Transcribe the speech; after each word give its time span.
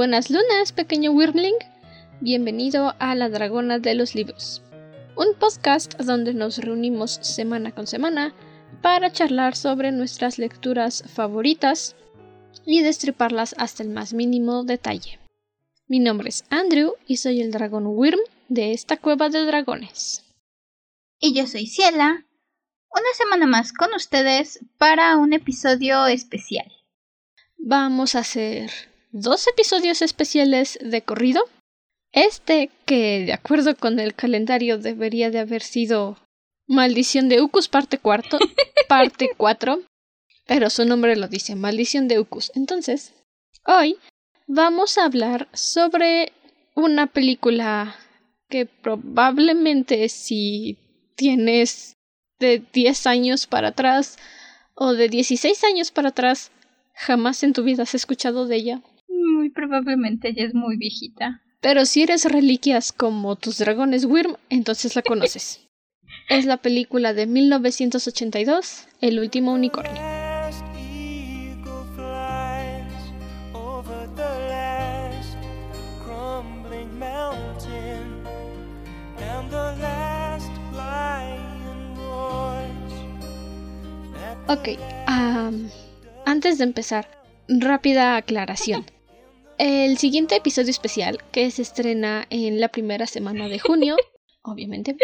Buenas 0.00 0.30
lunas, 0.30 0.72
pequeño 0.72 1.10
Wyrmling. 1.12 1.56
Bienvenido 2.22 2.94
a 2.98 3.14
La 3.14 3.28
Dragona 3.28 3.78
de 3.78 3.94
los 3.94 4.14
Libros, 4.14 4.62
un 5.14 5.34
podcast 5.38 5.94
donde 6.00 6.32
nos 6.32 6.56
reunimos 6.56 7.18
semana 7.20 7.72
con 7.72 7.86
semana 7.86 8.32
para 8.80 9.12
charlar 9.12 9.56
sobre 9.56 9.92
nuestras 9.92 10.38
lecturas 10.38 11.04
favoritas 11.06 11.96
y 12.64 12.80
destriparlas 12.80 13.54
hasta 13.58 13.82
el 13.82 13.90
más 13.90 14.14
mínimo 14.14 14.64
detalle. 14.64 15.18
Mi 15.86 15.98
nombre 15.98 16.30
es 16.30 16.44
Andrew 16.48 16.94
y 17.06 17.18
soy 17.18 17.42
el 17.42 17.50
dragón 17.50 17.86
Wyrm 17.86 18.20
de 18.48 18.72
esta 18.72 18.96
cueva 18.96 19.28
de 19.28 19.44
dragones. 19.44 20.24
Y 21.18 21.34
yo 21.34 21.46
soy 21.46 21.66
Ciela, 21.66 22.24
una 22.90 23.12
semana 23.18 23.46
más 23.46 23.74
con 23.74 23.92
ustedes 23.92 24.60
para 24.78 25.18
un 25.18 25.34
episodio 25.34 26.06
especial. 26.06 26.72
Vamos 27.58 28.14
a 28.14 28.20
hacer 28.20 28.70
dos 29.10 29.46
episodios 29.46 30.02
especiales 30.02 30.78
de 30.80 31.02
corrido. 31.02 31.42
Este, 32.12 32.70
que 32.86 33.24
de 33.26 33.32
acuerdo 33.32 33.76
con 33.76 34.00
el 34.00 34.14
calendario 34.14 34.78
debería 34.78 35.30
de 35.30 35.38
haber 35.38 35.62
sido 35.62 36.18
Maldición 36.66 37.28
de 37.28 37.40
Ucus 37.40 37.68
parte 37.68 37.98
cuarto, 37.98 38.38
parte 38.88 39.30
4, 39.36 39.80
pero 40.46 40.70
su 40.70 40.84
nombre 40.84 41.16
lo 41.16 41.28
dice, 41.28 41.54
Maldición 41.54 42.08
de 42.08 42.18
Ucus. 42.18 42.50
Entonces, 42.54 43.12
hoy 43.66 43.96
vamos 44.48 44.98
a 44.98 45.04
hablar 45.04 45.48
sobre 45.52 46.32
una 46.74 47.06
película 47.06 47.96
que 48.48 48.66
probablemente 48.66 50.08
si 50.08 50.78
tienes 51.14 51.94
de 52.40 52.62
10 52.72 53.06
años 53.06 53.46
para 53.46 53.68
atrás 53.68 54.18
o 54.74 54.94
de 54.94 55.08
16 55.08 55.62
años 55.64 55.90
para 55.92 56.08
atrás, 56.08 56.50
jamás 56.94 57.42
en 57.42 57.52
tu 57.52 57.62
vida 57.62 57.84
has 57.84 57.94
escuchado 57.94 58.46
de 58.46 58.56
ella. 58.56 58.82
Muy 59.50 59.66
probablemente 59.66 60.28
ella 60.28 60.44
es 60.44 60.54
muy 60.54 60.76
viejita. 60.76 61.42
Pero 61.60 61.84
si 61.84 62.02
eres 62.02 62.24
reliquias 62.24 62.92
como 62.92 63.34
tus 63.34 63.58
dragones 63.58 64.04
Wyrm, 64.04 64.36
entonces 64.48 64.94
la 64.94 65.02
conoces. 65.02 65.68
es 66.28 66.44
la 66.46 66.58
película 66.58 67.14
de 67.14 67.26
1982, 67.26 68.86
El 69.00 69.18
último 69.18 69.52
unicornio. 69.52 70.00
Ok, 84.46 84.68
antes 86.24 86.58
de 86.58 86.64
empezar, 86.64 87.08
rápida 87.48 88.16
aclaración. 88.16 88.86
El 89.62 89.98
siguiente 89.98 90.36
episodio 90.36 90.70
especial, 90.70 91.18
que 91.32 91.50
se 91.50 91.60
estrena 91.60 92.26
en 92.30 92.60
la 92.62 92.68
primera 92.68 93.06
semana 93.06 93.46
de 93.46 93.58
junio, 93.58 93.94
obviamente, 94.42 94.96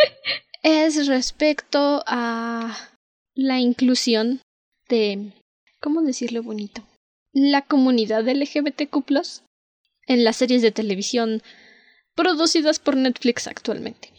es 0.63 1.07
respecto 1.07 2.03
a 2.07 2.75
la 3.35 3.61
inclusión 3.61 4.41
de, 4.89 5.31
¿cómo 5.79 6.01
decirlo 6.01 6.43
bonito? 6.43 6.83
La 7.35 7.67
comunidad 7.67 8.27
LGBTQ 8.27 8.97
en 10.07 10.25
las 10.25 10.37
series 10.37 10.63
de 10.63 10.73
televisión 10.73 11.43
producidas 12.15 12.79
por 12.79 12.97
Netflix 12.97 13.48
actualmente. 13.48 14.11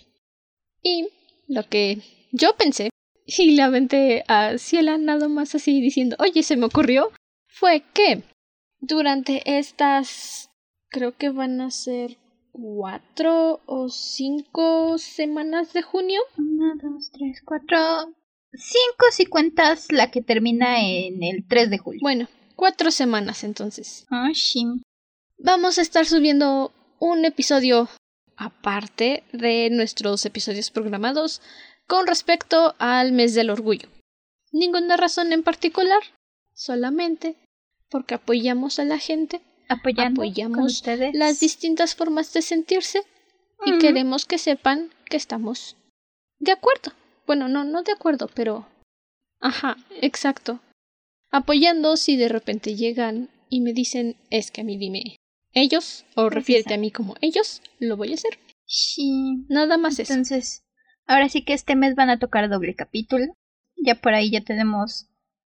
Y 0.83 1.07
lo 1.47 1.63
que 1.63 2.03
yo 2.31 2.55
pensé 2.55 2.91
y 3.25 3.55
le 3.55 3.63
aventé 3.63 4.23
a 4.27 4.59
Ciela 4.59 4.99
nada 4.99 5.29
más 5.29 5.55
así 5.55 5.81
diciendo, 5.81 6.15
oye, 6.19 6.43
se 6.43 6.57
me 6.57 6.67
ocurrió, 6.67 7.11
fue 7.47 7.81
que 7.95 8.21
durante 8.79 9.57
estas, 9.57 10.49
creo 10.89 11.15
que 11.15 11.29
van 11.29 11.61
a 11.61 11.71
ser 11.71 12.17
cuatro 12.51 13.61
o 13.65 13.89
cinco 13.89 14.97
semanas 14.97 15.73
de 15.73 15.81
junio. 15.81 16.21
Una, 16.37 16.75
dos, 16.81 17.11
tres, 17.11 17.41
cuatro. 17.45 18.13
Cinco 18.53 19.05
si 19.11 19.25
cuentas 19.25 19.91
la 19.91 20.09
que 20.09 20.21
termina 20.21 20.79
en 20.81 21.21
el 21.21 21.45
3 21.47 21.69
de 21.69 21.77
julio. 21.77 21.99
Bueno, 22.01 22.27
cuatro 22.55 22.91
semanas 22.91 23.43
entonces. 23.43 24.07
Ah, 24.09 24.29
sí. 24.33 24.65
Vamos 25.37 25.77
a 25.77 25.81
estar 25.81 26.05
subiendo 26.05 26.71
un 26.99 27.25
episodio 27.25 27.87
aparte 28.35 29.23
de 29.33 29.69
nuestros 29.69 30.25
episodios 30.25 30.71
programados 30.71 31.41
con 31.87 32.07
respecto 32.07 32.75
al 32.79 33.11
mes 33.11 33.35
del 33.35 33.49
orgullo. 33.49 33.89
Ninguna 34.51 34.97
razón 34.97 35.33
en 35.33 35.43
particular, 35.43 36.01
solamente 36.53 37.35
porque 37.89 38.15
apoyamos 38.15 38.79
a 38.79 38.85
la 38.85 38.99
gente, 38.99 39.41
Apoyando 39.69 40.21
apoyamos 40.21 40.83
las 41.13 41.39
distintas 41.39 41.95
formas 41.95 42.33
de 42.33 42.41
sentirse 42.41 43.03
y 43.65 43.77
queremos 43.79 44.25
que 44.25 44.37
sepan 44.37 44.91
que 45.05 45.17
estamos 45.17 45.75
de 46.39 46.51
acuerdo. 46.51 46.93
Bueno, 47.25 47.47
no, 47.47 47.63
no 47.63 47.83
de 47.83 47.91
acuerdo, 47.91 48.29
pero... 48.33 48.67
Ajá, 49.41 49.75
exacto. 50.01 50.59
Apoyando 51.31 51.97
si 51.97 52.15
de 52.15 52.29
repente 52.29 52.75
llegan 52.75 53.29
y 53.49 53.61
me 53.61 53.73
dicen, 53.73 54.15
es 54.29 54.51
que 54.51 54.61
a 54.61 54.63
mí 54.63 54.77
dime 54.77 55.17
ellos, 55.53 56.05
o 56.15 56.29
refiérete 56.29 56.75
a 56.75 56.77
mí 56.77 56.91
como 56.91 57.15
ellos, 57.19 57.61
lo 57.79 57.97
voy 57.97 58.11
a 58.11 58.15
hacer. 58.15 58.37
Sí. 58.65 59.45
Nada 59.49 59.77
más 59.77 59.99
eso. 59.99 60.13
Entonces, 60.13 60.63
Ahora 61.07 61.29
sí 61.29 61.43
que 61.43 61.53
este 61.53 61.75
mes 61.75 61.95
van 61.95 62.09
a 62.09 62.19
tocar 62.19 62.49
doble 62.49 62.75
capítulo. 62.75 63.33
Ya 63.77 63.95
por 63.95 64.13
ahí 64.13 64.29
ya 64.29 64.41
tenemos 64.41 65.07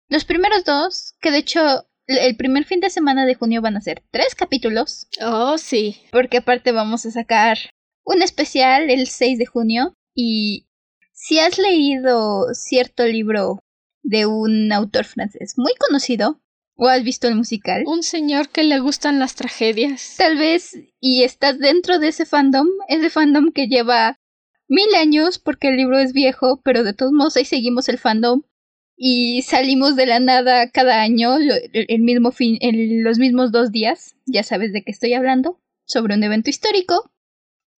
los 0.08 0.24
primeros 0.24 0.64
dos, 0.64 1.14
que 1.20 1.30
de 1.30 1.38
hecho 1.38 1.86
el 2.06 2.36
primer 2.36 2.64
fin 2.64 2.80
de 2.80 2.90
semana 2.90 3.26
de 3.26 3.34
junio 3.34 3.62
van 3.62 3.76
a 3.76 3.80
ser 3.80 4.02
tres 4.10 4.34
capítulos. 4.34 5.08
Oh, 5.20 5.58
sí. 5.58 6.02
Porque 6.12 6.38
aparte 6.38 6.72
vamos 6.72 7.06
a 7.06 7.10
sacar 7.10 7.58
un 8.04 8.22
especial 8.22 8.90
el 8.90 9.06
6 9.08 9.38
de 9.38 9.46
junio. 9.46 9.94
Y 10.14 10.66
si 11.12 11.38
has 11.38 11.58
leído 11.58 12.54
cierto 12.54 13.04
libro 13.04 13.58
de 14.02 14.26
un 14.26 14.72
autor 14.72 15.04
francés 15.04 15.54
muy 15.56 15.72
conocido, 15.74 16.40
o 16.76 16.88
has 16.88 17.02
visto 17.02 17.26
el 17.26 17.34
musical. 17.34 17.84
Un 17.86 18.02
señor 18.02 18.50
que 18.50 18.62
le 18.62 18.78
gustan 18.80 19.18
las 19.18 19.34
tragedias. 19.34 20.14
Tal 20.18 20.36
vez, 20.36 20.78
y 21.00 21.24
estás 21.24 21.58
dentro 21.58 21.98
de 21.98 22.08
ese 22.08 22.26
fandom, 22.26 22.68
ese 22.88 23.10
fandom 23.10 23.50
que 23.50 23.66
lleva 23.66 24.18
mil 24.68 24.94
años 24.94 25.38
porque 25.38 25.68
el 25.68 25.76
libro 25.76 25.98
es 25.98 26.12
viejo, 26.12 26.60
pero 26.62 26.84
de 26.84 26.92
todos 26.92 27.12
modos 27.12 27.36
ahí 27.36 27.44
seguimos 27.44 27.88
el 27.88 27.98
fandom 27.98 28.42
y 28.96 29.42
salimos 29.42 29.94
de 29.94 30.06
la 30.06 30.20
nada 30.20 30.70
cada 30.70 31.02
año, 31.02 31.36
el 31.72 32.00
mismo 32.00 32.32
fin, 32.32 32.56
en 32.60 33.04
los 33.04 33.18
mismos 33.18 33.52
dos 33.52 33.70
días, 33.70 34.16
ya 34.24 34.42
sabes 34.42 34.72
de 34.72 34.82
qué 34.82 34.90
estoy 34.90 35.12
hablando, 35.12 35.60
sobre 35.84 36.14
un 36.14 36.24
evento 36.24 36.50
histórico 36.50 37.12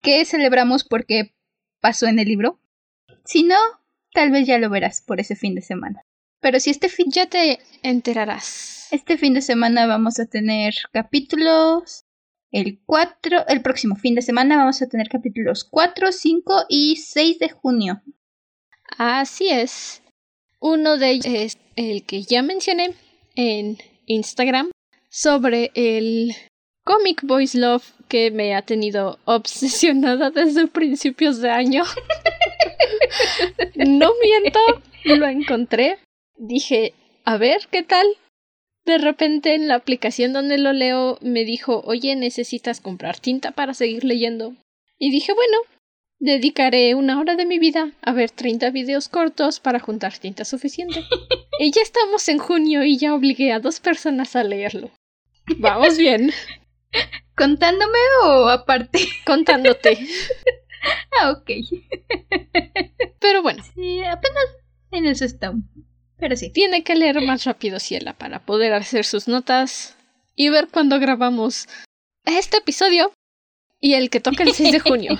que 0.01 0.23
celebramos 0.25 0.83
porque 0.83 1.35
pasó 1.81 2.07
en 2.07 2.19
el 2.19 2.27
libro. 2.27 2.59
Si 3.25 3.43
no, 3.43 3.57
tal 4.13 4.31
vez 4.31 4.47
ya 4.47 4.59
lo 4.59 4.69
verás 4.69 5.01
por 5.01 5.19
ese 5.19 5.35
fin 5.35 5.55
de 5.55 5.61
semana. 5.61 6.01
Pero 6.39 6.59
si 6.59 6.69
este 6.69 6.87
fin... 6.87 7.11
Ya 7.11 7.25
te 7.25 7.59
enterarás. 7.81 8.87
Este 8.91 9.17
fin 9.17 9.33
de 9.33 9.41
semana 9.41 9.87
vamos 9.87 10.19
a 10.19 10.27
tener 10.27 10.75
capítulos 10.93 12.05
el 12.51 12.79
4, 12.85 13.47
el 13.47 13.61
próximo 13.61 13.95
fin 13.95 14.15
de 14.15 14.21
semana 14.21 14.55
vamos 14.55 14.81
a 14.81 14.87
tener 14.87 15.09
capítulos 15.09 15.65
4, 15.65 16.11
5 16.11 16.65
y 16.69 16.95
6 16.95 17.39
de 17.39 17.49
junio. 17.49 18.01
Así 18.97 19.49
es. 19.49 20.01
Uno 20.59 20.97
de 20.97 21.11
ellos 21.11 21.33
es 21.33 21.57
el 21.75 22.03
que 22.03 22.23
ya 22.23 22.41
mencioné 22.41 22.93
en 23.35 23.77
Instagram 24.05 24.71
sobre 25.09 25.71
el 25.75 26.35
Comic 26.83 27.21
Boys 27.23 27.53
Love 27.53 27.83
que 28.07 28.31
me 28.31 28.55
ha 28.55 28.61
tenido 28.61 29.19
obsesionada 29.25 30.29
desde 30.31 30.67
principios 30.67 31.39
de 31.39 31.49
año. 31.49 31.83
no 33.75 34.11
miento, 34.21 34.59
lo 35.03 35.27
encontré. 35.27 35.99
Dije, 36.37 36.93
a 37.25 37.37
ver 37.37 37.67
qué 37.71 37.83
tal 37.83 38.07
de 38.87 38.97
repente 38.97 39.53
en 39.53 39.67
la 39.67 39.75
aplicación 39.75 40.31
donde 40.31 40.57
lo 40.57 40.71
leo 40.71 41.17
me 41.21 41.43
dijo, 41.43 41.81
oye, 41.85 42.15
necesitas 42.15 42.79
comprar 42.79 43.19
tinta 43.19 43.51
para 43.51 43.73
seguir 43.73 44.05
leyendo. 44.05 44.55
Y 44.97 45.11
dije, 45.11 45.33
bueno, 45.33 45.57
dedicaré 46.19 46.95
una 46.95 47.19
hora 47.19 47.35
de 47.35 47.45
mi 47.45 47.59
vida 47.59 47.91
a 48.01 48.11
ver 48.11 48.31
30 48.31 48.71
videos 48.71 49.09
cortos 49.09 49.59
para 49.59 49.79
juntar 49.79 50.17
tinta 50.17 50.45
suficiente. 50.45 51.03
y 51.59 51.71
ya 51.71 51.81
estamos 51.81 52.27
en 52.29 52.39
junio 52.39 52.83
y 52.83 52.97
ya 52.97 53.13
obligué 53.13 53.51
a 53.51 53.59
dos 53.59 53.79
personas 53.79 54.35
a 54.35 54.43
leerlo. 54.43 54.91
Vamos 55.57 55.97
bien. 55.97 56.31
¿Contándome 57.35 57.99
o 58.23 58.49
aparte? 58.49 58.99
Contándote. 59.25 59.97
ah, 61.21 61.31
ok. 61.31 61.51
Pero 63.19 63.41
bueno. 63.41 63.63
Sí, 63.75 64.03
apenas 64.03 64.45
en 64.91 65.05
eso 65.05 65.25
estamos. 65.25 65.63
Pero 66.17 66.35
sí. 66.35 66.49
Tiene 66.49 66.83
que 66.83 66.95
leer 66.95 67.21
más 67.21 67.43
rápido 67.43 67.79
Ciela 67.79 68.13
para 68.13 68.39
poder 68.39 68.73
hacer 68.73 69.05
sus 69.05 69.27
notas 69.27 69.95
y 70.35 70.49
ver 70.49 70.67
cuándo 70.69 70.99
grabamos 70.99 71.67
este 72.25 72.57
episodio 72.57 73.11
y 73.79 73.93
el 73.93 74.09
que 74.09 74.19
toca 74.19 74.43
el 74.43 74.53
6 74.53 74.71
de 74.71 74.79
junio. 74.79 75.19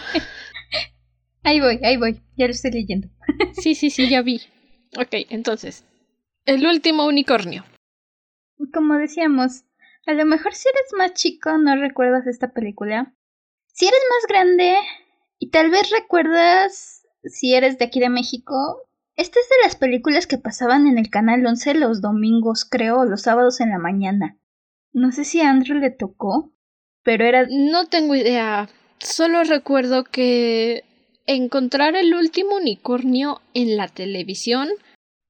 Ahí 1.43 1.59
voy, 1.59 1.79
ahí 1.83 1.97
voy. 1.97 2.21
Ya 2.37 2.45
lo 2.45 2.51
estoy 2.51 2.71
leyendo. 2.71 3.09
sí, 3.53 3.75
sí, 3.75 3.89
sí, 3.89 4.09
ya 4.09 4.21
vi. 4.21 4.41
Ok, 4.97 5.25
entonces. 5.29 5.83
El 6.45 6.65
último 6.65 7.05
unicornio. 7.05 7.65
Como 8.73 8.95
decíamos, 8.95 9.63
A 10.05 10.13
lo 10.13 10.25
mejor 10.25 10.53
si 10.53 10.69
eres 10.69 10.93
más 10.97 11.13
chico 11.13 11.57
no 11.57 11.75
recuerdas 11.75 12.27
esta 12.27 12.53
película. 12.53 13.13
Si 13.73 13.85
eres 13.85 13.99
más 14.09 14.27
grande 14.29 14.77
y 15.37 15.49
tal 15.49 15.69
vez 15.69 15.89
recuerdas 15.91 17.03
si 17.23 17.53
eres 17.53 17.77
de 17.77 17.85
aquí 17.85 17.99
de 17.99 18.09
México, 18.09 18.87
esta 19.17 19.39
es 19.39 19.49
de 19.49 19.55
las 19.63 19.75
películas 19.75 20.27
que 20.27 20.37
pasaban 20.37 20.87
en 20.87 20.97
el 20.97 21.09
canal 21.09 21.45
11 21.45 21.73
los 21.73 22.01
domingos, 22.01 22.65
creo, 22.65 23.03
los 23.03 23.23
sábados 23.23 23.59
en 23.59 23.71
la 23.71 23.79
mañana. 23.79 24.37
No 24.93 25.11
sé 25.11 25.25
si 25.25 25.41
a 25.41 25.49
Andrew 25.49 25.77
le 25.79 25.91
tocó, 25.91 26.53
pero 27.03 27.25
era... 27.25 27.45
No 27.49 27.87
tengo 27.87 28.15
idea. 28.15 28.69
Solo 28.99 29.43
recuerdo 29.43 30.03
que 30.03 30.83
encontrar 31.27 31.95
el 31.95 32.13
último 32.13 32.55
unicornio 32.55 33.41
en 33.53 33.77
la 33.77 33.87
televisión 33.87 34.69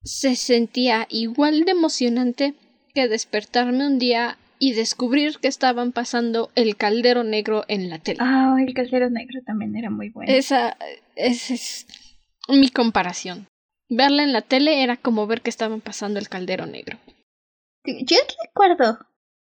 se 0.03 0.35
sentía 0.35 1.07
igual 1.09 1.65
de 1.65 1.71
emocionante 1.71 2.53
que 2.93 3.07
despertarme 3.07 3.85
un 3.85 3.99
día 3.99 4.37
y 4.59 4.73
descubrir 4.73 5.37
que 5.39 5.47
estaban 5.47 5.91
pasando 5.91 6.49
el 6.55 6.77
caldero 6.77 7.23
negro 7.23 7.63
en 7.67 7.89
la 7.89 7.99
tele. 7.99 8.19
Ah, 8.21 8.55
el 8.65 8.73
caldero 8.73 9.09
negro 9.09 9.41
también 9.45 9.75
era 9.75 9.89
muy 9.89 10.09
bueno. 10.09 10.31
Esa, 10.31 10.77
esa 11.15 11.53
es 11.53 11.87
mi 12.47 12.69
comparación. 12.69 13.47
Verla 13.89 14.23
en 14.23 14.33
la 14.33 14.41
tele 14.41 14.83
era 14.83 14.97
como 14.97 15.27
ver 15.27 15.41
que 15.41 15.49
estaban 15.49 15.81
pasando 15.81 16.19
el 16.19 16.29
caldero 16.29 16.65
negro. 16.65 16.97
Yo 17.85 18.17
recuerdo, 18.43 18.99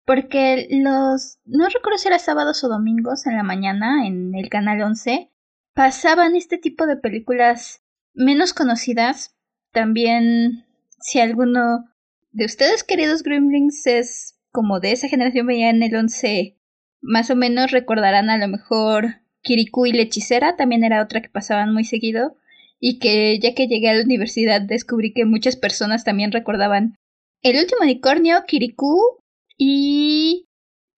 porque 0.06 0.68
los... 0.69 1.40
No 1.46 1.68
recuerdo 1.68 1.98
si 1.98 2.07
era 2.07 2.19
sábados 2.19 2.63
o 2.63 2.69
domingos 2.69 3.25
en 3.25 3.36
la 3.36 3.44
mañana 3.44 4.07
en 4.07 4.34
el 4.36 4.50
canal 4.50 4.81
11, 4.81 5.30
pasaban 5.79 6.35
este 6.35 6.57
tipo 6.57 6.87
de 6.87 6.97
películas 6.97 7.85
menos 8.13 8.51
conocidas. 8.51 9.37
También, 9.71 10.65
si 10.99 11.21
alguno 11.21 11.85
de 12.31 12.43
ustedes, 12.43 12.83
queridos 12.83 13.23
Gremlins, 13.23 13.87
es 13.87 14.37
como 14.51 14.81
de 14.81 14.91
esa 14.91 15.07
generación 15.07 15.47
veía 15.47 15.69
en 15.69 15.81
el 15.81 15.95
11, 15.95 16.57
más 16.99 17.29
o 17.29 17.37
menos 17.37 17.71
recordarán 17.71 18.29
a 18.29 18.37
lo 18.37 18.49
mejor 18.49 19.21
Kirikou 19.41 19.85
y 19.85 19.93
la 19.93 20.01
hechicera, 20.01 20.57
también 20.57 20.83
era 20.83 21.01
otra 21.01 21.21
que 21.21 21.29
pasaban 21.29 21.73
muy 21.73 21.85
seguido 21.85 22.35
y 22.81 22.99
que 22.99 23.39
ya 23.39 23.55
que 23.55 23.67
llegué 23.67 23.87
a 23.87 23.93
la 23.93 24.03
universidad 24.03 24.59
descubrí 24.59 25.13
que 25.13 25.23
muchas 25.23 25.55
personas 25.55 26.03
también 26.03 26.33
recordaban 26.33 26.97
El 27.41 27.55
último 27.57 27.83
unicornio, 27.83 28.43
Kirikou 28.45 29.21
y 29.57 30.49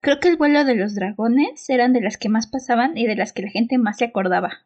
creo 0.01 0.19
que 0.19 0.29
el 0.29 0.37
vuelo 0.37 0.65
de 0.65 0.73
los 0.73 0.95
dragones 0.95 1.69
eran 1.69 1.93
de 1.93 2.01
las 2.01 2.17
que 2.17 2.29
más 2.29 2.47
pasaban 2.47 2.97
y 2.97 3.05
de 3.05 3.15
las 3.15 3.31
que 3.31 3.43
la 3.43 3.51
gente 3.51 3.77
más 3.77 3.99
se 3.99 4.05
acordaba. 4.05 4.65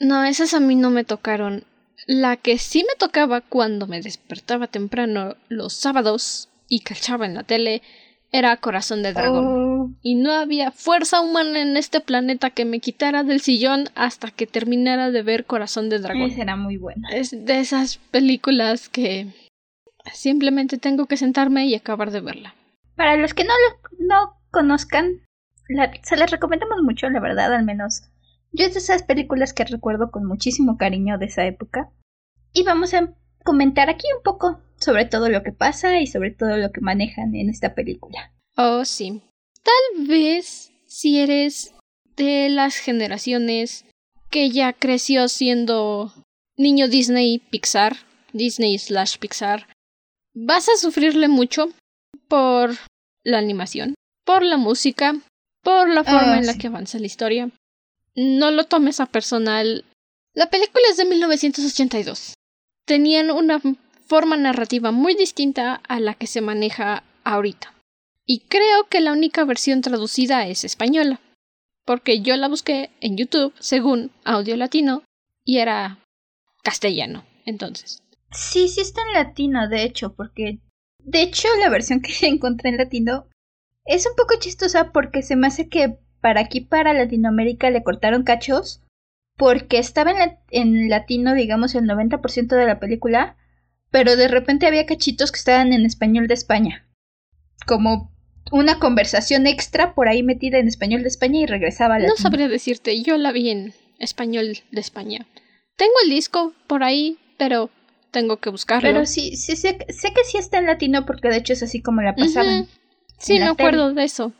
No, 0.00 0.24
esas 0.24 0.54
a 0.54 0.60
mí 0.60 0.74
no 0.74 0.90
me 0.90 1.04
tocaron. 1.04 1.64
La 2.06 2.36
que 2.36 2.58
sí 2.58 2.84
me 2.88 2.96
tocaba 2.98 3.42
cuando 3.42 3.86
me 3.86 4.00
despertaba 4.00 4.66
temprano 4.66 5.36
los 5.48 5.74
sábados 5.74 6.48
y 6.68 6.80
cachaba 6.80 7.26
en 7.26 7.34
la 7.34 7.42
tele 7.42 7.82
era 8.32 8.56
Corazón 8.56 9.02
de 9.02 9.12
Dragón. 9.12 9.46
Oh. 9.46 9.90
Y 10.02 10.14
no 10.14 10.32
había 10.32 10.70
fuerza 10.70 11.20
humana 11.20 11.60
en 11.60 11.76
este 11.76 12.00
planeta 12.00 12.50
que 12.50 12.64
me 12.64 12.80
quitara 12.80 13.24
del 13.24 13.40
sillón 13.40 13.88
hasta 13.94 14.30
que 14.30 14.46
terminara 14.46 15.10
de 15.10 15.22
ver 15.22 15.44
Corazón 15.44 15.90
de 15.90 15.98
Dragón. 15.98 16.30
Esa 16.30 16.42
era 16.42 16.56
muy 16.56 16.78
buena. 16.78 17.08
Es 17.10 17.30
de 17.32 17.60
esas 17.60 17.98
películas 17.98 18.88
que 18.88 19.26
simplemente 20.12 20.78
tengo 20.78 21.06
que 21.06 21.16
sentarme 21.16 21.66
y 21.66 21.74
acabar 21.74 22.10
de 22.10 22.20
verla. 22.20 22.54
Para 22.96 23.16
los 23.16 23.34
que 23.34 23.44
no 23.44 23.52
lo 23.52 24.06
no 24.06 24.36
conozcan, 24.50 25.20
se 26.02 26.16
les 26.16 26.30
recomendamos 26.30 26.82
mucho, 26.82 27.08
la 27.10 27.20
verdad, 27.20 27.52
al 27.54 27.64
menos. 27.64 28.02
Yo 28.52 28.66
es 28.66 28.74
de 28.74 28.80
esas 28.80 29.02
películas 29.02 29.52
que 29.52 29.64
recuerdo 29.64 30.10
con 30.10 30.24
muchísimo 30.26 30.76
cariño 30.76 31.18
de 31.18 31.26
esa 31.26 31.46
época. 31.46 31.90
Y 32.52 32.64
vamos 32.64 32.94
a 32.94 33.14
comentar 33.44 33.88
aquí 33.88 34.06
un 34.16 34.22
poco 34.22 34.60
sobre 34.76 35.04
todo 35.04 35.28
lo 35.28 35.42
que 35.42 35.52
pasa 35.52 36.00
y 36.00 36.06
sobre 36.06 36.32
todo 36.32 36.56
lo 36.56 36.72
que 36.72 36.80
manejan 36.80 37.34
en 37.34 37.48
esta 37.48 37.74
película. 37.74 38.32
Oh, 38.56 38.84
sí. 38.84 39.22
Tal 39.62 40.06
vez 40.06 40.72
si 40.86 41.20
eres 41.20 41.74
de 42.16 42.48
las 42.48 42.76
generaciones 42.76 43.84
que 44.30 44.50
ya 44.50 44.72
creció 44.72 45.28
siendo 45.28 46.12
niño 46.56 46.88
Disney 46.88 47.38
Pixar, 47.38 47.96
Disney 48.32 48.78
slash 48.78 49.18
Pixar, 49.18 49.66
vas 50.34 50.68
a 50.68 50.76
sufrirle 50.76 51.28
mucho 51.28 51.68
por 52.28 52.70
la 53.24 53.38
animación, 53.38 53.94
por 54.24 54.42
la 54.42 54.56
música, 54.56 55.14
por 55.62 55.88
la 55.88 56.04
forma 56.04 56.38
en 56.38 56.46
la 56.46 56.56
que 56.56 56.68
avanza 56.68 56.98
la 56.98 57.06
historia. 57.06 57.50
No 58.14 58.50
lo 58.50 58.64
tomes 58.64 59.00
a 59.00 59.06
personal. 59.06 59.84
La 60.34 60.50
película 60.50 60.84
es 60.90 60.96
de 60.96 61.04
1982. 61.04 62.34
Tenían 62.86 63.30
una 63.30 63.60
forma 64.06 64.36
narrativa 64.36 64.90
muy 64.90 65.14
distinta 65.14 65.80
a 65.86 66.00
la 66.00 66.14
que 66.14 66.26
se 66.26 66.40
maneja 66.40 67.04
ahorita. 67.24 67.74
Y 68.26 68.40
creo 68.40 68.88
que 68.88 69.00
la 69.00 69.12
única 69.12 69.44
versión 69.44 69.80
traducida 69.80 70.46
es 70.46 70.64
española, 70.64 71.20
porque 71.84 72.20
yo 72.20 72.36
la 72.36 72.48
busqué 72.48 72.90
en 73.00 73.16
YouTube 73.16 73.52
según 73.58 74.10
audio 74.24 74.56
latino 74.56 75.02
y 75.44 75.58
era 75.58 75.98
castellano, 76.62 77.24
entonces. 77.44 78.02
Sí, 78.32 78.68
sí 78.68 78.80
está 78.80 79.00
en 79.02 79.14
latino, 79.14 79.68
de 79.68 79.82
hecho, 79.82 80.14
porque 80.14 80.60
de 80.98 81.22
hecho 81.22 81.48
la 81.60 81.68
versión 81.68 82.00
que 82.00 82.12
encontré 82.26 82.70
en 82.70 82.76
latino 82.76 83.26
es 83.84 84.06
un 84.06 84.14
poco 84.16 84.38
chistosa 84.38 84.92
porque 84.92 85.22
se 85.22 85.36
me 85.36 85.48
hace 85.48 85.68
que 85.68 85.98
para 86.20 86.40
aquí, 86.40 86.60
para 86.60 86.92
Latinoamérica, 86.92 87.70
le 87.70 87.82
cortaron 87.82 88.22
cachos 88.22 88.82
porque 89.36 89.78
estaba 89.78 90.10
en, 90.10 90.38
en 90.50 90.88
latino, 90.90 91.34
digamos, 91.34 91.74
el 91.74 91.84
90% 91.84 92.48
de 92.48 92.66
la 92.66 92.78
película 92.78 93.36
pero 93.90 94.16
de 94.16 94.28
repente 94.28 94.66
había 94.66 94.86
cachitos 94.86 95.32
que 95.32 95.38
estaban 95.38 95.72
en 95.72 95.84
español 95.84 96.28
de 96.28 96.34
España. 96.34 96.86
Como 97.66 98.10
una 98.52 98.78
conversación 98.78 99.46
extra 99.46 99.94
por 99.94 100.08
ahí 100.08 100.22
metida 100.22 100.58
en 100.58 100.68
español 100.68 101.02
de 101.02 101.08
España 101.08 101.40
y 101.40 101.46
regresaba 101.46 101.96
a 101.96 101.98
No 101.98 102.16
sabría 102.16 102.48
decirte, 102.48 103.02
yo 103.02 103.16
la 103.16 103.32
vi 103.32 103.50
en 103.50 103.74
español 103.98 104.58
de 104.70 104.80
España. 104.80 105.26
Tengo 105.76 105.92
el 106.04 106.10
disco 106.10 106.54
por 106.66 106.82
ahí, 106.82 107.18
pero 107.36 107.70
tengo 108.10 108.38
que 108.38 108.50
buscarlo. 108.50 108.88
Pero 108.88 109.06
sí, 109.06 109.36
sí 109.36 109.56
sé, 109.56 109.78
sé 109.88 110.12
que 110.12 110.24
sí 110.24 110.38
está 110.38 110.58
en 110.58 110.66
latino 110.66 111.06
porque 111.06 111.28
de 111.28 111.36
hecho 111.36 111.52
es 111.52 111.62
así 111.62 111.80
como 111.82 112.02
la 112.02 112.14
pasaban. 112.14 112.66
Sí, 113.18 113.38
me 113.38 113.46
acuerdo 113.46 113.92
de 113.92 114.04
eso. 114.04 114.32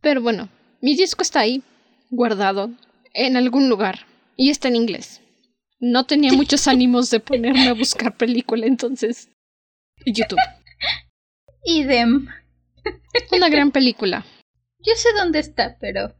Pero 0.00 0.22
bueno, 0.22 0.48
mi 0.82 0.96
disco 0.96 1.22
está 1.22 1.40
ahí, 1.40 1.62
guardado, 2.10 2.70
en 3.14 3.36
algún 3.36 3.68
lugar, 3.68 4.06
y 4.36 4.50
está 4.50 4.68
en 4.68 4.76
inglés. 4.76 5.22
No 5.80 6.04
tenía 6.04 6.32
muchos 6.34 6.68
ánimos 6.68 7.10
de 7.10 7.20
ponerme 7.20 7.68
a 7.68 7.74
buscar 7.74 8.16
película, 8.16 8.66
entonces. 8.66 9.30
YouTube. 10.04 10.38
Idem. 11.64 12.28
Una 13.30 13.48
gran 13.48 13.70
película. 13.70 14.26
Yo 14.80 14.92
sé 14.96 15.08
dónde 15.16 15.38
está, 15.38 15.76
pero. 15.80 16.16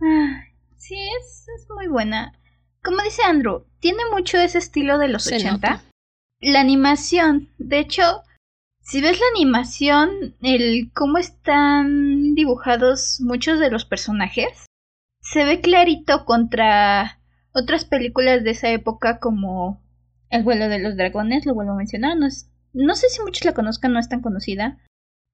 Ah, 0.00 0.42
sí, 0.76 0.96
es, 1.20 1.46
es 1.56 1.66
muy 1.74 1.86
buena. 1.86 2.36
Como 2.82 3.02
dice 3.02 3.22
Andrew, 3.22 3.66
tiene 3.78 4.02
mucho 4.10 4.38
ese 4.38 4.58
estilo 4.58 4.98
de 4.98 5.08
los 5.08 5.26
80. 5.26 5.84
La 6.40 6.60
animación, 6.60 7.50
de 7.58 7.78
hecho, 7.78 8.22
si 8.90 9.00
ves 9.00 9.20
la 9.20 9.26
animación, 9.36 10.34
el 10.42 10.90
cómo 10.92 11.18
están 11.18 12.34
dibujados 12.34 13.20
muchos 13.20 13.60
de 13.60 13.70
los 13.70 13.84
personajes, 13.84 14.66
se 15.20 15.44
ve 15.44 15.60
clarito 15.60 16.24
contra 16.24 17.20
otras 17.52 17.84
películas 17.84 18.42
de 18.42 18.50
esa 18.50 18.70
época 18.70 19.20
como 19.20 19.80
El 20.28 20.42
vuelo 20.42 20.68
de 20.68 20.80
los 20.80 20.96
dragones, 20.96 21.46
lo 21.46 21.54
vuelvo 21.54 21.72
a 21.72 21.76
mencionar, 21.76 22.16
no, 22.16 22.26
no 22.72 22.94
sé 22.96 23.08
si 23.10 23.22
muchos 23.22 23.44
la 23.44 23.54
conozcan, 23.54 23.92
no 23.92 24.00
es 24.00 24.08
tan 24.08 24.22
conocida. 24.22 24.78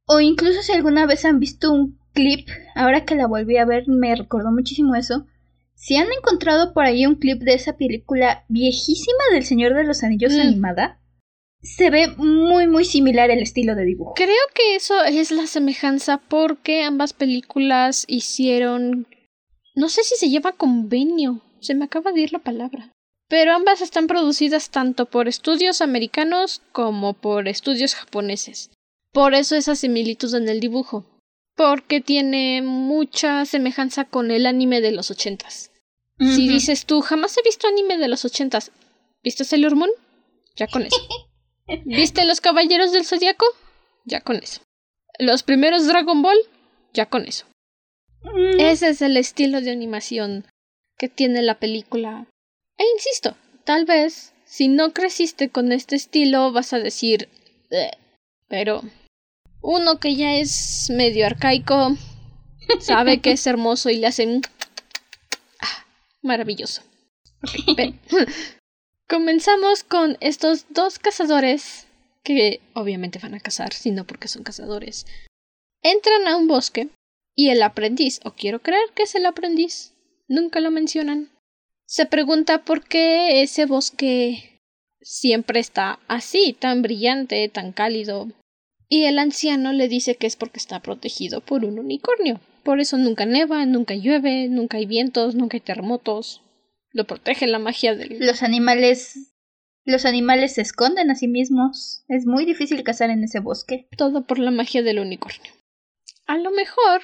O 0.07 0.21
incluso 0.21 0.61
si 0.61 0.73
alguna 0.73 1.07
vez 1.07 1.25
han 1.25 1.41
visto 1.41 1.73
un 1.73 1.99
clip, 2.13 2.49
ahora 2.75 3.07
que 3.07 3.15
la 3.15 3.27
volví 3.27 3.57
a 3.57 3.65
ver 3.65 3.89
me 3.89 4.15
recordó 4.15 4.51
muchísimo 4.51 4.97
eso. 4.97 5.27
Si 5.75 5.97
han 5.97 6.09
encontrado 6.13 6.75
por 6.75 6.85
ahí 6.85 7.07
un 7.07 7.15
clip 7.15 7.41
de 7.41 7.55
esa 7.55 7.79
película 7.79 8.45
viejísima 8.49 9.25
del 9.33 9.45
Señor 9.45 9.75
de 9.75 9.85
los 9.85 10.03
Anillos 10.03 10.35
mm. 10.35 10.41
animada, 10.41 10.99
se 11.63 11.91
ve 11.91 12.09
muy 12.17 12.67
muy 12.67 12.85
similar 12.85 13.31
el 13.31 13.41
estilo 13.43 13.75
de 13.75 13.85
dibujo. 13.85 14.15
Creo 14.15 14.47
que 14.55 14.77
eso 14.77 15.03
es 15.05 15.31
la 15.31 15.47
semejanza 15.47 16.19
porque 16.29 16.83
ambas 16.83 17.13
películas 17.13 18.05
hicieron 18.09 19.07
no 19.75 19.89
sé 19.89 20.05
si 20.05 20.17
se 20.17 20.31
llama 20.31 20.53
convenio 20.53 21.43
se 21.61 21.75
me 21.75 21.85
acaba 21.85 22.13
de 22.13 22.21
ir 22.21 22.33
la 22.33 22.39
palabra. 22.39 22.93
Pero 23.29 23.53
ambas 23.53 23.81
están 23.81 24.07
producidas 24.07 24.71
tanto 24.71 25.07
por 25.07 25.27
estudios 25.27 25.81
americanos 25.81 26.63
como 26.73 27.15
por 27.15 27.49
estudios 27.49 27.95
japoneses. 27.95 28.71
Por 29.13 29.35
eso 29.35 29.57
esa 29.57 29.75
similitud 29.75 30.33
en 30.35 30.49
el 30.49 30.61
dibujo. 30.61 31.05
Porque 31.57 32.01
tiene 32.01 32.63
mucha 32.63 33.45
semejanza 33.47 34.05
con 34.05 34.31
el 34.31 34.47
anime 34.47 34.81
de 34.81 34.93
los 34.93 35.11
ochentas. 35.11 35.73
Si 36.19 36.49
dices 36.49 36.87
tú, 36.87 37.03
jamás 37.03 37.37
he 37.37 37.43
visto 37.43 37.67
anime 37.67 37.99
de 37.99 38.09
los 38.09 38.25
ochentas. 38.25 38.71
¿Viste 39.23 39.45
Sailor 39.45 39.75
Moon? 39.75 39.91
Ya 40.55 40.67
con 40.67 40.83
eso. 40.83 40.97
¿Viste 41.85 42.25
Los 42.25 42.41
Caballeros 42.41 42.93
del 42.93 43.05
Zodiaco? 43.05 43.47
Ya 44.05 44.21
con 44.21 44.37
eso. 44.37 44.61
Los 45.19 45.43
primeros 45.43 45.87
Dragon 45.87 46.23
Ball? 46.23 46.39
Ya 46.93 47.07
con 47.07 47.27
eso. 47.27 47.47
Mm. 48.23 48.61
Ese 48.61 48.89
es 48.89 49.03
el 49.03 49.17
estilo 49.17 49.61
de 49.61 49.71
animación 49.71 50.47
que 50.99 51.09
tiene 51.09 51.43
la 51.43 51.59
película. 51.59 52.27
E 52.79 52.85
insisto, 52.95 53.37
tal 53.65 53.85
vez 53.85 54.33
si 54.45 54.69
no 54.69 54.93
creciste 54.93 55.51
con 55.51 55.73
este 55.73 55.97
estilo 55.97 56.53
vas 56.53 56.73
a 56.73 56.79
decir, 56.79 57.29
pero 58.49 58.83
Uno 59.61 59.99
que 59.99 60.15
ya 60.15 60.35
es 60.37 60.89
medio 60.91 61.27
arcaico, 61.27 61.97
sabe 62.81 63.21
que 63.21 63.33
es 63.33 63.47
hermoso 63.47 63.91
y 63.91 63.97
le 63.97 64.07
hacen... 64.07 64.43
Ah, 65.61 65.87
maravilloso. 66.23 66.83
Comenzamos 69.09 69.85
con 69.85 70.17
estos 70.21 70.67
dos 70.71 70.99
cazadores 70.99 71.87
que 72.25 72.61
obviamente 72.75 73.21
van 73.21 73.35
a 73.35 73.41
cazar, 73.41 73.73
sino 73.73 74.05
porque 74.05 74.27
son 74.27 74.43
cazadores. 74.43 75.07
Entran 75.83 76.27
a 76.27 76.37
un 76.37 76.49
bosque 76.49 76.89
y 77.37 77.51
el 77.51 77.63
aprendiz, 77.63 78.21
o 78.25 78.33
quiero 78.33 78.61
creer 78.61 78.89
que 78.95 79.05
es 79.05 79.15
el 79.15 79.27
aprendiz, 79.27 79.93
nunca 80.27 80.59
lo 80.59 80.73
mencionan, 80.73 81.31
se 81.87 82.05
pregunta 82.05 82.65
por 82.65 82.83
qué 82.83 83.43
ese 83.43 83.65
bosque 83.65 84.61
siempre 85.01 85.61
está 85.61 86.01
así, 86.09 86.53
tan 86.53 86.83
brillante, 86.83 87.49
tan 87.49 87.71
cálido. 87.71 88.29
Y 88.89 89.05
el 89.05 89.21
anciano 89.21 89.73
le 89.73 89.87
dice 89.87 90.17
que 90.17 90.27
es 90.27 90.35
porque 90.35 90.59
está 90.59 90.81
protegido 90.81 91.41
por 91.41 91.65
un 91.65 91.79
unicornio. 91.79 92.41
Por 92.65 92.81
eso 92.81 92.99
nunca 92.99 93.25
neva, 93.25 93.65
nunca 93.67 93.95
llueve, 93.95 94.49
nunca 94.49 94.79
hay 94.79 94.87
vientos, 94.87 95.37
nunca 95.37 95.57
hay 95.57 95.61
terremotos. 95.61 96.43
Lo 96.97 97.05
protege 97.05 97.47
la 97.47 97.59
magia 97.59 97.95
del... 97.95 98.19
Los 98.21 98.43
animales... 98.43 99.35
Los 99.85 100.07
animales 100.07 100.55
se 100.55 100.63
esconden 100.63 101.11
a 101.11 101.15
sí 101.15 101.29
mismos. 101.29 102.05
Es 102.09 102.25
muy 102.25 102.47
difícil 102.47 102.83
cazar 102.83 103.11
en 103.11 103.23
ese 103.23 103.39
bosque. 103.39 103.87
Todo 103.99 104.27
por 104.27 104.39
la 104.39 104.51
magia 104.51 104.83
del 104.83 104.99
unicornio. 104.99 105.53
A 106.27 106.39
lo 106.39 106.51
mejor 106.51 107.03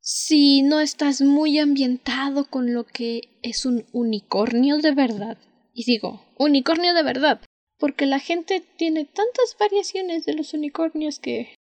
si 0.00 0.62
no 0.62 0.80
estás 0.80 1.20
muy 1.20 1.60
ambientado 1.60 2.46
con 2.46 2.74
lo 2.74 2.84
que 2.84 3.28
es 3.42 3.64
un 3.64 3.86
unicornio 3.92 4.78
de 4.78 4.92
verdad. 4.92 5.38
Y 5.72 5.84
digo, 5.84 6.24
unicornio 6.36 6.92
de 6.92 7.04
verdad, 7.04 7.40
porque 7.78 8.06
la 8.06 8.18
gente 8.18 8.60
tiene 8.76 9.04
tantas 9.04 9.56
variaciones 9.58 10.26
de 10.26 10.34
los 10.34 10.52
unicornios 10.52 11.20
que 11.20 11.54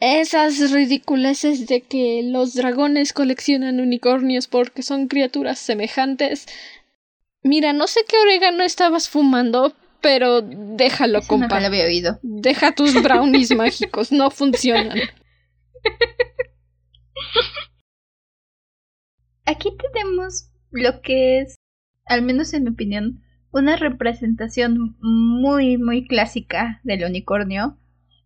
esas 0.00 0.70
ridiculeces 0.70 1.66
de 1.66 1.80
que 1.80 2.22
los 2.24 2.54
dragones 2.54 3.12
coleccionan 3.12 3.80
unicornios 3.80 4.48
porque 4.48 4.82
son 4.82 5.08
criaturas 5.08 5.58
semejantes. 5.58 6.46
Mira, 7.44 7.74
no 7.74 7.86
sé 7.86 8.00
qué 8.08 8.16
orégano 8.16 8.64
estabas 8.64 9.08
fumando, 9.08 9.74
pero 10.00 10.40
déjalo, 10.40 11.20
compa. 11.22 11.48
No 11.48 11.60
lo 11.60 11.66
había 11.66 11.84
oído. 11.84 12.18
Deja 12.22 12.74
tus 12.74 12.94
brownies 13.02 13.54
mágicos, 13.54 14.10
no 14.10 14.30
funcionan. 14.30 14.98
Aquí 19.44 19.76
tenemos 19.76 20.50
lo 20.70 21.02
que 21.02 21.40
es, 21.40 21.56
al 22.06 22.22
menos 22.22 22.54
en 22.54 22.64
mi 22.64 22.70
opinión, 22.70 23.22
una 23.52 23.76
representación 23.76 24.96
muy, 25.00 25.76
muy 25.76 26.06
clásica 26.06 26.80
del 26.82 27.04
unicornio 27.04 27.78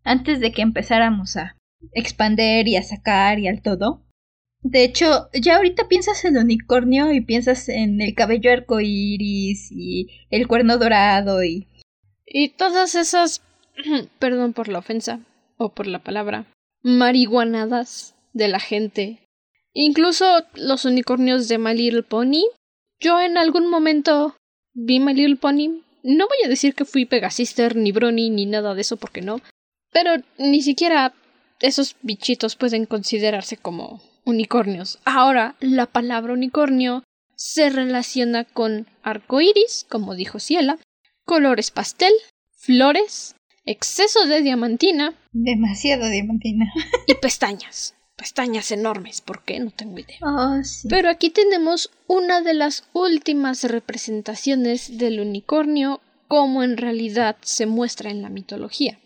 antes 0.04 0.38
de 0.38 0.52
que 0.52 0.62
empezáramos 0.62 1.36
a 1.36 1.56
expander 1.92 2.68
y 2.68 2.76
a 2.76 2.82
sacar 2.82 3.40
y 3.40 3.48
al 3.48 3.62
todo. 3.62 4.07
De 4.62 4.84
hecho, 4.84 5.28
ya 5.32 5.56
ahorita 5.56 5.88
piensas 5.88 6.24
en 6.24 6.36
unicornio 6.36 7.12
y 7.12 7.20
piensas 7.20 7.68
en 7.68 8.00
el 8.00 8.14
cabello 8.14 8.52
arcoíris 8.52 9.70
y 9.70 10.08
el 10.30 10.48
cuerno 10.48 10.78
dorado 10.78 11.44
y. 11.44 11.68
Y 12.26 12.50
todas 12.50 12.94
esas. 12.94 13.42
perdón 14.18 14.52
por 14.52 14.68
la 14.68 14.80
ofensa 14.80 15.20
o 15.56 15.72
por 15.72 15.86
la 15.86 16.00
palabra. 16.00 16.46
marihuanadas 16.82 18.14
de 18.32 18.48
la 18.48 18.60
gente 18.60 19.18
Incluso 19.80 20.44
los 20.54 20.84
unicornios 20.84 21.46
de 21.46 21.58
My 21.58 21.72
Little 21.72 22.02
Pony. 22.02 22.42
Yo 22.98 23.20
en 23.20 23.38
algún 23.38 23.70
momento 23.70 24.34
vi 24.74 24.98
My 24.98 25.14
Little 25.14 25.36
Pony. 25.36 25.82
No 26.02 26.26
voy 26.26 26.38
a 26.44 26.48
decir 26.48 26.74
que 26.74 26.84
fui 26.84 27.04
Pegasister, 27.04 27.76
ni 27.76 27.92
Brony, 27.92 28.28
ni 28.28 28.44
nada 28.44 28.74
de 28.74 28.80
eso, 28.80 28.96
porque 28.96 29.20
no. 29.20 29.40
Pero 29.92 30.22
ni 30.36 30.62
siquiera 30.62 31.14
esos 31.60 31.94
bichitos 32.02 32.56
pueden 32.56 32.86
considerarse 32.86 33.56
como 33.56 34.02
unicornios. 34.28 34.98
Ahora, 35.04 35.56
la 35.60 35.86
palabra 35.86 36.32
unicornio 36.32 37.02
se 37.34 37.70
relaciona 37.70 38.44
con 38.44 38.86
arco 39.02 39.40
iris, 39.40 39.86
como 39.88 40.14
dijo 40.14 40.38
Ciela, 40.38 40.78
colores 41.24 41.70
pastel, 41.70 42.12
flores, 42.52 43.34
exceso 43.64 44.26
de 44.26 44.42
diamantina. 44.42 45.14
Demasiado 45.32 46.08
diamantina. 46.08 46.72
y 47.06 47.14
pestañas 47.14 47.94
pestañas 48.18 48.72
enormes. 48.72 49.20
¿Por 49.20 49.44
qué? 49.44 49.60
No 49.60 49.70
tengo 49.70 50.00
idea. 50.00 50.18
Oh, 50.22 50.60
sí. 50.64 50.88
Pero 50.90 51.08
aquí 51.08 51.30
tenemos 51.30 51.90
una 52.08 52.42
de 52.42 52.52
las 52.52 52.84
últimas 52.92 53.62
representaciones 53.62 54.98
del 54.98 55.20
unicornio 55.20 56.00
como 56.26 56.62
en 56.64 56.76
realidad 56.76 57.36
se 57.40 57.66
muestra 57.66 58.10
en 58.10 58.20
la 58.20 58.28
mitología. 58.28 58.98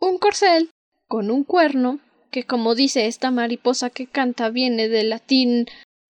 Un 0.00 0.18
corcel 0.18 0.70
con 1.06 1.30
un 1.30 1.44
cuerno, 1.44 2.00
que 2.30 2.44
como 2.44 2.74
dice 2.74 3.06
esta 3.06 3.30
mariposa 3.30 3.90
que 3.90 4.06
canta 4.06 4.50
viene 4.50 4.88
del 4.88 5.10
latín 5.10 5.66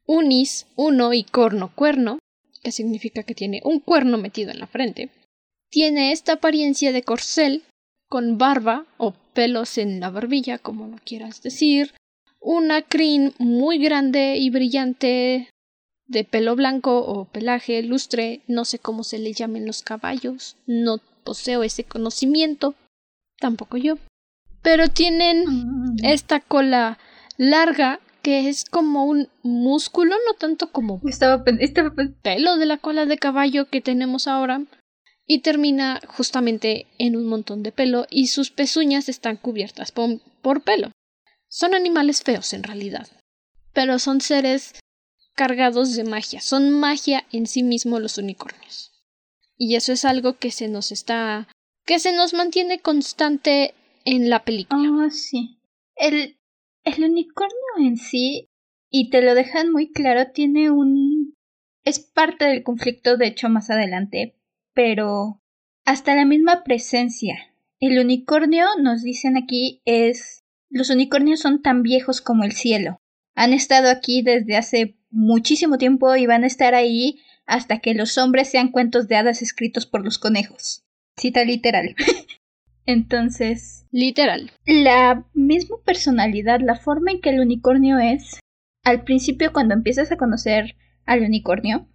unis, 0.07 0.67
uno 0.77 1.13
y 1.13 1.25
corno, 1.25 1.73
cuerno, 1.75 2.19
que 2.63 2.73
significa 2.73 3.23
que 3.23 3.35
tiene 3.35 3.61
un 3.65 3.81
cuerno 3.81 4.19
metido 4.19 4.51
en 4.51 4.61
la 4.61 4.67
frente. 4.67 5.11
Tiene 5.71 6.13
esta 6.13 6.35
apariencia 6.35 6.93
de 6.93 7.03
corcel 7.03 7.63
con 8.09 8.39
barba 8.39 8.87
o 8.97 9.13
pelos 9.35 9.79
en 9.79 10.01
la 10.01 10.11
barbilla, 10.11 10.59
como 10.59 10.89
lo 10.89 10.97
quieras 11.05 11.43
decir, 11.43 11.95
una 12.41 12.83
crin 12.83 13.35
muy 13.39 13.79
grande 13.79 14.37
y 14.39 14.49
brillante 14.51 15.51
de 16.07 16.25
pelo 16.25 16.57
blanco 16.57 16.99
o 17.01 17.27
pelaje 17.27 17.83
lustre, 17.83 18.41
no 18.49 18.65
sé 18.65 18.79
cómo 18.79 19.05
se 19.05 19.19
le 19.19 19.35
llamen 19.35 19.67
los 19.67 19.83
caballos, 19.83 20.57
no 20.67 20.99
poseo 21.23 21.63
ese 21.63 21.85
conocimiento, 21.85 22.75
tampoco 23.39 23.77
yo. 23.77 23.99
Pero 24.63 24.89
tienen 24.89 25.45
esta 26.03 26.41
cola 26.41 26.99
larga 27.37 28.01
que 28.23 28.49
es 28.49 28.65
como 28.65 29.05
un 29.05 29.29
músculo, 29.43 30.17
no 30.27 30.35
tanto 30.35 30.71
como 30.73 31.01
estaba, 31.07 31.43
estaba 31.61 31.93
pelo 32.23 32.57
de 32.57 32.67
la 32.67 32.77
cola 32.79 33.07
de 33.07 33.17
caballo 33.17 33.69
que 33.71 33.81
tenemos 33.81 34.27
ahora, 34.27 34.63
y 35.27 35.41
termina 35.41 36.01
justamente 36.09 36.87
en 36.99 37.15
un 37.15 37.27
montón 37.27 37.63
de 37.63 37.71
pelo 37.71 38.07
y 38.11 38.29
sus 38.29 38.51
pezuñas 38.51 39.09
están 39.09 39.37
cubiertas 39.37 39.93
por 39.93 40.63
pelo. 40.63 40.91
Son 41.49 41.75
animales 41.75 42.23
feos 42.23 42.53
en 42.55 42.63
realidad, 42.63 43.07
pero 43.73 43.99
son 43.99 44.21
seres 44.21 44.75
cargados 45.35 45.95
de 45.95 46.05
magia, 46.05 46.41
son 46.41 46.71
magia 46.71 47.25
en 47.31 47.47
sí 47.47 47.63
mismo 47.63 48.01
los 48.01 48.19
unicornios. 48.19 48.91
Y 49.57 49.77
eso 49.77 49.93
es 49.93 50.05
algo 50.05 50.39
que 50.39 50.51
se 50.51 50.69
nos 50.69 50.93
está 50.93 51.49
que 51.85 51.99
se 51.99 52.13
nos 52.13 52.35
mantiene 52.35 52.81
constante 52.81 53.75
en 54.05 54.31
la 54.31 54.45
película. 54.45 55.07
Ah, 55.07 55.11
sí. 55.11 55.59
El 55.97 56.39
el 56.85 57.05
unicornio 57.05 57.57
en 57.79 57.97
sí 57.97 58.49
y 58.91 59.11
te 59.11 59.21
lo 59.21 59.35
dejan 59.35 59.71
muy 59.71 59.93
claro, 59.93 60.31
tiene 60.33 60.71
un 60.71 61.35
es 61.85 62.01
parte 62.01 62.47
del 62.47 62.63
conflicto 62.63 63.17
de 63.17 63.27
hecho 63.27 63.49
más 63.49 63.71
adelante, 63.71 64.37
pero 64.75 65.41
hasta 65.85 66.15
la 66.15 66.25
misma 66.25 66.65
presencia. 66.65 67.37
El 67.81 67.99
unicornio, 67.99 68.67
nos 68.81 69.03
dicen 69.03 69.37
aquí, 69.37 69.81
es 69.85 70.45
los 70.71 70.91
unicornios 70.91 71.41
son 71.41 71.63
tan 71.63 71.83
viejos 71.83 72.21
como 72.21 72.45
el 72.45 72.53
cielo. 72.53 73.01
Han 73.35 73.53
estado 73.53 73.89
aquí 73.89 74.23
desde 74.23 74.57
hace 74.57 74.99
muchísimo 75.11 75.79
tiempo 75.79 76.15
y 76.17 76.27
van 76.27 76.45
a 76.45 76.49
estar 76.49 76.75
ahí 76.75 77.21
hasta 77.47 77.79
que 77.79 77.95
los 77.95 78.19
hombres 78.19 78.51
sean 78.51 78.69
cuentos 78.69 79.09
de 79.09 79.17
hadas 79.17 79.41
escritos 79.41 79.87
por 79.87 80.05
los 80.05 80.19
conejos. 80.19 80.85
Cita 81.17 81.45
literal. 81.45 81.95
Entonces. 82.89 83.87
Literal. 83.93 84.51
La 84.65 85.27
misma 85.35 85.77
personalidad, 85.85 86.61
la 86.61 86.75
forma 86.75 87.11
en 87.11 87.21
que 87.21 87.29
el 87.29 87.41
unicornio 87.41 87.99
es, 87.99 88.41
al 88.83 89.05
principio 89.05 89.53
cuando 89.53 89.75
empiezas 89.75 90.11
a 90.11 90.17
conocer 90.17 90.75
al 91.05 91.21
unicornio, 91.21 91.87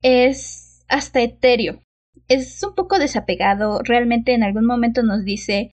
es 0.00 0.82
hasta 0.88 1.20
etéreo. 1.20 1.82
Es 2.26 2.62
un 2.62 2.74
poco 2.74 2.98
desapegado, 2.98 3.82
realmente 3.84 4.32
en 4.32 4.42
algún 4.42 4.64
momento 4.64 5.02
nos 5.02 5.26
dice 5.26 5.72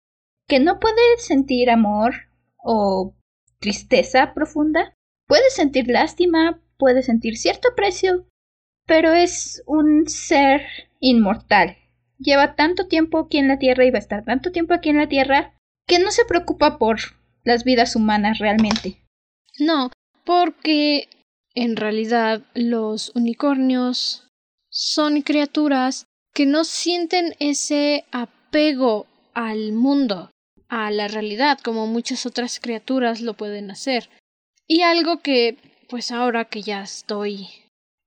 que 0.49 0.59
no 0.59 0.81
puede 0.81 0.99
sentir 1.17 1.69
amor 1.69 2.13
o 2.57 3.15
tristeza 3.59 4.33
profunda. 4.33 4.93
Puede 5.27 5.49
sentir 5.49 5.87
lástima, 5.87 6.59
puede 6.77 7.03
sentir 7.03 7.37
cierto 7.37 7.69
aprecio, 7.69 8.27
pero 8.85 9.13
es 9.13 9.63
un 9.65 10.09
ser 10.09 10.63
inmortal. 10.99 11.77
Lleva 12.21 12.55
tanto 12.55 12.87
tiempo 12.87 13.19
aquí 13.19 13.37
en 13.37 13.47
la 13.47 13.57
Tierra 13.57 13.85
y 13.85 13.91
va 13.91 13.97
a 13.97 14.01
estar 14.01 14.23
tanto 14.23 14.51
tiempo 14.51 14.73
aquí 14.73 14.89
en 14.89 14.97
la 14.97 15.09
Tierra 15.09 15.53
que 15.87 15.99
no 15.99 16.11
se 16.11 16.25
preocupa 16.25 16.77
por 16.77 16.99
las 17.43 17.63
vidas 17.63 17.95
humanas 17.95 18.37
realmente. 18.37 19.01
No, 19.57 19.91
porque 20.23 21.09
en 21.55 21.75
realidad 21.75 22.43
los 22.53 23.11
unicornios 23.15 24.27
son 24.69 25.21
criaturas 25.21 26.05
que 26.33 26.45
no 26.45 26.63
sienten 26.63 27.35
ese 27.39 28.05
apego 28.11 29.07
al 29.33 29.73
mundo 29.73 30.29
a 30.69 30.89
la 30.91 31.07
realidad 31.09 31.59
como 31.59 31.85
muchas 31.87 32.25
otras 32.25 32.59
criaturas 32.59 33.19
lo 33.19 33.33
pueden 33.33 33.71
hacer. 33.71 34.09
Y 34.67 34.83
algo 34.83 35.21
que, 35.21 35.57
pues 35.89 36.11
ahora 36.11 36.45
que 36.45 36.61
ya 36.61 36.83
estoy 36.83 37.49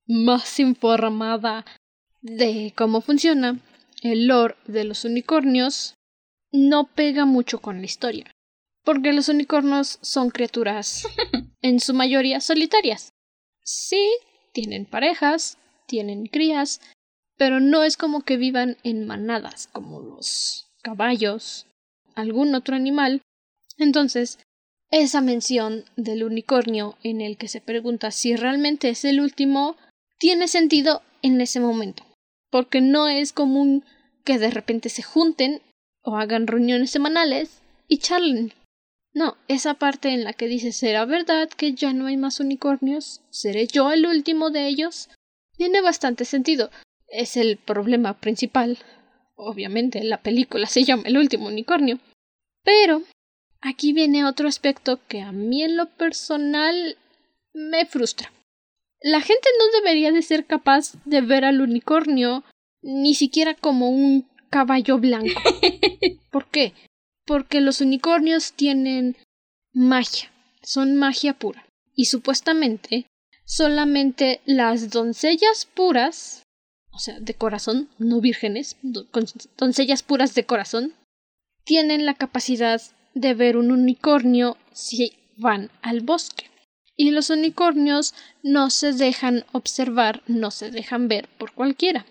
más 0.07 0.59
informada 0.61 1.67
de 2.23 2.73
cómo 2.75 3.03
funciona 3.03 3.59
el 4.05 4.27
lore 4.27 4.57
de 4.67 4.85
los 4.85 5.05
unicornios, 5.05 5.97
no 6.53 6.85
pega 6.95 7.25
mucho 7.25 7.61
con 7.61 7.79
la 7.79 7.87
historia. 7.87 8.31
Porque 8.85 9.13
los 9.13 9.29
unicornios 9.29 9.99
son 10.03 10.31
criaturas 10.31 11.07
en 11.63 11.81
su 11.81 11.95
mayoría 11.95 12.41
solitarias. 12.41 13.11
Sí, 13.63 14.11
tienen 14.53 14.85
parejas, 14.85 15.59
tienen 15.87 16.27
crías, 16.27 16.81
pero 17.39 17.61
no 17.61 17.83
es 17.83 17.97
como 17.97 18.21
que 18.21 18.37
vivan 18.37 18.77
en 18.85 19.07
manadas 19.07 19.69
como 19.73 20.01
los 20.01 20.71
caballos, 20.83 21.67
algún 22.15 22.55
otro 22.55 22.77
animal. 22.77 23.23
Entonces, 23.79 24.39
esa 24.91 25.23
mención 25.23 25.87
del 25.97 26.25
unicornio 26.25 26.99
en 27.03 27.23
el 27.23 27.39
que 27.39 27.49
se 27.49 27.63
pregunta 27.63 28.11
si 28.11 28.37
realmente 28.37 28.91
es 28.91 29.07
el 29.07 29.21
último 29.21 29.77
tiene 30.19 30.47
sentido 30.47 31.03
en 31.23 31.41
ese 31.41 31.59
momento, 31.59 32.05
porque 32.55 32.81
no 32.81 33.09
es 33.09 33.33
común 33.33 33.85
que 34.23 34.39
de 34.39 34.49
repente 34.49 34.89
se 34.89 35.03
junten 35.03 35.61
o 36.03 36.17
hagan 36.19 36.47
reuniones 36.47 36.93
semanales 36.93 37.61
y 37.89 37.99
charlen. 37.99 38.53
No, 39.13 39.37
esa 39.49 39.75
parte 39.75 40.11
en 40.11 40.23
la 40.23 40.35
que 40.35 40.47
dice 40.47 40.71
será 40.71 41.05
verdad 41.05 41.49
que 41.49 41.75
ya 41.75 41.93
no 41.93 42.07
hay 42.07 42.17
más 42.17 42.39
unicornios, 42.39 43.23
seré 43.31 43.67
yo 43.67 43.91
el 43.91 44.07
último 44.07 44.51
de 44.51 44.69
ellos, 44.69 45.11
tiene 45.57 45.81
bastante 45.81 46.25
sentido. 46.25 46.71
Es 47.09 47.37
el 47.37 47.57
problema 47.57 48.21
principal. 48.21 48.79
Obviamente 49.35 50.05
la 50.05 50.23
película 50.23 50.69
se 50.69 50.85
llama 50.85 51.03
El 51.07 51.19
último 51.19 51.49
unicornio. 51.49 51.99
Pero 52.63 53.03
aquí 53.61 53.93
viene 53.93 54.25
otro 54.25 54.47
aspecto 54.47 55.01
que 55.09 55.23
a 55.23 55.33
mí 55.33 55.65
en 55.65 55.77
lo 55.77 55.87
personal 55.87 56.99
me 57.53 57.85
frustra. 57.85 58.31
La 59.01 59.21
gente 59.21 59.49
no 59.59 59.81
debería 59.81 60.13
de 60.13 60.23
ser 60.23 60.47
capaz 60.47 60.95
de 61.05 61.21
ver 61.21 61.45
al 61.45 61.61
unicornio 61.61 62.45
ni 62.83 63.15
siquiera 63.15 63.55
como 63.55 63.91
un 63.91 64.29
caballo 64.51 64.99
blanco. 64.99 65.41
¿Por 66.31 66.47
qué? 66.47 66.73
Porque 67.27 67.61
los 67.61 67.81
unicornios 67.81 68.53
tienen 68.53 69.17
magia, 69.73 70.31
son 70.63 70.97
magia 70.97 71.35
pura. 71.35 71.67
Y 71.97 72.07
supuestamente 72.07 73.07
solamente 73.45 74.41
las 74.47 74.91
doncellas 74.91 75.67
puras, 75.67 76.43
o 76.91 76.99
sea, 76.99 77.21
de 77.21 77.35
corazón, 77.35 77.89
no 77.99 78.21
vírgenes, 78.21 78.77
doncellas 79.57 80.03
puras 80.03 80.35
de 80.35 80.45
corazón, 80.45 80.95
tienen 81.65 82.07
la 82.07 82.15
capacidad 82.15 82.81
de 83.15 83.35
ver 83.35 83.57
un 83.57 83.71
unicornio 83.71 84.57
si 84.73 85.13
van 85.37 85.71
al 85.83 86.01
bosque. 86.01 86.51
Y 86.97 87.11
los 87.11 87.31
unicornios 87.31 88.15
no 88.43 88.71
se 88.71 88.93
dejan 88.93 89.45
observar, 89.53 90.23
no 90.27 90.51
se 90.51 90.71
dejan 90.71 91.09
ver 91.09 91.29
por 91.39 91.53
cualquiera. 91.53 92.07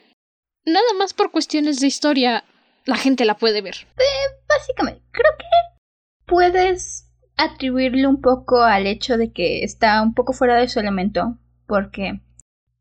Nada 0.66 0.94
más 0.98 1.13
por 1.13 1.32
cuestiones 1.32 1.80
de 1.80 1.88
historia, 1.88 2.44
la 2.86 2.98
gente 2.98 3.25
la 3.25 3.36
puede 3.36 3.62
ver. 3.62 3.75
Eh, 3.98 4.44
básicamente, 4.48 5.02
creo 5.12 5.32
que 5.38 5.46
puedes 6.25 7.10
atribuirle 7.38 8.08
un 8.08 8.22
poco 8.22 8.62
al 8.62 8.88
hecho 8.88 9.18
de 9.18 9.32
que 9.32 9.63
está 9.63 10.02
un 10.02 10.13
poco 10.13 10.34
fuera 10.34 10.56
de 10.56 10.70
su 10.70 10.80
elemento, 10.80 11.38
porque 11.68 12.22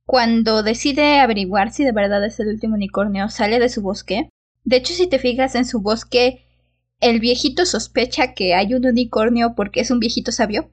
cuando 0.05 0.63
decide 0.63 1.21
averiguar 1.21 1.73
si 1.73 1.85
de 1.85 1.93
verdad 1.93 2.25
es 2.25 2.39
el 2.41 2.49
último 2.49 2.75
unicornio, 2.75 3.29
sale 3.29 3.59
de 3.59 3.69
su 3.69 3.83
bosque. 3.83 4.29
De 4.65 4.77
hecho, 4.77 4.93
si 4.93 5.07
te 5.07 5.19
fijas 5.19 5.55
en 5.55 5.65
su 5.65 5.81
bosque, 5.81 6.47
el 7.01 7.19
viejito 7.19 7.67
sospecha 7.67 8.35
que 8.35 8.55
hay 8.55 8.75
un 8.75 8.87
unicornio 8.87 9.55
porque 9.57 9.81
es 9.81 9.91
un 9.91 9.99
viejito 9.99 10.31
sabio. 10.33 10.71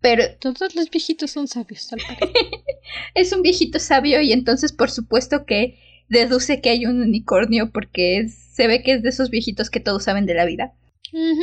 Pero 0.00 0.24
todos 0.38 0.74
los 0.74 0.90
viejitos 0.90 1.32
son 1.32 1.48
sabios, 1.48 1.88
tal 1.88 2.00
es 3.14 3.32
un 3.32 3.42
viejito 3.42 3.78
sabio 3.80 4.20
y 4.20 4.32
entonces 4.32 4.72
por 4.72 4.90
supuesto 4.90 5.44
que 5.44 5.78
deduce 6.08 6.60
que 6.60 6.70
hay 6.70 6.86
un 6.86 7.00
unicornio 7.00 7.70
porque 7.70 8.28
se 8.28 8.66
ve 8.66 8.82
que 8.82 8.94
es 8.94 9.02
de 9.02 9.08
esos 9.08 9.30
viejitos 9.30 9.70
que 9.70 9.80
todos 9.80 10.04
saben 10.04 10.26
de 10.26 10.34
la 10.34 10.44
vida. 10.44 10.72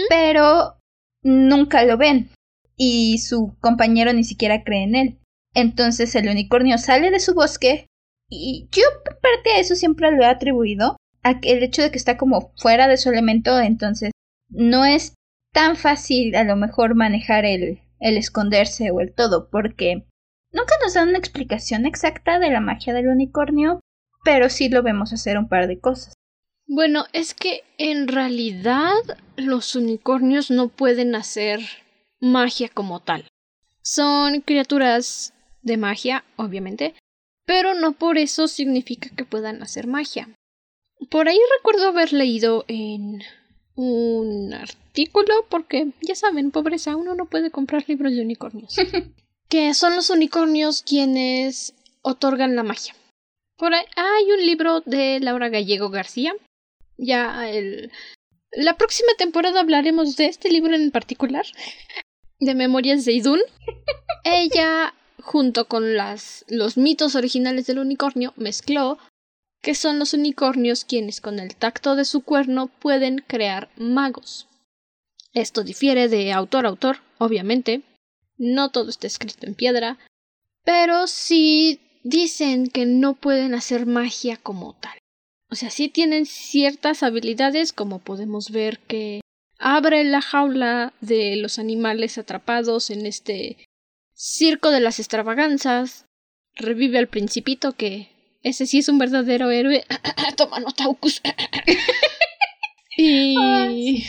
Pero 0.09 0.77
nunca 1.21 1.83
lo 1.83 1.97
ven 1.97 2.29
y 2.77 3.17
su 3.19 3.55
compañero 3.59 4.13
ni 4.13 4.23
siquiera 4.23 4.63
cree 4.63 4.83
en 4.83 4.95
él. 4.95 5.17
Entonces 5.53 6.13
el 6.15 6.29
unicornio 6.29 6.77
sale 6.77 7.11
de 7.11 7.19
su 7.19 7.33
bosque 7.33 7.87
y 8.29 8.67
yo 8.71 8.83
parte 9.21 9.51
de 9.55 9.59
eso 9.59 9.75
siempre 9.75 10.11
lo 10.11 10.23
he 10.23 10.27
atribuido 10.27 10.97
a 11.23 11.39
el 11.41 11.63
hecho 11.63 11.81
de 11.81 11.91
que 11.91 11.97
está 11.97 12.17
como 12.17 12.51
fuera 12.57 12.87
de 12.87 12.97
su 12.97 13.09
elemento, 13.09 13.59
entonces 13.59 14.11
no 14.49 14.85
es 14.85 15.13
tan 15.53 15.75
fácil 15.75 16.35
a 16.35 16.43
lo 16.43 16.55
mejor 16.55 16.95
manejar 16.95 17.45
el, 17.45 17.79
el 17.99 18.17
esconderse 18.17 18.91
o 18.91 18.99
el 18.99 19.13
todo, 19.13 19.49
porque 19.49 20.05
nunca 20.51 20.75
nos 20.83 20.93
dan 20.93 21.09
una 21.09 21.17
explicación 21.17 21.85
exacta 21.85 22.39
de 22.39 22.51
la 22.51 22.59
magia 22.59 22.93
del 22.93 23.07
unicornio, 23.07 23.79
pero 24.23 24.49
sí 24.49 24.69
lo 24.69 24.83
vemos 24.83 25.13
hacer 25.13 25.37
un 25.37 25.47
par 25.47 25.67
de 25.67 25.79
cosas. 25.79 26.13
Bueno, 26.67 27.05
es 27.13 27.33
que 27.33 27.63
en 27.77 28.07
realidad 28.07 28.95
los 29.35 29.75
unicornios 29.75 30.49
no 30.49 30.69
pueden 30.69 31.13
hacer 31.13 31.59
magia 32.19 32.69
como 32.69 33.01
tal. 33.01 33.27
Son 33.83 34.41
criaturas 34.41 35.33
de 35.61 35.77
magia, 35.77 36.23
obviamente, 36.37 36.95
pero 37.45 37.75
no 37.75 37.93
por 37.93 38.17
eso 38.17 38.47
significa 38.47 39.09
que 39.15 39.25
puedan 39.25 39.61
hacer 39.61 39.85
magia. 39.85 40.29
Por 41.11 41.27
ahí 41.27 41.39
recuerdo 41.57 41.89
haber 41.89 42.13
leído 42.13 42.65
en 42.67 43.21
un 43.75 44.53
artículo, 44.53 45.45
porque 45.49 45.87
ya 46.01 46.15
saben, 46.15 46.51
pobreza, 46.51 46.95
uno 46.95 47.15
no 47.15 47.25
puede 47.25 47.51
comprar 47.51 47.83
libros 47.87 48.13
de 48.13 48.21
unicornios. 48.21 48.75
que 49.49 49.73
son 49.73 49.95
los 49.95 50.09
unicornios 50.09 50.81
quienes 50.81 51.73
otorgan 52.01 52.55
la 52.55 52.63
magia. 52.63 52.95
Por 53.57 53.73
ahí 53.73 53.85
hay 53.95 54.31
un 54.31 54.45
libro 54.45 54.81
de 54.81 55.19
Laura 55.19 55.49
Gallego 55.49 55.89
García 55.89 56.33
ya 56.97 57.49
el... 57.49 57.91
La 58.51 58.77
próxima 58.77 59.09
temporada 59.17 59.59
hablaremos 59.59 60.15
de 60.15 60.27
este 60.27 60.49
libro 60.49 60.75
en 60.75 60.91
particular, 60.91 61.45
de 62.39 62.55
Memorias 62.55 63.03
de 63.03 63.11
Idun. 63.11 63.39
Ella, 64.23 64.93
junto 65.21 65.67
con 65.67 65.95
las, 65.95 66.45
los 66.47 66.77
mitos 66.77 67.15
originales 67.15 67.67
del 67.67 67.79
unicornio, 67.79 68.33
mezcló 68.37 68.97
que 69.65 69.73
son 69.73 69.97
los 69.97 70.13
unicornios 70.13 70.85
quienes 70.85 71.21
con 71.21 71.39
el 71.39 71.55
tacto 71.55 71.95
de 71.95 72.05
su 72.05 72.21
cuerno 72.21 72.67
pueden 72.67 73.25
crear 73.25 73.71
magos. 73.77 74.47
Esto 75.33 75.63
difiere 75.63 76.07
de 76.07 76.31
autor 76.31 76.67
a 76.67 76.69
autor, 76.69 76.97
obviamente. 77.17 77.81
No 78.37 78.69
todo 78.69 78.91
está 78.91 79.07
escrito 79.07 79.47
en 79.47 79.55
piedra, 79.55 79.97
pero 80.63 81.07
sí 81.07 81.79
dicen 82.03 82.67
que 82.67 82.85
no 82.85 83.15
pueden 83.15 83.55
hacer 83.55 83.87
magia 83.87 84.37
como 84.37 84.75
tal. 84.75 84.99
O 85.49 85.55
sea, 85.55 85.71
sí 85.71 85.89
tienen 85.89 86.27
ciertas 86.27 87.01
habilidades, 87.01 87.73
como 87.73 87.97
podemos 87.97 88.51
ver 88.51 88.77
que 88.77 89.21
abre 89.57 90.03
la 90.03 90.21
jaula 90.21 90.93
de 91.01 91.37
los 91.37 91.57
animales 91.57 92.19
atrapados 92.19 92.91
en 92.91 93.07
este 93.07 93.65
circo 94.13 94.69
de 94.69 94.81
las 94.81 94.99
extravaganzas, 94.99 96.05
revive 96.53 96.99
al 96.99 97.07
principito 97.07 97.73
que 97.73 98.14
ese 98.45 98.67
sí 98.67 98.77
es 98.77 98.89
un 98.89 98.99
verdadero 98.99 99.49
héroe. 99.49 99.83
Toma 100.37 100.59
nota, 100.59 100.85
y 102.97 104.05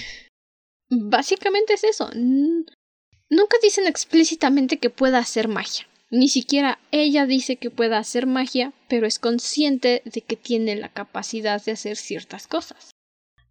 básicamente 0.90 1.72
es 1.72 1.84
eso. 1.84 2.10
Nunca 2.14 3.56
dicen 3.62 3.86
explícitamente 3.86 4.76
que 4.76 4.90
pueda 4.90 5.18
hacer 5.18 5.48
magia. 5.48 5.86
Ni 6.10 6.28
siquiera 6.28 6.78
ella 6.92 7.26
dice 7.26 7.56
que 7.56 7.70
pueda 7.70 7.98
hacer 7.98 8.26
magia, 8.26 8.74
pero 8.88 9.06
es 9.06 9.18
consciente 9.18 10.02
de 10.04 10.20
que 10.20 10.36
tiene 10.36 10.76
la 10.76 10.90
capacidad 10.90 11.64
de 11.64 11.72
hacer 11.72 11.96
ciertas 11.96 12.46
cosas. 12.46 12.90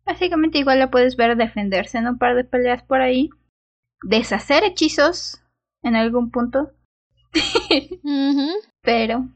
Básicamente 0.05 0.59
igual 0.59 0.77
la 0.77 0.91
puedes 0.91 1.15
ver 1.15 1.35
defenderse 1.35 1.97
en 1.97 2.07
un 2.07 2.19
par 2.19 2.35
de 2.35 2.43
peleas 2.43 2.83
por 2.83 3.01
ahí, 3.01 3.29
deshacer 4.03 4.63
hechizos 4.63 5.41
en 5.81 5.95
algún 5.95 6.29
punto. 6.29 6.71
Pero 8.83 9.29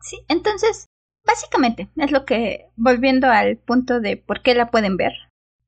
sí, 0.00 0.24
entonces, 0.28 0.86
básicamente 1.24 1.88
es 1.96 2.10
lo 2.10 2.24
que, 2.24 2.70
volviendo 2.76 3.28
al 3.28 3.56
punto 3.58 4.00
de 4.00 4.16
por 4.16 4.42
qué 4.42 4.54
la 4.54 4.70
pueden 4.70 4.96
ver, 4.96 5.12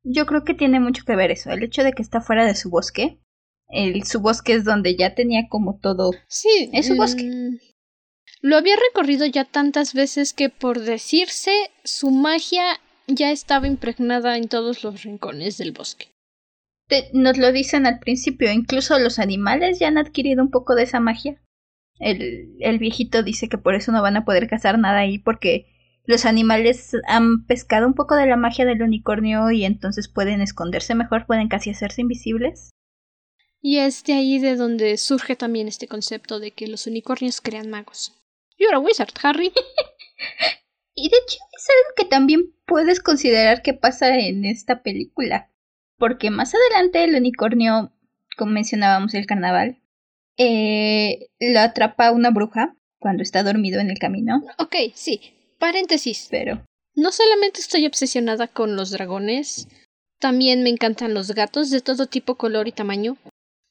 yo 0.03 0.27
creo 0.27 0.45
que 0.45 0.55
tiene 0.55 0.81
mucho 0.81 1.05
que 1.05 1.17
ver 1.17 1.31
eso, 1.31 1.51
el 1.51 1.63
hecho 1.63 1.85
de 1.85 1.93
que 1.93 2.03
está 2.03 2.21
fuera 2.21 2.45
de 2.45 2.55
su 2.55 2.71
bosque, 2.71 3.19
el, 3.69 4.05
su 4.05 4.21
bosque 4.21 4.55
es 4.55 4.65
donde 4.65 4.97
ya 4.97 5.15
tenía 5.15 5.49
como 5.49 5.79
todo. 5.79 6.11
Sí, 6.27 6.71
es 6.73 6.89
su 6.89 6.97
bosque. 6.97 7.25
Mm, 7.25 7.59
lo 8.43 8.57
había 8.57 8.75
recorrido 8.77 9.27
ya 9.27 9.45
tantas 9.45 9.95
veces 9.95 10.33
que 10.33 10.49
por 10.49 10.81
decirse 10.81 11.53
su 11.85 12.11
magia 12.11 12.81
ya 13.07 13.31
estaba 13.31 13.67
impregnada 13.67 14.37
en 14.37 14.49
todos 14.49 14.83
los 14.83 15.03
rincones 15.03 15.59
del 15.59 15.73
bosque. 15.73 16.09
nos 17.13 17.39
lo 17.39 17.53
dicen 17.53 17.87
al 17.87 18.01
principio, 18.01 18.51
incluso 18.51 18.99
los 18.99 19.19
animales 19.19 19.79
ya 19.79 19.89
han 19.89 19.99
adquirido 19.99 20.43
un 20.43 20.51
poco 20.51 20.75
de 20.75 20.85
esa 20.85 21.01
magia. 21.01 21.41
El, 22.01 22.57
el 22.59 22.79
viejito 22.79 23.23
dice 23.23 23.49
que 23.49 23.59
por 23.59 23.75
eso 23.75 23.93
no 23.93 24.03
van 24.03 24.17
a 24.17 24.25
poder 24.25 24.49
cazar 24.49 24.79
nada 24.79 24.99
ahí 24.99 25.19
porque 25.19 25.67
los 26.05 26.25
animales 26.25 26.97
han 27.07 27.47
pescado 27.47 27.87
un 27.87 27.95
poco 27.95 28.17
de 28.17 28.27
la 28.27 28.37
magia 28.37 28.65
del 28.65 28.83
unicornio 28.83 29.51
y 29.51 29.65
entonces 29.65 30.09
pueden 30.09 30.41
esconderse 30.41 30.95
mejor, 30.95 31.27
pueden 31.27 31.49
casi 31.49 31.71
hacerse 31.71 32.01
invisibles. 32.01 32.71
Y 33.63 33.79
es 33.79 34.03
de 34.05 34.15
ahí 34.15 34.39
de 34.39 34.57
donde 34.57 34.97
surge 34.97 35.37
también 35.37 35.69
este 35.69 35.87
concepto 35.87 36.41
de 36.41 36.51
que 36.51 36.67
los 36.67 36.87
unicornios 36.87 37.41
crean 37.41 37.71
magos. 37.71 38.15
You're 38.59 38.75
a 38.75 38.81
wizard, 38.81 39.13
Harry. 39.23 39.53
y 40.95 41.11
de 41.11 41.17
hecho 41.17 41.39
es 41.53 41.69
algo 41.69 41.95
que 41.97 42.05
también 42.07 42.55
puedes 42.67 43.01
considerar 43.01 43.63
que 43.63 43.75
pasa 43.75 44.19
en 44.19 44.47
esta 44.47 44.83
película. 44.83 45.51
Porque 45.99 46.31
más 46.31 46.55
adelante 46.55 47.05
el 47.05 47.15
unicornio 47.15 47.93
como 48.41 48.53
mencionábamos 48.53 49.13
el 49.13 49.27
carnaval, 49.27 49.79
eh, 50.37 51.29
lo 51.39 51.61
atrapa 51.61 52.13
una 52.13 52.31
bruja 52.31 52.75
cuando 52.99 53.23
está 53.23 53.43
dormido 53.43 53.81
en 53.81 53.91
el 53.91 53.99
camino. 53.99 54.43
Ok, 54.59 54.77
sí. 54.95 55.21
Paréntesis. 55.59 56.29
Pero. 56.31 56.65
No 56.95 57.13
solamente 57.13 57.61
estoy 57.61 57.87
obsesionada 57.87 58.49
con 58.49 58.77
los 58.77 58.91
dragones, 58.91 59.69
también 60.19 60.63
me 60.63 60.71
encantan 60.71 61.15
los 61.15 61.33
gatos 61.33 61.71
de 61.71 61.81
todo 61.81 62.07
tipo, 62.07 62.35
color 62.37 62.69
y 62.69 62.73
tamaño. 62.73 63.17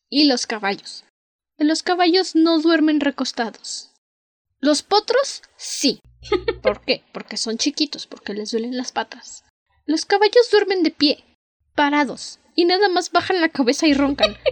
Y 0.09 0.25
los 0.25 0.47
caballos. 0.47 1.05
Los 1.57 1.83
caballos 1.83 2.35
no 2.35 2.59
duermen 2.59 2.99
recostados. 2.99 3.91
Los 4.59 4.81
potros, 4.81 5.43
sí. 5.57 5.99
¿Por 6.61 6.81
qué? 6.81 7.03
Porque 7.13 7.37
son 7.37 7.57
chiquitos, 7.57 8.07
porque 8.07 8.33
les 8.33 8.51
duelen 8.51 8.77
las 8.77 8.91
patas. 8.91 9.43
Los 9.85 10.05
caballos 10.05 10.49
duermen 10.51 10.83
de 10.83 10.91
pie, 10.91 11.23
parados, 11.75 12.39
y 12.55 12.65
nada 12.65 12.89
más 12.89 13.11
bajan 13.11 13.41
la 13.41 13.49
cabeza 13.49 13.87
y 13.87 13.93
roncan. 13.93 14.35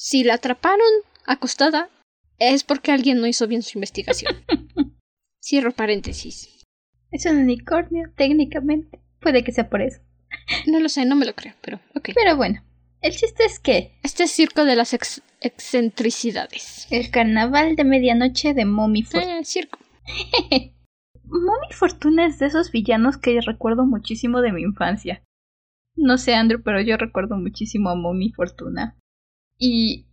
Si 0.00 0.22
la 0.22 0.34
atraparon 0.34 0.86
acostada, 1.28 1.90
es 2.38 2.64
porque 2.64 2.92
alguien 2.92 3.20
no 3.20 3.26
hizo 3.26 3.46
bien 3.46 3.62
su 3.62 3.78
investigación. 3.78 4.34
Cierro 5.40 5.72
paréntesis. 5.72 6.64
Es 7.10 7.26
un 7.26 7.38
unicornio, 7.38 8.10
técnicamente. 8.16 9.00
Puede 9.20 9.44
que 9.44 9.52
sea 9.52 9.68
por 9.68 9.82
eso. 9.82 10.00
No 10.66 10.80
lo 10.80 10.88
sé, 10.88 11.04
no 11.04 11.16
me 11.16 11.26
lo 11.26 11.34
creo, 11.34 11.54
pero 11.60 11.80
ok. 11.94 12.10
Pero 12.14 12.36
bueno, 12.36 12.62
el 13.00 13.12
chiste 13.12 13.44
es 13.44 13.58
que... 13.58 13.98
Este 14.02 14.24
es 14.24 14.32
circo 14.32 14.64
de 14.64 14.76
las 14.76 14.92
ex 14.94 15.22
excentricidades. 15.40 16.86
El 16.90 17.10
carnaval 17.10 17.76
de 17.76 17.84
medianoche 17.84 18.54
de 18.54 18.64
Mommy 18.64 19.02
Fortuna. 19.02 19.38
Eh, 19.38 19.44
circo. 19.44 19.78
Mommy 21.24 21.72
Fortuna 21.72 22.26
es 22.26 22.38
de 22.38 22.46
esos 22.46 22.72
villanos 22.72 23.18
que 23.18 23.40
recuerdo 23.40 23.86
muchísimo 23.86 24.40
de 24.40 24.52
mi 24.52 24.62
infancia. 24.62 25.22
No 25.94 26.18
sé, 26.18 26.34
Andrew, 26.34 26.62
pero 26.62 26.80
yo 26.80 26.96
recuerdo 26.96 27.36
muchísimo 27.36 27.90
a 27.90 27.94
Mommy 27.94 28.32
Fortuna. 28.32 28.96
Y 29.58 30.07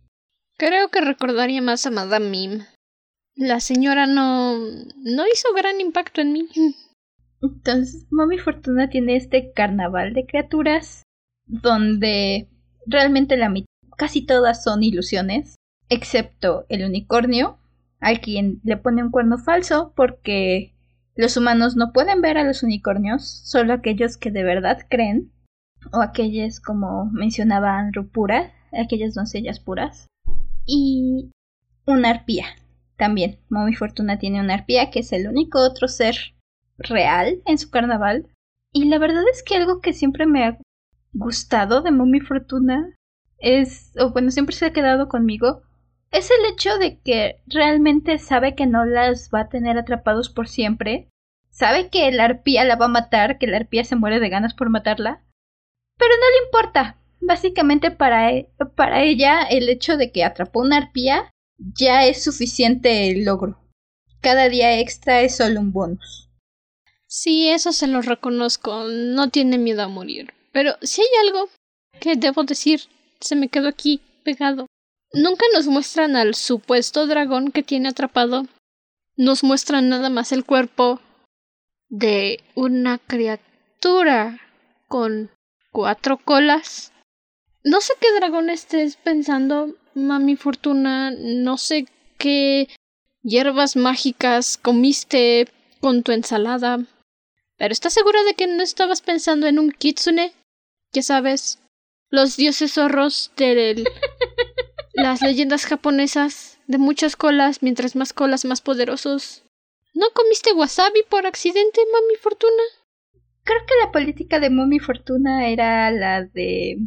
Creo 0.58 0.88
que 0.88 1.02
recordaría 1.02 1.60
más 1.60 1.84
a 1.84 1.90
Madame 1.90 2.30
Mim. 2.30 2.60
La 3.34 3.60
señora 3.60 4.06
no. 4.06 4.56
no 4.56 5.24
hizo 5.26 5.52
gran 5.54 5.80
impacto 5.80 6.22
en 6.22 6.32
mí. 6.32 6.48
Entonces, 7.42 8.06
Mommy 8.10 8.38
Fortuna 8.38 8.88
tiene 8.88 9.16
este 9.16 9.52
carnaval 9.52 10.14
de 10.14 10.24
criaturas 10.24 11.02
donde 11.44 12.48
realmente 12.86 13.36
la 13.36 13.52
casi 13.98 14.24
todas 14.24 14.64
son 14.64 14.82
ilusiones, 14.82 15.56
excepto 15.90 16.64
el 16.70 16.84
unicornio, 16.84 17.58
al 18.00 18.20
quien 18.20 18.60
le 18.64 18.78
pone 18.78 19.02
un 19.02 19.10
cuerno 19.10 19.36
falso 19.36 19.92
porque 19.94 20.74
los 21.14 21.36
humanos 21.36 21.76
no 21.76 21.92
pueden 21.92 22.22
ver 22.22 22.38
a 22.38 22.44
los 22.44 22.62
unicornios, 22.62 23.26
solo 23.26 23.74
aquellos 23.74 24.16
que 24.16 24.30
de 24.30 24.42
verdad 24.42 24.86
creen, 24.88 25.32
o 25.92 26.00
aquellas 26.00 26.60
como 26.60 27.10
mencionaban 27.12 27.92
Rupura, 27.92 28.54
aquellas 28.72 29.14
doncellas 29.14 29.60
puras 29.60 30.06
y 30.66 31.32
una 31.86 32.10
arpía. 32.10 32.46
También, 32.96 33.38
Mommy 33.48 33.74
Fortuna 33.74 34.18
tiene 34.18 34.40
una 34.40 34.54
arpía 34.54 34.90
que 34.90 35.00
es 35.00 35.12
el 35.12 35.28
único 35.28 35.60
otro 35.60 35.88
ser 35.88 36.34
real 36.78 37.42
en 37.46 37.58
su 37.58 37.70
carnaval. 37.70 38.28
Y 38.72 38.86
la 38.86 38.98
verdad 38.98 39.24
es 39.32 39.42
que 39.42 39.56
algo 39.56 39.80
que 39.80 39.92
siempre 39.92 40.26
me 40.26 40.44
ha 40.44 40.58
gustado 41.12 41.82
de 41.82 41.90
Mommy 41.90 42.20
Fortuna 42.20 42.94
es, 43.38 43.92
o 43.98 44.10
bueno, 44.10 44.30
siempre 44.30 44.54
se 44.54 44.66
ha 44.66 44.72
quedado 44.72 45.08
conmigo, 45.08 45.62
es 46.10 46.30
el 46.30 46.52
hecho 46.52 46.78
de 46.78 47.00
que 47.00 47.42
realmente 47.46 48.18
sabe 48.18 48.54
que 48.54 48.66
no 48.66 48.84
las 48.84 49.30
va 49.34 49.40
a 49.40 49.48
tener 49.48 49.78
atrapados 49.78 50.28
por 50.28 50.48
siempre. 50.48 51.08
Sabe 51.50 51.88
que 51.90 52.10
la 52.12 52.24
arpía 52.24 52.64
la 52.64 52.76
va 52.76 52.86
a 52.86 52.88
matar, 52.88 53.38
que 53.38 53.46
la 53.46 53.56
arpía 53.56 53.84
se 53.84 53.96
muere 53.96 54.20
de 54.20 54.28
ganas 54.28 54.54
por 54.54 54.70
matarla. 54.70 55.22
Pero 55.98 56.12
no 56.14 56.38
le 56.38 56.46
importa. 56.46 56.96
Básicamente 57.20 57.90
para, 57.90 58.32
e, 58.32 58.48
para 58.74 59.02
ella 59.02 59.42
el 59.42 59.68
hecho 59.68 59.96
de 59.96 60.12
que 60.12 60.24
atrapó 60.24 60.60
una 60.60 60.76
arpía 60.76 61.30
ya 61.58 62.04
es 62.04 62.22
suficiente 62.22 63.14
logro. 63.16 63.58
Cada 64.20 64.48
día 64.48 64.78
extra 64.78 65.20
es 65.22 65.36
solo 65.36 65.60
un 65.60 65.72
bonus. 65.72 66.30
Sí, 67.06 67.48
eso 67.48 67.72
se 67.72 67.86
lo 67.86 68.02
reconozco. 68.02 68.84
No 68.84 69.30
tiene 69.30 69.58
miedo 69.58 69.82
a 69.82 69.88
morir. 69.88 70.34
Pero 70.52 70.74
si 70.82 71.02
hay 71.02 71.08
algo 71.26 71.48
que 72.00 72.16
debo 72.16 72.44
decir, 72.44 72.80
se 73.20 73.36
me 73.36 73.48
quedó 73.48 73.68
aquí 73.68 74.00
pegado. 74.24 74.66
Nunca 75.12 75.44
nos 75.54 75.66
muestran 75.66 76.16
al 76.16 76.34
supuesto 76.34 77.06
dragón 77.06 77.52
que 77.52 77.62
tiene 77.62 77.88
atrapado. 77.88 78.46
Nos 79.16 79.44
muestran 79.44 79.88
nada 79.88 80.10
más 80.10 80.32
el 80.32 80.44
cuerpo 80.44 81.00
de 81.88 82.40
una 82.54 82.98
criatura 82.98 84.40
con 84.88 85.30
cuatro 85.70 86.18
colas 86.18 86.92
no 87.66 87.80
sé 87.80 87.94
qué 88.00 88.14
dragón 88.14 88.48
estés 88.48 88.96
pensando, 88.96 89.74
mami 89.92 90.36
Fortuna. 90.36 91.10
No 91.10 91.58
sé 91.58 91.86
qué 92.16 92.68
hierbas 93.22 93.74
mágicas 93.74 94.56
comiste 94.56 95.48
con 95.80 96.04
tu 96.04 96.12
ensalada. 96.12 96.78
Pero 97.58 97.72
¿estás 97.72 97.92
segura 97.92 98.22
de 98.22 98.34
que 98.34 98.46
no 98.46 98.62
estabas 98.62 99.00
pensando 99.00 99.48
en 99.48 99.58
un 99.58 99.72
kitsune? 99.72 100.32
Ya 100.92 101.02
sabes, 101.02 101.58
los 102.08 102.36
dioses 102.36 102.74
zorros 102.74 103.32
de 103.36 103.82
las 104.94 105.20
leyendas 105.20 105.66
japonesas 105.66 106.58
de 106.68 106.78
muchas 106.78 107.16
colas, 107.16 107.64
mientras 107.64 107.96
más 107.96 108.12
colas 108.12 108.44
más 108.44 108.60
poderosos. 108.60 109.42
¿No 109.92 110.06
comiste 110.14 110.52
wasabi 110.52 111.02
por 111.10 111.26
accidente, 111.26 111.80
mami 111.92 112.14
Fortuna? 112.20 112.62
Creo 113.42 113.66
que 113.66 113.74
la 113.84 113.90
política 113.90 114.38
de 114.38 114.50
Mami 114.50 114.80
Fortuna 114.80 115.48
era 115.48 115.90
la 115.92 116.24
de 116.24 116.78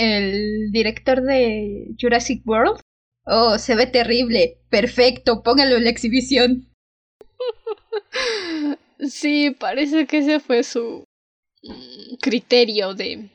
el 0.00 0.72
director 0.72 1.22
de 1.22 1.94
Jurassic 2.00 2.46
World. 2.46 2.80
Oh, 3.26 3.58
se 3.58 3.74
ve 3.74 3.86
terrible. 3.86 4.58
Perfecto, 4.70 5.42
póngalo 5.42 5.76
en 5.76 5.84
la 5.84 5.90
exhibición. 5.90 6.68
Sí, 9.08 9.50
parece 9.58 10.06
que 10.06 10.18
ese 10.18 10.40
fue 10.40 10.62
su 10.62 11.04
mm, 11.62 12.16
criterio 12.20 12.92
de 12.94 13.30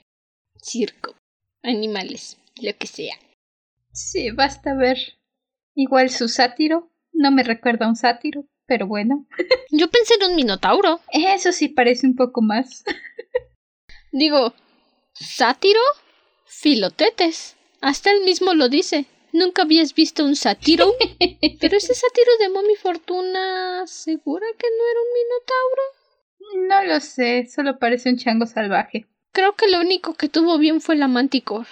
circo, 0.62 1.16
animales, 1.64 2.38
lo 2.62 2.72
que 2.78 2.86
sea. 2.86 3.16
Sí, 3.92 4.30
basta 4.32 4.76
ver. 4.76 4.98
Igual 5.76 6.10
su 6.10 6.28
sátiro. 6.28 6.92
No 7.14 7.32
me 7.32 7.44
recuerda 7.44 7.86
a 7.86 7.90
un 7.90 7.96
sátiro, 7.96 8.46
pero 8.68 8.88
bueno. 8.88 9.26
Yo 9.72 9.90
pensé 9.90 10.16
en 10.16 10.30
un 10.30 10.36
minotauro. 10.36 11.00
Eso 11.12 11.52
sí 11.52 11.70
parece 11.70 12.06
un 12.06 12.16
poco 12.16 12.42
más. 12.42 12.84
Digo, 14.12 14.54
¿sátiro? 15.14 15.80
Filotetes. 16.46 17.56
Hasta 17.82 18.12
él 18.12 18.22
mismo 18.24 18.54
lo 18.54 18.70
dice. 18.70 19.06
Nunca 19.34 19.64
habías 19.64 19.94
visto 19.94 20.24
un 20.24 20.36
sátiro. 20.36 20.94
Pero 21.60 21.78
ese 21.78 21.94
sátiro 21.94 22.32
de 22.40 22.50
Mommy 22.50 22.76
Fortuna, 22.76 23.86
¿segura 23.86 24.48
que 24.58 24.68
no 24.70 24.84
era 24.92 25.00
un 25.02 25.14
minotauro? 25.14 26.88
No 26.88 26.94
lo 26.94 27.00
sé, 27.02 27.48
solo 27.48 27.78
parece 27.80 28.10
un 28.10 28.18
chango 28.18 28.46
salvaje. 28.46 29.08
Creo 29.32 29.56
que 29.56 29.68
lo 29.68 29.82
único 29.82 30.14
que 30.14 30.30
tuvo 30.30 30.58
bien 30.58 30.80
fue 30.80 30.96
la 30.96 31.08
manticor. 31.08 31.68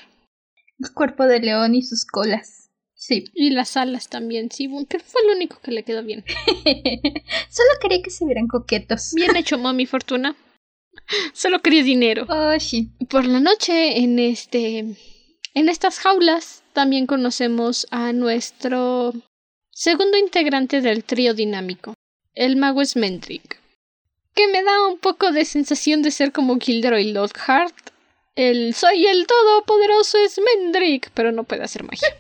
El 0.79 0.93
cuerpo 0.93 1.25
de 1.25 1.39
león 1.39 1.75
y 1.75 1.83
sus 1.83 2.05
colas. 2.05 2.69
Sí. 2.93 3.25
Y 3.33 3.51
las 3.51 3.77
alas 3.77 4.09
también, 4.09 4.51
sí, 4.51 4.69
que 4.89 4.99
fue 4.99 5.25
lo 5.25 5.33
único 5.33 5.59
que 5.62 5.71
le 5.71 5.83
quedó 5.83 6.03
bien. 6.03 6.23
solo 7.49 7.69
quería 7.81 8.01
que 8.01 8.09
se 8.09 8.25
vieran 8.25 8.47
coquetos. 8.47 9.13
Bien 9.13 9.36
hecho, 9.38 9.57
Mommy 9.57 9.86
Fortuna. 9.86 10.36
Solo 11.34 11.62
quería 11.62 11.84
dinero. 11.84 12.26
Oh, 12.30 12.60
sí. 12.60 12.89
Por 13.10 13.26
la 13.26 13.39
noche, 13.39 13.99
en 13.99 14.19
este. 14.19 14.86
En 15.56 15.69
estas 15.69 15.99
jaulas, 15.99 16.63
también 16.73 17.06
conocemos 17.06 17.88
a 17.91 18.12
nuestro 18.12 19.13
segundo 19.71 20.17
integrante 20.17 20.82
del 20.82 21.04
trío 21.04 21.34
dinámico, 21.34 21.93
el 22.34 22.56
mago 22.56 22.84
Smendrick. 22.84 23.60
Que 24.34 24.47
me 24.47 24.63
da 24.63 24.88
un 24.88 24.97
poco 24.97 25.32
de 25.32 25.45
sensación 25.45 26.02
de 26.02 26.10
ser 26.10 26.32
como 26.32 26.60
Gilderoy 26.60 27.12
Lockhart. 27.12 27.76
El 28.36 28.73
soy 28.73 29.06
el 29.06 29.28
todopoderoso 29.28 30.17
Smendrick, 30.28 31.12
pero 31.13 31.32
no 31.32 31.43
puede 31.43 31.63
hacer 31.63 31.84
magia. 31.84 32.08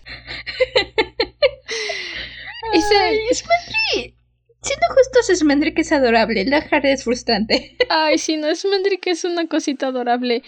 Ese... 2.73 3.33
Smendrick. 3.33 4.15
Siendo 4.63 4.87
justos, 4.95 5.37
Smendrick 5.39 5.77
es 5.79 5.91
adorable. 5.91 6.45
Lockhart 6.45 6.85
es 6.85 7.03
frustrante. 7.03 7.75
Ay, 7.89 8.17
sí, 8.17 8.37
no, 8.37 8.53
Smendrick 8.55 9.07
es 9.07 9.25
una 9.25 9.47
cosita 9.47 9.87
adorable. 9.87 10.41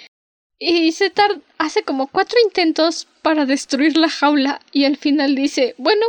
Y 0.58 0.93
se 0.93 1.12
hace 1.58 1.84
como 1.84 2.08
cuatro 2.08 2.38
intentos 2.45 3.08
para 3.21 3.45
destruir 3.45 3.97
la 3.97 4.10
jaula 4.10 4.62
y 4.71 4.86
al 4.86 4.95
final 4.95 5.36
dice, 5.36 5.75
bueno, 5.78 6.06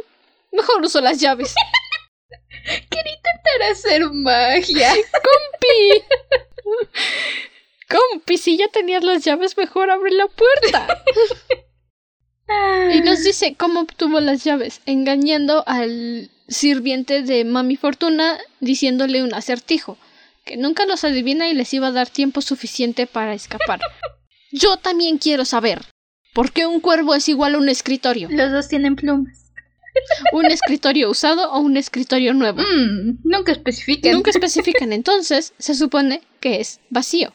mejor 0.52 0.82
uso 0.82 1.00
las 1.00 1.20
llaves. 1.20 1.52
Quería 2.90 3.12
intentar 3.12 3.72
hacer 3.72 4.08
magia. 4.12 4.90
¡Compi! 5.12 6.04
Compi, 7.88 8.38
si 8.38 8.56
ya 8.56 8.68
tenías 8.68 9.02
las 9.02 9.24
llaves, 9.24 9.56
mejor 9.56 9.90
abre 9.90 10.12
la 10.12 10.28
puerta. 10.28 11.02
y 12.92 13.00
nos 13.00 13.24
dice 13.24 13.56
cómo 13.56 13.80
obtuvo 13.80 14.20
las 14.20 14.44
llaves, 14.44 14.80
engañando 14.86 15.64
al 15.66 16.30
sirviente 16.48 17.22
de 17.22 17.44
Mami 17.44 17.76
Fortuna 17.76 18.38
diciéndole 18.60 19.22
un 19.22 19.34
acertijo, 19.34 19.98
que 20.44 20.56
nunca 20.56 20.86
los 20.86 21.04
adivina 21.04 21.48
y 21.48 21.54
les 21.54 21.72
iba 21.74 21.88
a 21.88 21.92
dar 21.92 22.08
tiempo 22.08 22.40
suficiente 22.40 23.06
para 23.06 23.34
escapar. 23.34 23.80
Yo 24.52 24.76
también 24.76 25.18
quiero 25.18 25.44
saber. 25.44 25.82
¿Por 26.32 26.52
qué 26.52 26.66
un 26.66 26.80
cuervo 26.80 27.14
es 27.14 27.28
igual 27.28 27.54
a 27.54 27.58
un 27.58 27.68
escritorio? 27.68 28.28
Los 28.30 28.52
dos 28.52 28.68
tienen 28.68 28.94
plumas. 28.94 29.52
¿Un 30.32 30.46
escritorio 30.46 31.10
usado 31.10 31.52
o 31.52 31.60
un 31.60 31.76
escritorio 31.76 32.34
nuevo? 32.34 32.60
Mm, 32.62 33.18
nunca 33.24 33.52
especifican. 33.52 34.12
Nunca 34.12 34.30
especifican, 34.34 34.92
entonces 34.92 35.54
se 35.58 35.74
supone 35.74 36.22
que 36.40 36.60
es 36.60 36.80
vacío. 36.90 37.32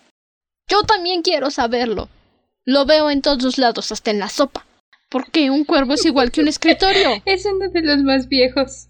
Yo 0.70 0.84
también 0.84 1.22
quiero 1.22 1.52
saberlo. 1.52 2.10
Lo 2.64 2.86
veo 2.86 3.10
en 3.10 3.22
todos 3.22 3.58
lados, 3.58 3.92
hasta 3.92 4.12
en 4.12 4.20
la 4.20 4.30
sopa. 4.30 4.66
¿Por 5.10 5.30
qué 5.32 5.50
un 5.50 5.66
cuervo 5.66 5.96
es 5.96 6.06
igual 6.06 6.32
que 6.32 6.42
un 6.42 6.48
escritorio? 6.48 7.22
Es 7.26 7.46
uno 7.46 7.70
de 7.70 7.82
los 7.82 8.04
más 8.04 8.30
viejos. 8.30 8.88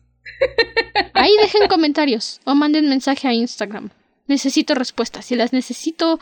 Ahí 1.13 1.35
dejen 1.41 1.67
comentarios 1.67 2.41
o 2.45 2.55
manden 2.55 2.89
mensaje 2.89 3.27
a 3.27 3.33
Instagram. 3.33 3.89
Necesito 4.27 4.75
respuestas 4.75 5.31
y 5.31 5.35
las 5.35 5.53
necesito 5.53 6.19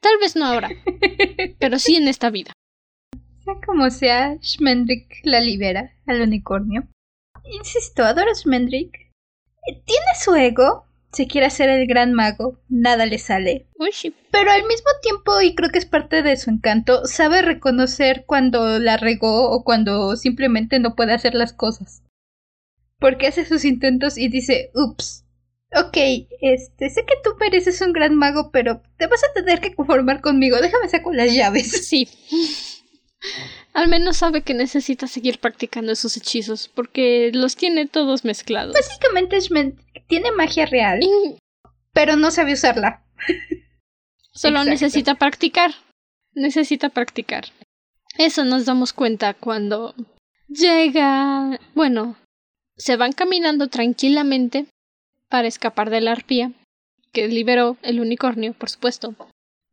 tal 0.00 0.18
vez 0.20 0.36
no 0.36 0.44
ahora, 0.44 0.70
pero 1.58 1.78
sí 1.78 1.96
en 1.96 2.08
esta 2.08 2.30
vida. 2.30 2.52
Sea 3.44 3.54
como 3.66 3.90
sea, 3.90 4.36
Schmendrick 4.42 5.20
la 5.22 5.40
libera 5.40 5.92
al 6.06 6.20
unicornio. 6.22 6.88
Insisto, 7.44 8.04
adoro 8.04 8.30
a 8.30 8.34
Schmendrick. 8.34 9.12
Tiene 9.84 10.06
su 10.22 10.34
ego, 10.34 10.86
se 11.12 11.26
quiere 11.26 11.46
hacer 11.46 11.68
el 11.68 11.86
gran 11.86 12.12
mago, 12.12 12.60
nada 12.68 13.06
le 13.06 13.18
sale. 13.18 13.66
Pero 14.30 14.50
al 14.50 14.64
mismo 14.64 14.90
tiempo, 15.02 15.40
y 15.40 15.54
creo 15.54 15.70
que 15.70 15.78
es 15.78 15.86
parte 15.86 16.22
de 16.22 16.36
su 16.36 16.50
encanto, 16.50 17.06
sabe 17.06 17.42
reconocer 17.42 18.24
cuando 18.26 18.78
la 18.78 18.96
regó 18.96 19.50
o 19.50 19.64
cuando 19.64 20.16
simplemente 20.16 20.78
no 20.80 20.94
puede 20.94 21.14
hacer 21.14 21.34
las 21.34 21.52
cosas. 21.52 22.02
Porque 23.04 23.26
hace 23.26 23.44
sus 23.44 23.66
intentos 23.66 24.16
y 24.16 24.28
dice, 24.28 24.70
ups, 24.72 25.26
ok, 25.76 25.94
este, 26.40 26.88
sé 26.88 27.04
que 27.04 27.16
tú 27.22 27.36
mereces 27.38 27.82
un 27.82 27.92
gran 27.92 28.14
mago, 28.14 28.50
pero 28.50 28.80
te 28.96 29.06
vas 29.08 29.22
a 29.22 29.32
tener 29.34 29.60
que 29.60 29.74
conformar 29.74 30.22
conmigo, 30.22 30.56
déjame 30.56 30.88
sacar 30.88 31.14
las 31.14 31.34
llaves. 31.34 31.70
Sí. 31.86 32.08
Al 33.74 33.88
menos 33.88 34.16
sabe 34.16 34.40
que 34.40 34.54
necesita 34.54 35.06
seguir 35.06 35.38
practicando 35.38 35.94
sus 35.96 36.16
hechizos, 36.16 36.68
porque 36.74 37.30
los 37.34 37.56
tiene 37.56 37.86
todos 37.86 38.24
mezclados. 38.24 38.72
Básicamente 38.72 39.38
Schmendrick 39.38 40.06
tiene 40.06 40.32
magia 40.32 40.64
real, 40.64 41.02
Y 41.02 41.36
pero 41.92 42.16
no 42.16 42.30
sabe 42.30 42.54
usarla. 42.54 43.04
solo 44.32 44.60
Exacto. 44.60 44.70
necesita 44.70 45.14
practicar. 45.16 45.72
Necesita 46.32 46.88
practicar. 46.88 47.52
Eso 48.16 48.46
nos 48.46 48.64
damos 48.64 48.94
cuenta 48.94 49.34
cuando 49.34 49.94
llega... 50.48 51.60
Bueno, 51.74 52.16
se 52.76 52.96
van 52.96 53.12
caminando 53.12 53.68
tranquilamente 53.68 54.66
para 55.28 55.48
escapar 55.48 55.90
de 55.90 56.00
la 56.00 56.12
arpía, 56.12 56.52
que 57.12 57.28
liberó 57.28 57.76
el 57.82 58.00
unicornio, 58.00 58.52
por 58.54 58.70
supuesto. 58.70 59.14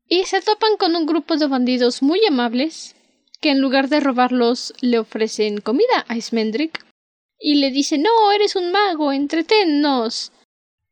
Y 0.07 0.25
se 0.25 0.41
topan 0.41 0.77
con 0.77 0.95
un 0.95 1.05
grupo 1.05 1.37
de 1.37 1.47
bandidos 1.47 2.01
muy 2.01 2.19
amables, 2.27 2.95
que 3.39 3.49
en 3.49 3.61
lugar 3.61 3.89
de 3.89 3.99
robarlos 3.99 4.73
le 4.81 4.99
ofrecen 4.99 5.59
comida 5.59 6.05
a 6.07 6.19
Smendrick 6.19 6.85
y 7.39 7.55
le 7.55 7.71
dicen, 7.71 8.03
no, 8.03 8.31
eres 8.31 8.55
un 8.55 8.71
mago, 8.71 9.11
entretennos. 9.11 10.31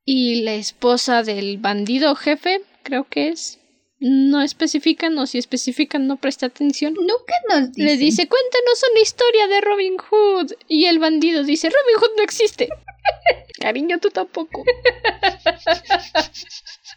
Y 0.03 0.41
la 0.41 0.55
esposa 0.55 1.21
del 1.21 1.59
bandido 1.59 2.15
jefe, 2.15 2.63
creo 2.81 3.03
que 3.03 3.29
es, 3.29 3.58
no 3.99 4.41
especifican, 4.41 5.17
o 5.17 5.27
si 5.27 5.37
especifican 5.37 6.07
no 6.07 6.17
presta 6.17 6.45
atención. 6.45 6.93
Nunca 6.93 7.33
nos 7.49 7.71
dice. 7.71 7.83
Le 7.83 7.97
dice, 7.97 8.27
cuéntanos 8.27 8.83
una 8.91 9.01
historia 9.01 9.47
de 9.47 9.61
Robin 9.61 9.97
Hood. 9.97 10.53
Y 10.67 10.85
el 10.85 10.99
bandido 10.99 11.43
dice, 11.43 11.69
Robin 11.69 11.97
Hood 11.97 12.17
no 12.17 12.23
existe. 12.23 12.69
Cariño, 13.59 13.99
tú 13.99 14.09
tampoco. 14.09 14.63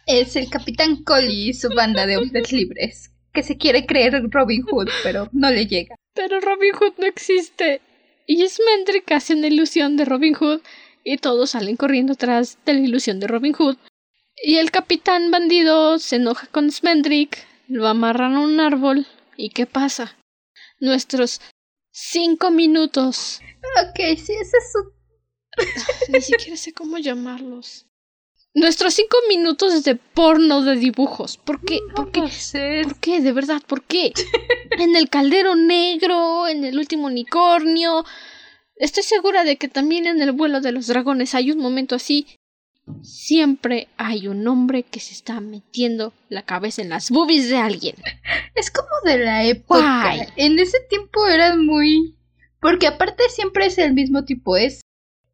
Es 0.05 0.35
el 0.35 0.49
Capitán 0.49 1.03
Collie 1.03 1.49
y 1.49 1.53
su 1.53 1.69
banda 1.69 2.05
de 2.05 2.17
hombres 2.17 2.51
libres, 2.51 3.11
que 3.33 3.43
se 3.43 3.57
quiere 3.57 3.85
creer 3.85 4.21
Robin 4.29 4.63
Hood, 4.63 4.89
pero 5.03 5.29
no 5.33 5.49
le 5.49 5.67
llega. 5.67 5.95
Pero 6.13 6.39
Robin 6.39 6.73
Hood 6.73 6.93
no 6.97 7.05
existe. 7.05 7.81
Y 8.25 8.47
Smendrick 8.47 9.11
hace 9.11 9.33
una 9.33 9.47
ilusión 9.47 9.97
de 9.97 10.05
Robin 10.05 10.33
Hood 10.35 10.61
y 11.03 11.17
todos 11.17 11.51
salen 11.51 11.75
corriendo 11.75 12.15
tras 12.15 12.57
de 12.65 12.73
la 12.73 12.79
ilusión 12.79 13.19
de 13.19 13.27
Robin 13.27 13.53
Hood. 13.53 13.77
Y 14.45 14.57
el 14.57 14.71
capitán 14.71 15.31
bandido 15.31 15.99
se 15.99 16.17
enoja 16.17 16.47
con 16.47 16.69
Smendrick, 16.69 17.47
lo 17.69 17.87
amarran 17.87 18.35
a 18.35 18.41
un 18.41 18.59
árbol. 18.59 19.07
¿Y 19.37 19.51
qué 19.51 19.65
pasa? 19.65 20.17
Nuestros 20.81 21.39
cinco 21.91 22.51
minutos. 22.51 23.39
Ok, 23.81 23.99
sí, 24.17 24.33
ese 24.33 24.57
es 24.57 24.71
su... 24.73 26.11
Ni 26.11 26.19
siquiera 26.19 26.57
sé 26.57 26.73
cómo 26.73 26.97
llamarlos. 26.97 27.87
Nuestros 28.53 28.93
cinco 28.95 29.15
minutos 29.29 29.81
de 29.85 29.95
porno 29.95 30.61
de 30.61 30.75
dibujos. 30.75 31.37
¿Por 31.37 31.63
qué? 31.63 31.79
¿Por 31.95 32.11
qué? 32.11 32.27
Sé. 32.29 32.81
¿Por 32.83 32.99
qué? 32.99 33.21
De 33.21 33.31
verdad, 33.31 33.61
¿por 33.65 33.81
qué? 33.83 34.11
En 34.71 34.97
el 34.97 35.09
caldero 35.09 35.55
negro, 35.55 36.49
en 36.49 36.65
el 36.65 36.77
último 36.77 37.05
unicornio. 37.05 38.03
Estoy 38.75 39.03
segura 39.03 39.45
de 39.45 39.55
que 39.55 39.69
también 39.69 40.05
en 40.05 40.21
el 40.21 40.33
vuelo 40.33 40.59
de 40.59 40.73
los 40.73 40.87
dragones 40.87 41.33
hay 41.33 41.49
un 41.49 41.59
momento 41.59 41.95
así. 41.95 42.27
Siempre 43.01 43.87
hay 43.97 44.27
un 44.27 44.45
hombre 44.47 44.83
que 44.83 44.99
se 44.99 45.13
está 45.13 45.39
metiendo 45.39 46.13
la 46.29 46.43
cabeza 46.43 46.81
en 46.81 46.89
las 46.89 47.09
boobies 47.11 47.49
de 47.49 47.57
alguien. 47.57 47.95
Es 48.55 48.71
como 48.71 48.89
de 49.05 49.19
la 49.19 49.45
época. 49.45 50.01
Guay. 50.03 50.21
En 50.35 50.59
ese 50.59 50.79
tiempo 50.89 51.25
eran 51.27 51.65
muy... 51.65 52.17
Porque 52.59 52.87
aparte 52.87 53.23
siempre 53.29 53.65
es 53.65 53.77
el 53.77 53.93
mismo 53.93 54.23
tipo, 54.25 54.55
es 54.55 54.81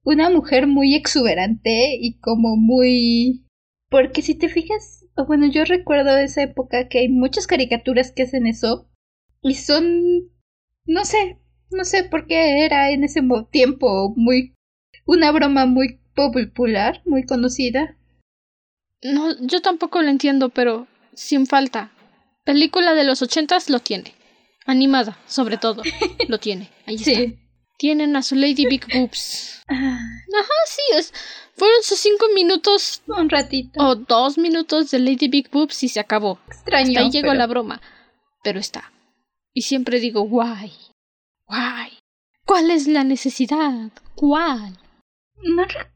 una 0.04 0.30
mujer 0.30 0.68
muy 0.68 0.96
exuberante 0.96 1.96
y 2.00 2.20
como 2.20 2.56
muy... 2.56 3.46
Porque 3.90 4.22
si 4.22 4.36
te 4.36 4.50
fijas, 4.50 5.06
bueno, 5.28 5.48
yo 5.48 5.66
recuerdo 5.66 6.16
de 6.16 6.26
esa 6.26 6.44
época 6.44 6.88
que 6.88 7.00
hay 7.00 7.10
muchas 7.10 7.48
caricaturas 7.48 8.12
que 8.12 8.24
hacen 8.24 8.48
eso 8.48 8.90
y 9.42 9.56
son... 9.56 10.32
No 10.86 11.06
sé, 11.06 11.40
no 11.72 11.84
sé 11.84 12.04
por 12.04 12.26
qué 12.28 12.66
era 12.66 12.92
en 12.92 13.04
ese 13.04 13.22
tiempo 13.52 14.14
muy... 14.16 14.56
Una 15.06 15.32
broma 15.32 15.66
muy 15.66 15.99
popular, 16.32 17.02
muy 17.06 17.26
conocida. 17.26 17.96
No, 19.02 19.34
yo 19.40 19.62
tampoco 19.62 20.02
lo 20.02 20.10
entiendo, 20.10 20.50
pero 20.50 20.88
sin 21.14 21.48
falta. 21.48 21.92
Película 22.44 22.94
de 22.94 23.04
los 23.06 23.22
ochentas 23.22 23.70
lo 23.70 23.80
tiene. 23.80 24.14
Animada, 24.66 25.18
sobre 25.26 25.58
todo. 25.58 25.82
Lo 26.28 26.38
tiene. 26.40 26.70
Ahí 26.86 26.96
está. 27.04 27.36
Tienen 27.78 28.16
a 28.18 28.22
su 28.24 28.36
Lady 28.36 28.66
Big 28.66 28.86
Boobs. 28.94 29.64
Ah, 29.70 30.00
Ajá, 30.38 30.54
sí, 30.68 30.82
es. 30.98 31.14
Fueron 31.56 31.82
sus 31.82 31.98
cinco 32.00 32.26
minutos 32.36 33.02
un 33.08 33.30
ratito. 33.30 33.82
o 33.82 33.96
dos 33.96 34.38
minutos 34.38 34.92
de 34.92 35.00
Lady 35.00 35.28
Big 35.30 35.50
Boobs 35.50 35.82
y 35.84 35.88
se 35.90 36.00
acabó. 36.02 36.40
Extraño. 36.48 36.90
Hasta 36.90 37.00
ahí 37.02 37.10
llegó 37.12 37.30
pero- 37.30 37.40
la 37.40 37.48
broma. 37.48 37.82
Pero 38.44 38.60
está. 38.60 38.92
Y 39.54 39.62
siempre 39.64 40.00
digo, 40.00 40.22
guay. 40.24 40.72
Guay. 41.48 41.92
¿Cuál 42.46 42.72
es 42.72 42.88
la 42.88 43.04
necesidad? 43.04 43.92
¿Cuál? 44.16 44.78
No 45.44 45.64
recuerdo 45.64 45.90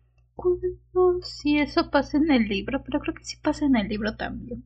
si 1.21 1.59
eso 1.59 1.89
pasa 1.89 2.17
en 2.17 2.31
el 2.31 2.47
libro, 2.47 2.83
pero 2.83 2.99
creo 2.99 3.13
que 3.13 3.23
sí 3.23 3.37
pasa 3.37 3.65
en 3.65 3.75
el 3.75 3.87
libro 3.87 4.15
también. 4.15 4.63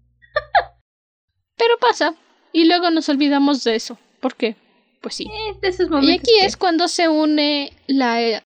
Pero 1.58 1.77
pasa. 1.80 2.15
Y 2.53 2.65
luego 2.65 2.89
nos 2.91 3.10
olvidamos 3.10 3.63
de 3.63 3.75
eso. 3.75 3.97
¿Por 4.21 4.36
qué? 4.36 4.56
Pues 5.01 5.15
sí. 5.15 5.27
Es 5.49 5.62
de 5.62 5.67
esos 5.67 5.89
momentos. 5.89 6.10
Y 6.12 6.17
aquí 6.17 6.32
que- 6.39 6.45
es 6.45 6.58
cuando 6.58 6.88
se 6.88 7.08
une 7.10 7.71
la 7.88 8.21
eh, 8.21 8.41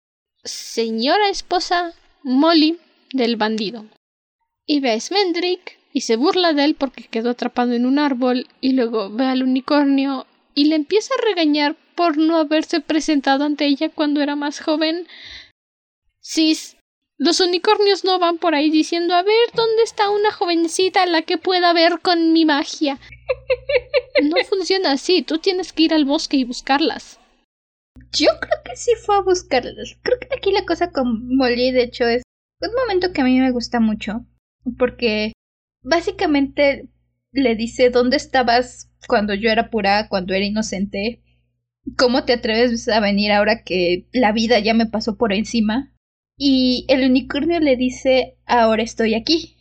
señora 0.44 1.30
esposa 1.30 1.94
Molly 2.24 2.80
del 3.14 3.36
bandido. 3.36 3.86
Y 4.66 4.80
ve 4.80 4.92
a 4.92 5.00
Smendrick 5.00 5.78
y 5.94 6.02
se 6.02 6.16
burla 6.16 6.54
de 6.54 6.66
él 6.66 6.76
porque 6.76 7.04
quedó 7.06 7.32
atrapado 7.32 7.74
en 7.74 7.86
un 7.86 7.98
árbol 8.00 8.48
y 8.62 8.74
luego 8.74 9.10
ve 9.10 9.26
al 9.26 9.44
unicornio 9.44 10.26
y 10.54 10.66
le 10.66 10.76
empieza 10.76 11.14
a 11.16 11.26
regañar 11.26 11.76
por 11.96 12.18
no 12.18 12.38
haberse 12.38 12.80
presentado 12.80 13.44
ante 13.44 13.66
ella 13.66 13.90
cuando 13.90 14.22
era 14.22 14.36
más 14.36 14.60
joven. 14.62 15.08
Sis, 16.20 16.78
los 17.20 17.42
unicornios 17.42 18.06
no 18.06 18.18
van 18.18 18.38
por 18.38 18.56
ahí 18.56 18.72
diciendo 18.72 19.14
a 19.14 19.24
ver 19.24 19.50
dónde 19.54 19.84
está 19.84 20.10
una 20.10 20.32
jovencita 20.32 21.04
a 21.04 21.06
la 21.06 21.22
que 21.24 21.38
pueda 21.38 21.74
ver 21.74 22.00
con 22.02 22.34
mi 22.34 22.46
magia. 22.46 22.98
No 24.22 24.36
funciona 24.44 24.92
así, 24.92 25.22
tú 25.22 25.38
tienes 25.38 25.72
que 25.72 25.84
ir 25.84 25.94
al 25.94 26.04
bosque 26.04 26.36
y 26.36 26.44
buscarlas. 26.44 27.20
Yo 28.12 28.28
creo 28.42 28.64
que 28.66 28.76
sí 28.76 28.92
fue 29.06 29.16
a 29.16 29.22
buscarlas. 29.22 29.98
Creo 30.02 30.20
que 30.20 30.28
aquí 30.36 30.52
la 30.52 30.66
cosa 30.66 30.92
con 30.92 31.38
Molly, 31.38 31.72
de 31.72 31.84
hecho, 31.84 32.06
es 32.06 32.24
un 32.60 32.74
momento 32.82 33.14
que 33.14 33.22
a 33.22 33.24
mí 33.24 33.40
me 33.40 33.52
gusta 33.52 33.80
mucho. 33.80 34.26
Porque 34.78 35.32
básicamente 35.84 36.90
le 37.32 37.56
dice 37.56 37.92
dónde 37.92 38.18
estabas 38.18 38.92
cuando 39.08 39.34
yo 39.34 39.50
era 39.50 39.70
pura, 39.70 40.10
cuando 40.10 40.34
era 40.34 40.44
inocente. 40.44 41.24
¿Cómo 41.98 42.26
te 42.26 42.34
atreves 42.34 42.90
a 42.90 43.00
venir 43.00 43.32
ahora 43.32 43.64
que 43.64 44.10
la 44.12 44.34
vida 44.34 44.60
ya 44.60 44.74
me 44.74 44.86
pasó 44.86 45.18
por 45.18 45.32
encima? 45.32 45.94
Y 46.42 46.86
el 46.88 47.04
unicornio 47.04 47.60
le 47.60 47.76
dice, 47.76 48.38
ahora 48.46 48.82
estoy 48.82 49.14
aquí. 49.14 49.58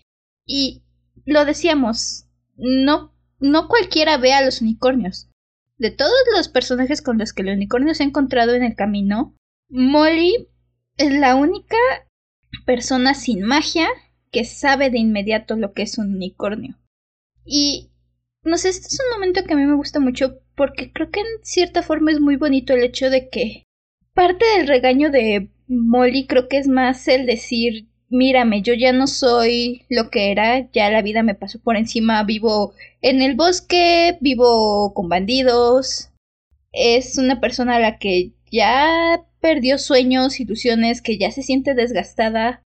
Y 0.47 0.85
lo 1.27 1.45
decíamos, 1.45 2.27
no, 2.57 3.13
no 3.41 3.67
cualquiera 3.67 4.17
ve 4.17 4.33
a 4.33 4.45
los 4.45 4.63
unicornios. 4.63 5.29
De 5.77 5.91
todos 5.91 6.13
los 6.37 6.49
personajes 6.49 7.03
con 7.03 7.19
los 7.19 7.33
que 7.33 7.43
el 7.43 7.49
unicornio 7.49 7.95
se 7.95 8.05
ha 8.05 8.07
encontrado 8.07 8.55
en 8.55 8.63
el 8.63 8.77
camino, 8.77 9.35
Molly 9.69 10.49
es 10.97 11.13
la 11.13 11.35
única 11.35 11.77
persona 12.65 13.15
sin 13.15 13.43
magia 13.43 13.89
que 14.31 14.45
sabe 14.45 14.91
de 14.91 14.99
inmediato 14.99 15.57
lo 15.57 15.73
que 15.73 15.83
es 15.83 15.99
un 15.99 16.15
unicornio. 16.15 16.79
Y 17.45 17.91
no 18.45 18.57
sé, 18.57 18.69
este 18.69 18.87
es 18.87 19.01
un 19.05 19.19
momento 19.19 19.43
que 19.45 19.55
a 19.55 19.57
mí 19.57 19.65
me 19.65 19.75
gusta 19.75 19.99
mucho 19.99 20.39
porque 20.55 20.93
creo 20.93 21.11
que 21.11 21.21
en 21.21 21.27
cierta 21.43 21.83
forma 21.83 22.13
es 22.13 22.21
muy 22.21 22.37
bonito 22.37 22.73
el 22.73 22.85
hecho 22.85 23.11
de 23.11 23.29
que 23.29 23.65
parte 24.15 24.45
del 24.57 24.69
regaño 24.69 25.11
de 25.11 25.51
Molly 25.69 26.27
creo 26.27 26.49
que 26.49 26.59
es 26.59 26.67
más 26.67 27.07
el 27.09 27.27
decir, 27.27 27.87
mírame, 28.09 28.63
yo 28.63 28.75
ya 28.75 28.93
no 28.93 29.07
soy 29.07 29.83
lo 29.89 30.11
que 30.11 30.31
era, 30.33 30.71
ya 30.73 30.91
la 30.91 31.03
vida 31.03 31.23
me 31.23 31.35
pasó 31.35 31.61
por 31.61 31.77
encima, 31.77 32.23
vivo 32.25 32.73
en 33.03 33.23
el 33.23 33.37
bosque, 33.37 34.17
vivo 34.21 34.95
con 34.95 35.09
bandidos, 35.09 36.11
es 36.73 37.19
una 37.19 37.41
persona 37.41 37.77
a 37.77 37.81
la 37.81 37.99
que 37.99 38.33
ya 38.51 39.25
perdió 39.41 39.79
sueños, 39.79 40.41
ilusiones, 40.41 41.03
que 41.03 41.19
ya 41.19 41.31
se 41.31 41.43
siente 41.43 41.75
desgastada. 41.75 42.63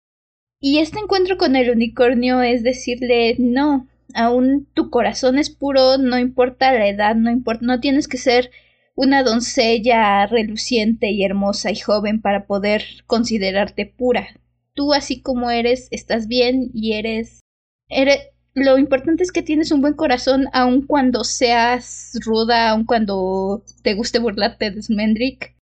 Y 0.60 0.78
este 0.78 0.98
encuentro 0.98 1.38
con 1.38 1.56
el 1.56 1.70
unicornio 1.70 2.42
es 2.42 2.62
decirle, 2.62 3.36
no, 3.38 3.88
aún 4.14 4.68
tu 4.74 4.90
corazón 4.90 5.38
es 5.38 5.50
puro, 5.50 5.96
no 5.98 6.18
importa 6.18 6.72
la 6.72 6.88
edad, 6.88 7.14
no 7.16 7.30
importa, 7.30 7.64
no 7.64 7.80
tienes 7.80 8.08
que 8.08 8.18
ser 8.18 8.50
una 8.94 9.22
doncella 9.22 10.26
reluciente 10.26 11.10
y 11.10 11.24
hermosa 11.24 11.70
y 11.70 11.76
joven 11.76 12.20
para 12.20 12.46
poder 12.46 12.84
considerarte 13.06 13.86
pura. 13.86 14.28
Tú 14.74 14.92
así 14.92 15.20
como 15.20 15.50
eres, 15.50 15.88
estás 15.90 16.28
bien 16.28 16.70
y 16.74 16.94
eres 16.94 17.40
eres 17.88 18.20
lo 18.54 18.78
importante 18.78 19.22
es 19.22 19.30
que 19.30 19.42
tienes 19.42 19.70
un 19.70 19.80
buen 19.80 19.94
corazón 19.94 20.48
aun 20.52 20.82
cuando 20.82 21.22
seas 21.22 22.12
ruda, 22.24 22.70
aun 22.70 22.84
cuando 22.84 23.64
te 23.82 23.94
guste 23.94 24.18
burlarte 24.18 24.70
de 24.72 24.82
Smendrick. 24.82 25.54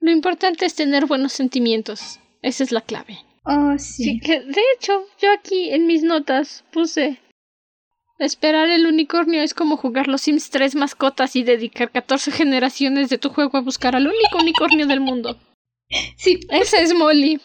Lo 0.00 0.10
importante 0.10 0.64
es 0.64 0.74
tener 0.74 1.06
buenos 1.06 1.32
sentimientos. 1.32 2.18
Esa 2.40 2.64
es 2.64 2.72
la 2.72 2.80
clave. 2.80 3.18
Oh, 3.44 3.74
sí. 3.78 4.04
sí 4.04 4.20
que, 4.20 4.40
de 4.40 4.62
hecho, 4.74 5.04
yo 5.20 5.32
aquí 5.32 5.70
en 5.70 5.86
mis 5.86 6.02
notas 6.02 6.64
puse 6.72 7.18
Esperar 8.18 8.68
el 8.68 8.86
unicornio 8.86 9.42
es 9.42 9.54
como 9.54 9.76
jugar 9.76 10.08
los 10.08 10.22
Sims 10.22 10.50
3 10.50 10.74
mascotas 10.74 11.36
y 11.36 11.44
dedicar 11.44 11.92
14 11.92 12.32
generaciones 12.32 13.10
de 13.10 13.18
tu 13.18 13.28
juego 13.30 13.58
a 13.58 13.62
buscar 13.62 13.94
al 13.94 14.08
único 14.08 14.38
unicornio 14.38 14.86
del 14.86 15.00
mundo. 15.00 15.38
Sí. 16.16 16.40
Ese 16.50 16.82
es 16.82 16.94
Molly. 16.94 17.40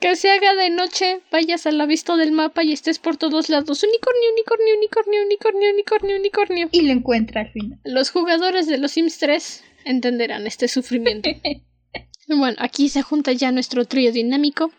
Que 0.00 0.16
se 0.16 0.30
haga 0.30 0.54
de 0.54 0.70
noche, 0.70 1.20
vayas 1.30 1.66
a 1.66 1.72
la 1.72 1.86
vista 1.86 2.16
del 2.16 2.32
mapa 2.32 2.64
y 2.64 2.72
estés 2.72 2.98
por 2.98 3.18
todos 3.18 3.48
lados. 3.50 3.82
Unicornio, 3.84 4.32
unicornio, 4.32 4.76
unicornio, 4.76 5.22
unicornio, 5.22 5.70
unicornio, 5.70 6.16
unicornio. 6.16 6.68
Y 6.72 6.80
lo 6.82 6.92
encuentra 6.92 7.42
al 7.42 7.52
final. 7.52 7.78
Los 7.84 8.10
jugadores 8.10 8.66
de 8.66 8.78
los 8.78 8.92
Sims 8.92 9.18
3 9.18 9.64
entenderán 9.84 10.46
este 10.46 10.68
sufrimiento. 10.68 11.28
bueno, 12.28 12.56
aquí 12.58 12.88
se 12.88 13.02
junta 13.02 13.32
ya 13.32 13.52
nuestro 13.52 13.84
trío 13.84 14.10
dinámico. 14.10 14.72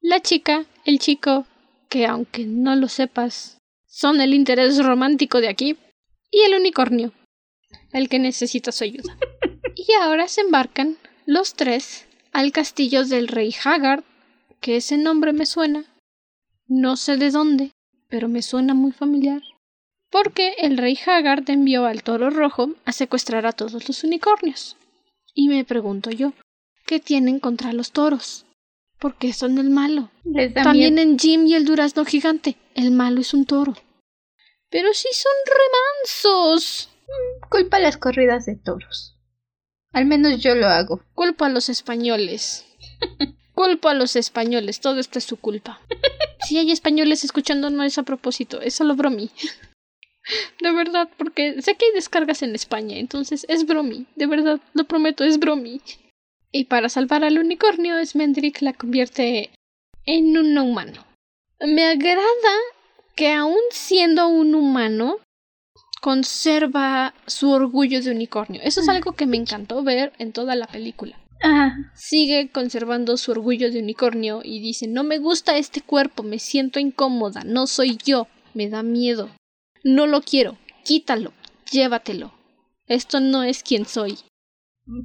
La 0.00 0.20
chica, 0.20 0.66
el 0.84 0.98
chico, 0.98 1.46
que 1.88 2.04
aunque 2.06 2.44
no 2.44 2.74
lo 2.76 2.88
sepas, 2.88 3.58
son 3.94 4.20
el 4.20 4.34
interés 4.34 4.84
romántico 4.84 5.40
de 5.40 5.48
aquí, 5.48 5.76
y 6.28 6.40
el 6.40 6.56
unicornio, 6.56 7.12
el 7.92 8.08
que 8.08 8.18
necesita 8.18 8.72
su 8.72 8.82
ayuda. 8.82 9.16
y 9.76 9.92
ahora 10.02 10.26
se 10.26 10.40
embarcan 10.40 10.96
los 11.26 11.54
tres 11.54 12.08
al 12.32 12.50
castillo 12.50 13.04
del 13.04 13.28
rey 13.28 13.54
Haggard, 13.64 14.02
que 14.60 14.76
ese 14.78 14.98
nombre 14.98 15.32
me 15.32 15.46
suena. 15.46 15.84
No 16.66 16.96
sé 16.96 17.16
de 17.16 17.30
dónde, 17.30 17.70
pero 18.08 18.28
me 18.28 18.42
suena 18.42 18.74
muy 18.74 18.90
familiar. 18.90 19.42
Porque 20.10 20.54
el 20.58 20.76
rey 20.76 20.98
Haggard 21.06 21.48
envió 21.48 21.86
al 21.86 22.02
toro 22.02 22.30
rojo 22.30 22.70
a 22.84 22.90
secuestrar 22.90 23.46
a 23.46 23.52
todos 23.52 23.86
los 23.86 24.02
unicornios. 24.02 24.76
Y 25.34 25.46
me 25.46 25.64
pregunto 25.64 26.10
yo, 26.10 26.32
¿qué 26.84 26.98
tienen 26.98 27.38
contra 27.38 27.72
los 27.72 27.92
toros? 27.92 28.44
Porque 28.98 29.32
son 29.32 29.58
el 29.58 29.70
malo. 29.70 30.10
También 30.52 30.98
en 30.98 31.16
Jim 31.16 31.46
y 31.46 31.54
el 31.54 31.64
durazno 31.64 32.04
gigante, 32.04 32.56
el 32.74 32.90
malo 32.90 33.20
es 33.20 33.34
un 33.34 33.46
toro. 33.46 33.74
Pero 34.70 34.92
si 34.92 35.08
son 35.12 35.32
remansos. 35.46 36.90
Mm, 37.06 37.48
culpa 37.48 37.76
a 37.76 37.80
las 37.80 37.96
corridas 37.96 38.46
de 38.46 38.56
toros. 38.56 39.16
Al 39.92 40.06
menos 40.06 40.42
yo 40.42 40.54
lo 40.54 40.66
hago. 40.66 41.02
Culpa 41.14 41.46
a 41.46 41.50
los 41.50 41.68
españoles. 41.68 42.66
culpa 43.54 43.92
a 43.92 43.94
los 43.94 44.16
españoles. 44.16 44.80
Todo 44.80 44.98
esto 44.98 45.18
es 45.18 45.24
su 45.24 45.36
culpa. 45.36 45.80
si 46.48 46.58
hay 46.58 46.72
españoles 46.72 47.22
escuchando, 47.24 47.70
no 47.70 47.84
es 47.84 47.98
a 47.98 48.02
propósito. 48.02 48.60
Es 48.60 48.74
solo 48.74 48.96
bromi. 48.96 49.30
De 50.60 50.72
verdad, 50.72 51.08
porque 51.16 51.60
sé 51.62 51.76
que 51.76 51.86
hay 51.86 51.92
descargas 51.92 52.42
en 52.42 52.54
España, 52.54 52.96
entonces 52.96 53.44
es 53.48 53.66
bromi. 53.66 54.06
De 54.16 54.26
verdad, 54.26 54.58
lo 54.72 54.84
prometo, 54.84 55.22
es 55.22 55.38
bromi. 55.38 55.82
Y 56.50 56.64
para 56.64 56.88
salvar 56.88 57.24
al 57.24 57.38
unicornio, 57.38 58.04
Smendrick 58.04 58.62
la 58.62 58.72
convierte 58.72 59.50
en 60.06 60.36
un 60.38 60.54
no 60.54 60.64
humano. 60.64 61.04
Me 61.60 61.84
agrada 61.84 62.56
que 63.14 63.32
aún 63.32 63.60
siendo 63.70 64.28
un 64.28 64.54
humano, 64.54 65.18
conserva 66.00 67.14
su 67.26 67.50
orgullo 67.50 68.02
de 68.02 68.10
unicornio. 68.10 68.60
Eso 68.62 68.80
es 68.80 68.88
algo 68.88 69.12
que 69.12 69.26
me 69.26 69.36
encantó 69.36 69.82
ver 69.82 70.12
en 70.18 70.32
toda 70.32 70.54
la 70.54 70.66
película. 70.66 71.18
Sigue 71.94 72.50
conservando 72.50 73.16
su 73.16 73.32
orgullo 73.32 73.70
de 73.70 73.80
unicornio 73.80 74.40
y 74.42 74.60
dice 74.60 74.86
no 74.86 75.04
me 75.04 75.18
gusta 75.18 75.58
este 75.58 75.82
cuerpo, 75.82 76.22
me 76.22 76.38
siento 76.38 76.78
incómoda, 76.80 77.42
no 77.44 77.66
soy 77.66 77.98
yo, 78.02 78.28
me 78.54 78.68
da 78.68 78.82
miedo. 78.82 79.30
No 79.82 80.06
lo 80.06 80.22
quiero, 80.22 80.56
quítalo, 80.84 81.32
llévatelo. 81.70 82.32
Esto 82.86 83.20
no 83.20 83.42
es 83.42 83.62
quien 83.62 83.84
soy. 83.84 84.18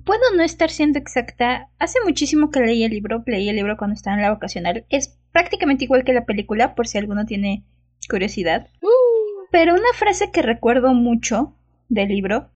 Puedo 0.06 0.34
no 0.36 0.44
estar 0.44 0.70
siendo 0.70 1.00
exacta. 1.00 1.70
Hace 1.80 2.00
muchísimo 2.06 2.52
que 2.52 2.60
leí 2.60 2.84
el 2.84 2.92
libro, 2.92 3.24
leí 3.26 3.48
el 3.48 3.56
libro 3.56 3.78
cuando 3.78 3.96
estaba 3.96 4.18
en 4.18 4.24
la 4.24 4.34
vocacional. 4.34 4.86
Es 4.90 5.19
prácticamente 5.32 5.86
igual 5.86 6.04
que 6.04 6.14
la 6.14 6.26
película, 6.26 6.76
por 6.76 6.88
si 6.88 6.98
alguno 6.98 7.26
tiene 7.26 7.64
curiosidad. 8.10 8.68
Pero 9.52 9.74
una 9.74 9.94
frase 9.96 10.32
que 10.32 10.42
recuerdo 10.42 10.94
mucho 10.94 11.56
del 11.90 12.10
libro 12.10 12.52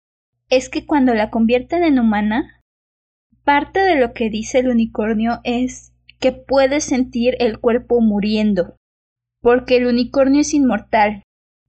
es 0.49 0.69
que 0.69 0.85
cuando 0.85 1.13
la 1.13 1.29
convierten 1.29 1.83
en 1.83 1.99
humana, 1.99 2.61
parte 3.43 3.79
de 3.79 3.95
lo 3.95 4.13
que 4.13 4.29
dice 4.29 4.59
el 4.59 4.69
unicornio 4.69 5.39
es 5.43 5.93
que 6.19 6.31
puede 6.31 6.79
sentir 6.79 7.35
el 7.39 7.59
cuerpo 7.59 7.99
muriendo, 7.99 8.75
porque 9.41 9.77
el 9.77 9.87
unicornio 9.87 10.41
es 10.41 10.53
inmortal. 10.53 11.23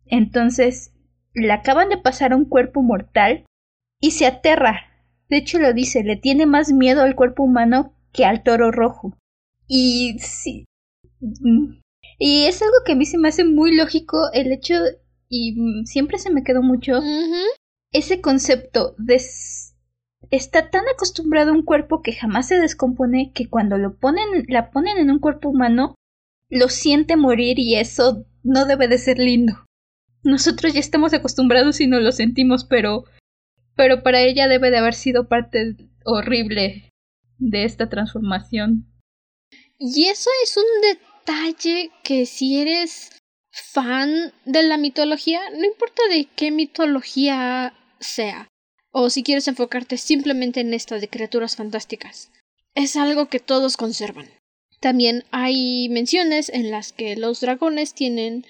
Entonces, 0.06 0.92
le 1.32 1.52
acaban 1.52 1.88
de 1.88 1.98
pasar 1.98 2.34
un 2.34 2.44
cuerpo 2.44 2.82
mortal 2.82 3.44
y 4.00 4.12
se 4.12 4.26
aterra. 4.26 4.90
De 5.28 5.38
hecho 5.38 5.58
lo 5.58 5.72
dice, 5.72 6.04
le 6.04 6.16
tiene 6.16 6.46
más 6.46 6.72
miedo 6.72 7.02
al 7.02 7.16
cuerpo 7.16 7.42
humano 7.42 7.94
que 8.12 8.24
al 8.24 8.42
toro 8.42 8.70
rojo. 8.70 9.16
Y 9.66 10.18
sí, 10.20 10.66
y 12.18 12.44
es 12.44 12.62
algo 12.62 12.74
que 12.84 12.92
a 12.92 12.96
mí 12.96 13.06
se 13.06 13.18
me 13.18 13.28
hace 13.28 13.44
muy 13.44 13.74
lógico 13.74 14.30
el 14.32 14.52
hecho, 14.52 14.74
y 15.28 15.56
siempre 15.86 16.18
se 16.18 16.32
me 16.32 16.42
quedó 16.42 16.62
mucho, 16.62 17.00
ese 17.92 18.20
concepto 18.20 18.94
de... 18.98 19.20
Está 20.30 20.70
tan 20.70 20.84
acostumbrado 20.88 21.50
a 21.50 21.54
un 21.54 21.64
cuerpo 21.64 22.00
que 22.02 22.14
jamás 22.14 22.48
se 22.48 22.58
descompone 22.58 23.30
que 23.34 23.48
cuando 23.48 23.76
lo 23.76 23.96
ponen, 23.96 24.46
la 24.48 24.70
ponen 24.70 24.96
en 24.96 25.10
un 25.10 25.18
cuerpo 25.18 25.50
humano, 25.50 25.94
lo 26.48 26.68
siente 26.70 27.16
morir 27.16 27.58
y 27.58 27.76
eso 27.76 28.24
no 28.42 28.64
debe 28.64 28.88
de 28.88 28.98
ser 28.98 29.18
lindo. 29.18 29.66
Nosotros 30.22 30.72
ya 30.72 30.80
estamos 30.80 31.12
acostumbrados 31.12 31.80
y 31.80 31.86
no 31.86 32.00
lo 32.00 32.10
sentimos, 32.10 32.64
pero 32.64 33.04
pero 33.76 34.02
para 34.02 34.20
ella 34.20 34.48
debe 34.48 34.70
de 34.70 34.78
haber 34.78 34.94
sido 34.94 35.28
parte 35.28 35.76
horrible 36.04 36.90
de 37.38 37.64
esta 37.64 37.88
transformación. 37.88 38.86
Y 39.78 40.06
eso 40.06 40.30
es 40.42 40.56
un 40.56 40.64
detalle 41.24 41.90
que 42.02 42.26
si 42.26 42.60
eres 42.60 43.10
fan 43.50 44.32
de 44.44 44.62
la 44.62 44.76
mitología, 44.76 45.40
no 45.50 45.64
importa 45.64 46.02
de 46.10 46.26
qué 46.36 46.50
mitología 46.50 47.74
sea, 48.00 48.48
o 48.90 49.10
si 49.10 49.22
quieres 49.22 49.48
enfocarte 49.48 49.96
simplemente 49.96 50.60
en 50.60 50.74
esta 50.74 50.98
de 50.98 51.08
criaturas 51.08 51.56
fantásticas, 51.56 52.30
es 52.74 52.96
algo 52.96 53.28
que 53.28 53.40
todos 53.40 53.76
conservan. 53.76 54.28
También 54.80 55.24
hay 55.30 55.88
menciones 55.88 56.48
en 56.50 56.70
las 56.70 56.92
que 56.92 57.16
los 57.16 57.40
dragones 57.40 57.94
tienen 57.94 58.44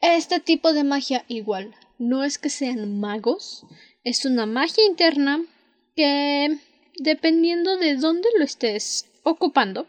este 0.00 0.40
tipo 0.40 0.72
de 0.72 0.84
magia 0.84 1.24
igual. 1.28 1.74
No 1.98 2.24
es 2.24 2.38
que 2.38 2.50
sean 2.50 2.98
magos, 2.98 3.64
es 4.02 4.24
una 4.24 4.46
magia 4.46 4.84
interna 4.86 5.44
que, 5.94 6.58
dependiendo 6.96 7.76
de 7.76 7.96
dónde 7.96 8.28
lo 8.38 8.44
estés 8.44 9.06
ocupando, 9.24 9.86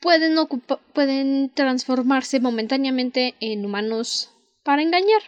pueden, 0.00 1.50
transformarse 1.50 2.40
momentáneamente 2.40 3.34
en 3.40 3.64
humanos 3.64 4.30
para 4.62 4.82
engañar. 4.82 5.22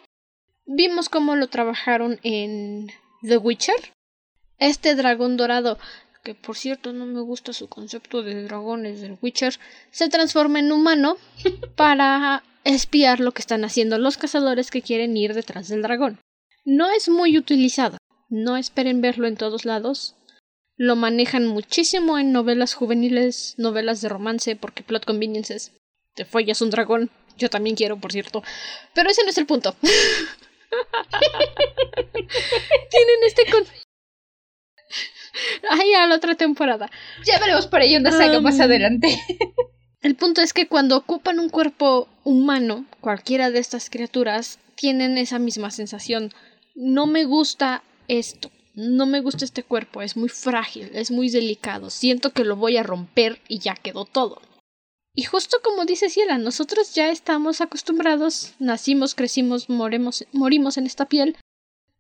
Vimos 0.67 1.09
cómo 1.09 1.37
lo 1.37 1.49
trabajaron 1.49 2.21
en 2.23 2.89
The 3.23 3.39
Witcher. 3.39 3.93
Este 4.59 4.95
dragón 4.95 5.37
dorado, 5.37 5.79
que 6.23 6.35
por 6.35 6.57
cierto 6.57 6.93
no 6.93 7.07
me 7.07 7.21
gusta 7.21 7.53
su 7.53 7.69
concepto 7.69 8.23
de 8.23 8.45
dragones 8.45 9.01
del 9.01 9.19
Witcher, 9.21 9.59
se 9.91 10.09
transforma 10.09 10.59
en 10.59 10.73
humano 10.73 11.17
para 11.77 12.43
espiar 12.65 13.21
lo 13.21 13.33
que 13.33 13.41
están 13.41 13.65
haciendo 13.65 13.99
los 13.99 14.19
cazadores 14.19 14.71
que 14.71 14.83
quieren 14.83 15.17
ir 15.17 15.35
detrás 15.35 15.69
del 15.69 15.83
dragón. 15.83 16.21
No 16.65 16.91
es 16.91 17.09
muy 17.09 17.39
utilizado, 17.39 17.97
no 18.29 18.57
esperen 18.57 19.01
verlo 19.01 19.27
en 19.27 19.37
todos 19.37 19.65
lados, 19.65 20.15
lo 20.81 20.97
manejan 20.97 21.47
muchísimo 21.47 22.19
en 22.19 22.33
novelas 22.33 22.73
juveniles, 22.73 23.55
novelas 23.59 24.01
de 24.01 24.09
romance, 24.09 24.57
porque 24.57 24.83
plot 24.83 25.05
conveniences. 25.05 25.73
Te 26.15 26.25
follas 26.25 26.63
un 26.63 26.71
dragón. 26.71 27.11
Yo 27.37 27.51
también 27.51 27.77
quiero, 27.77 28.01
por 28.01 28.13
cierto. 28.13 28.43
Pero 28.95 29.11
ese 29.11 29.23
no 29.23 29.29
es 29.29 29.37
el 29.37 29.45
punto. 29.45 29.77
Tienen 29.83 29.99
este 33.27 33.43
ir 35.85 35.97
a 35.97 36.07
la 36.07 36.15
otra 36.15 36.35
temporada. 36.35 36.91
Ya 37.27 37.39
veremos 37.39 37.67
por 37.67 37.83
ahí 37.83 37.95
una 37.97 38.11
saga 38.11 38.41
más 38.41 38.59
adelante. 38.59 39.21
El 40.01 40.17
punto 40.17 40.41
es 40.41 40.55
que 40.55 40.67
cuando 40.67 40.97
ocupan 40.97 41.41
un 41.41 41.51
cuerpo 41.51 42.09
humano, 42.25 42.87
cualquiera 43.03 43.51
de 43.51 43.59
estas 43.59 43.91
criaturas 43.91 44.59
tienen 44.77 45.19
esa 45.19 45.39
misma 45.39 45.71
sensación. 45.71 46.33
No 46.75 47.07
me 47.07 47.27
gusta 47.27 47.83
esto. 48.09 48.51
No 48.75 49.07
me 49.07 49.21
gusta 49.21 49.45
este 49.45 49.63
cuerpo. 49.63 50.03
Es 50.03 50.17
muy 50.17 50.29
frágil, 50.29 50.91
es 50.95 51.11
muy 51.11 51.31
delicado. 51.31 51.91
Siento 51.91 52.31
que 52.31 52.45
lo 52.45 52.57
voy 52.57 52.77
a 52.77 52.83
romper 52.83 53.41
y 53.49 53.59
ya 53.59 53.75
quedó 53.75 54.05
todo. 54.05 54.41
Y 55.15 55.25
justo 55.25 55.59
como 55.63 55.85
dice 55.85 56.09
Ciela, 56.09 56.39
nosotros 56.39 56.95
ya 56.95 57.11
estamos 57.11 57.61
acostumbrados, 57.61 58.55
nacimos, 58.59 59.15
crecimos, 59.15 59.69
morimos 59.69 60.79
en 60.79 60.87
esta 60.87 61.07
piel. 61.07 61.37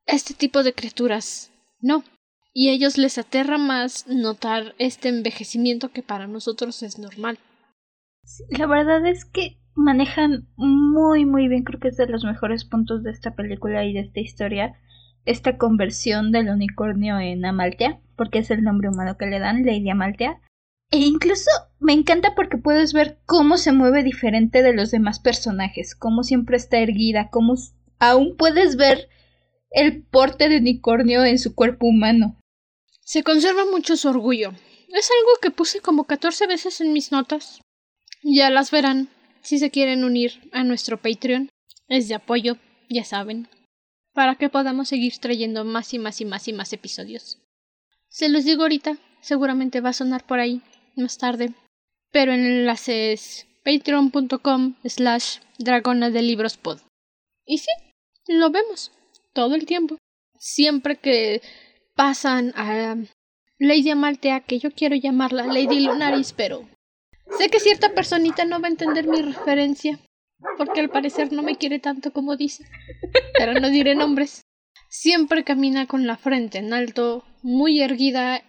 Este 0.06 0.34
tipo 0.34 0.62
de 0.62 0.72
criaturas 0.72 1.50
no. 1.80 2.04
Y 2.52 2.68
a 2.68 2.72
ellos 2.72 2.98
les 2.98 3.18
aterra 3.18 3.58
más 3.58 4.06
notar 4.06 4.74
este 4.78 5.08
envejecimiento 5.08 5.90
que 5.90 6.02
para 6.02 6.26
nosotros 6.26 6.82
es 6.82 6.98
normal. 6.98 7.38
La 8.50 8.66
verdad 8.66 9.06
es 9.06 9.24
que 9.24 9.58
manejan 9.74 10.48
muy 10.56 11.24
muy 11.24 11.48
bien, 11.48 11.64
creo 11.64 11.80
que 11.80 11.88
es 11.88 11.96
de 11.96 12.06
los 12.06 12.24
mejores 12.24 12.64
puntos 12.64 13.02
de 13.02 13.10
esta 13.10 13.34
película 13.34 13.84
y 13.84 13.92
de 13.92 14.00
esta 14.00 14.20
historia, 14.20 14.74
esta 15.24 15.56
conversión 15.58 16.32
del 16.32 16.48
unicornio 16.48 17.18
en 17.18 17.44
Amaltea, 17.44 18.00
porque 18.16 18.38
es 18.38 18.50
el 18.50 18.62
nombre 18.62 18.88
humano 18.88 19.16
que 19.16 19.26
le 19.26 19.38
dan, 19.38 19.64
Lady 19.64 19.90
Amaltea. 19.90 20.40
E 20.90 20.98
incluso 20.98 21.50
me 21.78 21.92
encanta 21.92 22.34
porque 22.34 22.58
puedes 22.58 22.92
ver 22.92 23.20
cómo 23.26 23.58
se 23.58 23.72
mueve 23.72 24.02
diferente 24.02 24.62
de 24.62 24.74
los 24.74 24.90
demás 24.90 25.20
personajes, 25.20 25.94
cómo 25.94 26.22
siempre 26.24 26.56
está 26.56 26.78
erguida, 26.78 27.28
cómo 27.30 27.54
aún 27.98 28.36
puedes 28.36 28.76
ver 28.76 29.08
el 29.70 30.02
porte 30.02 30.48
de 30.48 30.58
unicornio 30.58 31.24
en 31.24 31.38
su 31.38 31.54
cuerpo 31.54 31.86
humano. 31.86 32.40
Se 33.04 33.22
conserva 33.22 33.64
mucho 33.66 33.96
su 33.96 34.08
orgullo. 34.08 34.50
Es 34.88 35.08
algo 35.18 35.30
que 35.40 35.50
puse 35.50 35.80
como 35.80 36.04
14 36.04 36.46
veces 36.48 36.80
en 36.80 36.92
mis 36.92 37.12
notas. 37.12 37.60
Ya 38.22 38.50
las 38.50 38.70
verán 38.70 39.08
si 39.42 39.58
se 39.58 39.70
quieren 39.70 40.04
unir 40.04 40.40
a 40.52 40.64
nuestro 40.64 41.00
Patreon. 41.00 41.48
Es 41.88 42.08
de 42.08 42.14
apoyo, 42.14 42.56
ya 42.88 43.04
saben. 43.04 43.48
Para 44.12 44.34
que 44.34 44.48
podamos 44.48 44.88
seguir 44.88 45.16
trayendo 45.18 45.64
más 45.64 45.94
y 45.94 45.98
más 45.98 46.20
y 46.20 46.24
más 46.24 46.48
y 46.48 46.52
más 46.52 46.72
episodios. 46.72 47.38
Se 48.08 48.28
los 48.28 48.44
digo 48.44 48.62
ahorita, 48.62 48.98
seguramente 49.20 49.80
va 49.80 49.90
a 49.90 49.94
sonar 49.94 50.26
por 50.26 50.40
ahí 50.40 50.62
más 50.96 51.18
tarde. 51.18 51.54
Pero 52.10 52.32
en 52.32 52.40
el 52.40 52.60
enlace 52.60 53.12
es 53.12 53.46
patreon.com 53.64 54.74
slash 54.84 55.38
dragona 55.58 56.10
de 56.10 56.22
libros 56.22 56.56
pod. 56.56 56.80
Y 57.46 57.58
sí, 57.58 57.70
lo 58.26 58.50
vemos 58.50 58.90
todo 59.32 59.54
el 59.54 59.66
tiempo. 59.66 59.96
Siempre 60.38 60.96
que 60.96 61.42
pasan 61.94 62.52
a 62.56 62.96
Lady 63.58 63.90
Amaltea, 63.90 64.40
que 64.40 64.58
yo 64.58 64.70
quiero 64.72 64.96
llamarla 64.96 65.44
Lady 65.44 65.80
Lunaris, 65.80 66.32
pero 66.32 66.66
sé 67.38 67.48
que 67.48 67.60
cierta 67.60 67.94
personita 67.94 68.44
no 68.44 68.60
va 68.60 68.68
a 68.68 68.70
entender 68.70 69.06
mi 69.06 69.20
referencia, 69.20 70.00
porque 70.56 70.80
al 70.80 70.90
parecer 70.90 71.32
no 71.32 71.42
me 71.42 71.56
quiere 71.56 71.78
tanto 71.78 72.12
como 72.12 72.36
dice, 72.36 72.64
pero 73.36 73.54
no 73.54 73.70
diré 73.70 73.94
nombres. 73.94 74.42
Siempre 74.88 75.44
camina 75.44 75.86
con 75.86 76.06
la 76.06 76.16
frente 76.16 76.58
en 76.58 76.72
alto, 76.72 77.24
muy 77.42 77.80
erguida, 77.80 78.42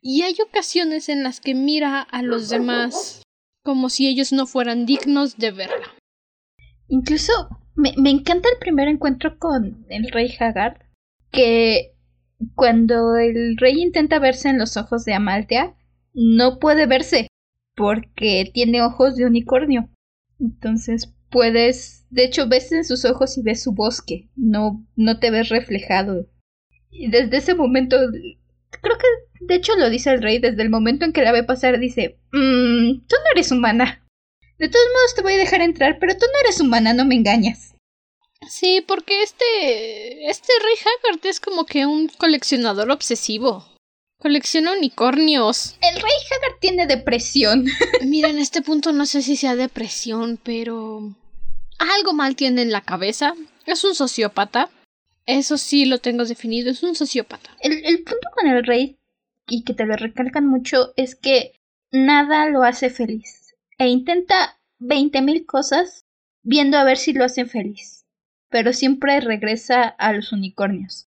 y 0.00 0.22
hay 0.22 0.36
ocasiones 0.46 1.08
en 1.08 1.22
las 1.22 1.40
que 1.40 1.54
mira 1.54 2.00
a 2.00 2.22
los 2.22 2.48
demás 2.48 3.22
como 3.62 3.88
si 3.88 4.06
ellos 4.06 4.32
no 4.32 4.46
fueran 4.46 4.86
dignos 4.86 5.36
de 5.38 5.50
verla. 5.50 5.94
Incluso 6.88 7.32
me, 7.74 7.92
me 7.96 8.10
encanta 8.10 8.48
el 8.52 8.58
primer 8.58 8.88
encuentro 8.88 9.38
con 9.38 9.84
el 9.88 10.10
rey 10.12 10.32
Haggard, 10.38 10.82
que 11.32 11.96
cuando 12.54 13.16
el 13.16 13.56
rey 13.56 13.82
intenta 13.82 14.18
verse 14.18 14.48
en 14.48 14.58
los 14.58 14.76
ojos 14.76 15.04
de 15.04 15.14
Amaltea, 15.14 15.74
no 16.14 16.58
puede 16.58 16.86
verse 16.86 17.28
porque 17.74 18.50
tiene 18.52 18.82
ojos 18.82 19.16
de 19.16 19.26
unicornio. 19.26 19.90
Entonces 20.38 21.15
puedes, 21.30 22.06
de 22.10 22.24
hecho 22.24 22.48
ves 22.48 22.72
en 22.72 22.84
sus 22.84 23.04
ojos 23.04 23.36
y 23.38 23.42
ves 23.42 23.62
su 23.62 23.72
bosque, 23.72 24.28
no, 24.36 24.84
no 24.96 25.18
te 25.18 25.30
ves 25.30 25.48
reflejado. 25.48 26.26
Y 26.90 27.10
desde 27.10 27.36
ese 27.38 27.54
momento, 27.54 27.96
creo 28.70 28.98
que 28.98 29.06
de 29.40 29.54
hecho 29.54 29.76
lo 29.76 29.90
dice 29.90 30.10
el 30.10 30.22
rey, 30.22 30.38
desde 30.38 30.62
el 30.62 30.70
momento 30.70 31.04
en 31.04 31.12
que 31.12 31.22
la 31.22 31.32
ve 31.32 31.44
pasar, 31.44 31.78
dice, 31.78 32.18
"Mm, 32.32 33.06
tú 33.06 33.16
no 33.16 33.30
eres 33.34 33.50
humana. 33.52 34.02
De 34.58 34.68
todos 34.68 34.86
modos 34.94 35.14
te 35.14 35.22
voy 35.22 35.34
a 35.34 35.38
dejar 35.38 35.60
entrar, 35.60 35.98
pero 35.98 36.14
tú 36.14 36.24
no 36.32 36.40
eres 36.44 36.60
humana, 36.60 36.94
no 36.94 37.04
me 37.04 37.14
engañas. 37.14 37.74
Sí, 38.48 38.82
porque 38.86 39.22
este. 39.22 40.28
Este 40.28 40.52
Rey 40.62 40.74
Haggard 40.80 41.26
es 41.26 41.40
como 41.40 41.66
que 41.66 41.86
un 41.86 42.08
coleccionador 42.08 42.90
obsesivo. 42.90 43.66
Colecciona 44.18 44.72
unicornios. 44.72 45.76
El 45.82 45.94
rey 45.94 46.12
Haggard 46.30 46.58
tiene 46.60 46.86
depresión. 46.86 47.66
Mira, 48.04 48.30
en 48.30 48.38
este 48.38 48.62
punto 48.62 48.92
no 48.92 49.04
sé 49.04 49.22
si 49.22 49.36
sea 49.36 49.56
depresión, 49.56 50.38
pero. 50.42 51.14
Algo 51.78 52.14
mal 52.14 52.34
tiene 52.34 52.62
en 52.62 52.72
la 52.72 52.80
cabeza. 52.80 53.34
Es 53.66 53.84
un 53.84 53.94
sociópata. 53.94 54.70
Eso 55.26 55.58
sí 55.58 55.84
lo 55.84 55.98
tengo 55.98 56.24
definido, 56.24 56.70
es 56.70 56.82
un 56.82 56.94
sociópata. 56.94 57.50
El, 57.60 57.84
el 57.84 58.04
punto 58.04 58.28
con 58.34 58.48
el 58.48 58.64
rey, 58.64 58.96
y 59.48 59.64
que 59.64 59.74
te 59.74 59.84
lo 59.84 59.96
recalcan 59.96 60.46
mucho, 60.46 60.94
es 60.96 61.14
que 61.14 61.60
nada 61.90 62.48
lo 62.48 62.62
hace 62.62 62.90
feliz. 62.90 63.54
E 63.78 63.88
intenta 63.88 64.58
veinte 64.78 65.20
mil 65.20 65.44
cosas 65.44 66.06
viendo 66.42 66.78
a 66.78 66.84
ver 66.84 66.96
si 66.96 67.12
lo 67.12 67.24
hacen 67.24 67.48
feliz. 67.48 68.06
Pero 68.48 68.72
siempre 68.72 69.20
regresa 69.20 69.82
a 69.84 70.12
los 70.12 70.32
unicornios. 70.32 71.05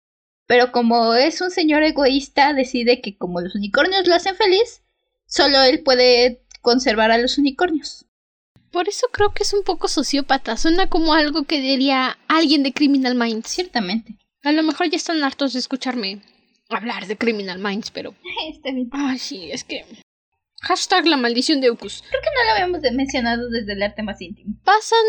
Pero 0.46 0.70
como 0.72 1.14
es 1.14 1.40
un 1.40 1.50
señor 1.50 1.82
egoísta, 1.82 2.52
decide 2.52 3.00
que 3.00 3.16
como 3.16 3.40
los 3.40 3.54
unicornios 3.54 4.06
lo 4.06 4.14
hacen 4.14 4.36
feliz, 4.36 4.82
solo 5.26 5.60
él 5.62 5.82
puede 5.82 6.44
conservar 6.62 7.10
a 7.10 7.18
los 7.18 7.38
unicornios. 7.38 8.06
Por 8.70 8.88
eso 8.88 9.08
creo 9.12 9.32
que 9.32 9.42
es 9.42 9.52
un 9.52 9.62
poco 9.62 9.88
sociópata. 9.88 10.56
Suena 10.56 10.88
como 10.88 11.14
algo 11.14 11.44
que 11.44 11.60
diría 11.60 12.18
alguien 12.28 12.62
de 12.62 12.72
Criminal 12.72 13.14
Minds. 13.14 13.48
Ciertamente. 13.48 14.18
A 14.42 14.52
lo 14.52 14.62
mejor 14.62 14.88
ya 14.90 14.96
están 14.96 15.22
hartos 15.24 15.52
de 15.52 15.58
escucharme 15.58 16.20
hablar 16.68 17.06
de 17.06 17.16
Criminal 17.16 17.58
Minds, 17.58 17.90
pero. 17.90 18.14
Está 18.50 18.72
bien. 18.72 18.90
Ay, 18.92 19.18
sí, 19.18 19.50
es 19.50 19.64
que. 19.64 19.84
Hashtag 20.62 21.06
la 21.06 21.16
maldición 21.16 21.60
de 21.60 21.70
Ucus. 21.70 22.02
Creo 22.08 22.20
que 22.22 22.28
no 22.34 22.44
lo 22.44 22.50
habíamos 22.52 22.92
mencionado 22.92 23.48
desde 23.50 23.74
el 23.74 23.82
arte 23.82 24.02
más 24.02 24.20
íntimo. 24.20 24.54
Pasan. 24.64 25.04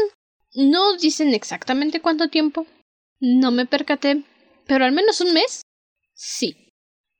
No 0.53 0.97
dicen 0.97 1.33
exactamente 1.33 1.99
cuánto 2.01 2.29
tiempo. 2.29 2.65
No 3.19 3.51
me 3.51 3.65
percaté. 3.65 4.23
Pero 4.67 4.85
al 4.85 4.91
menos 4.91 5.21
un 5.21 5.33
mes. 5.33 5.61
Sí. 6.13 6.73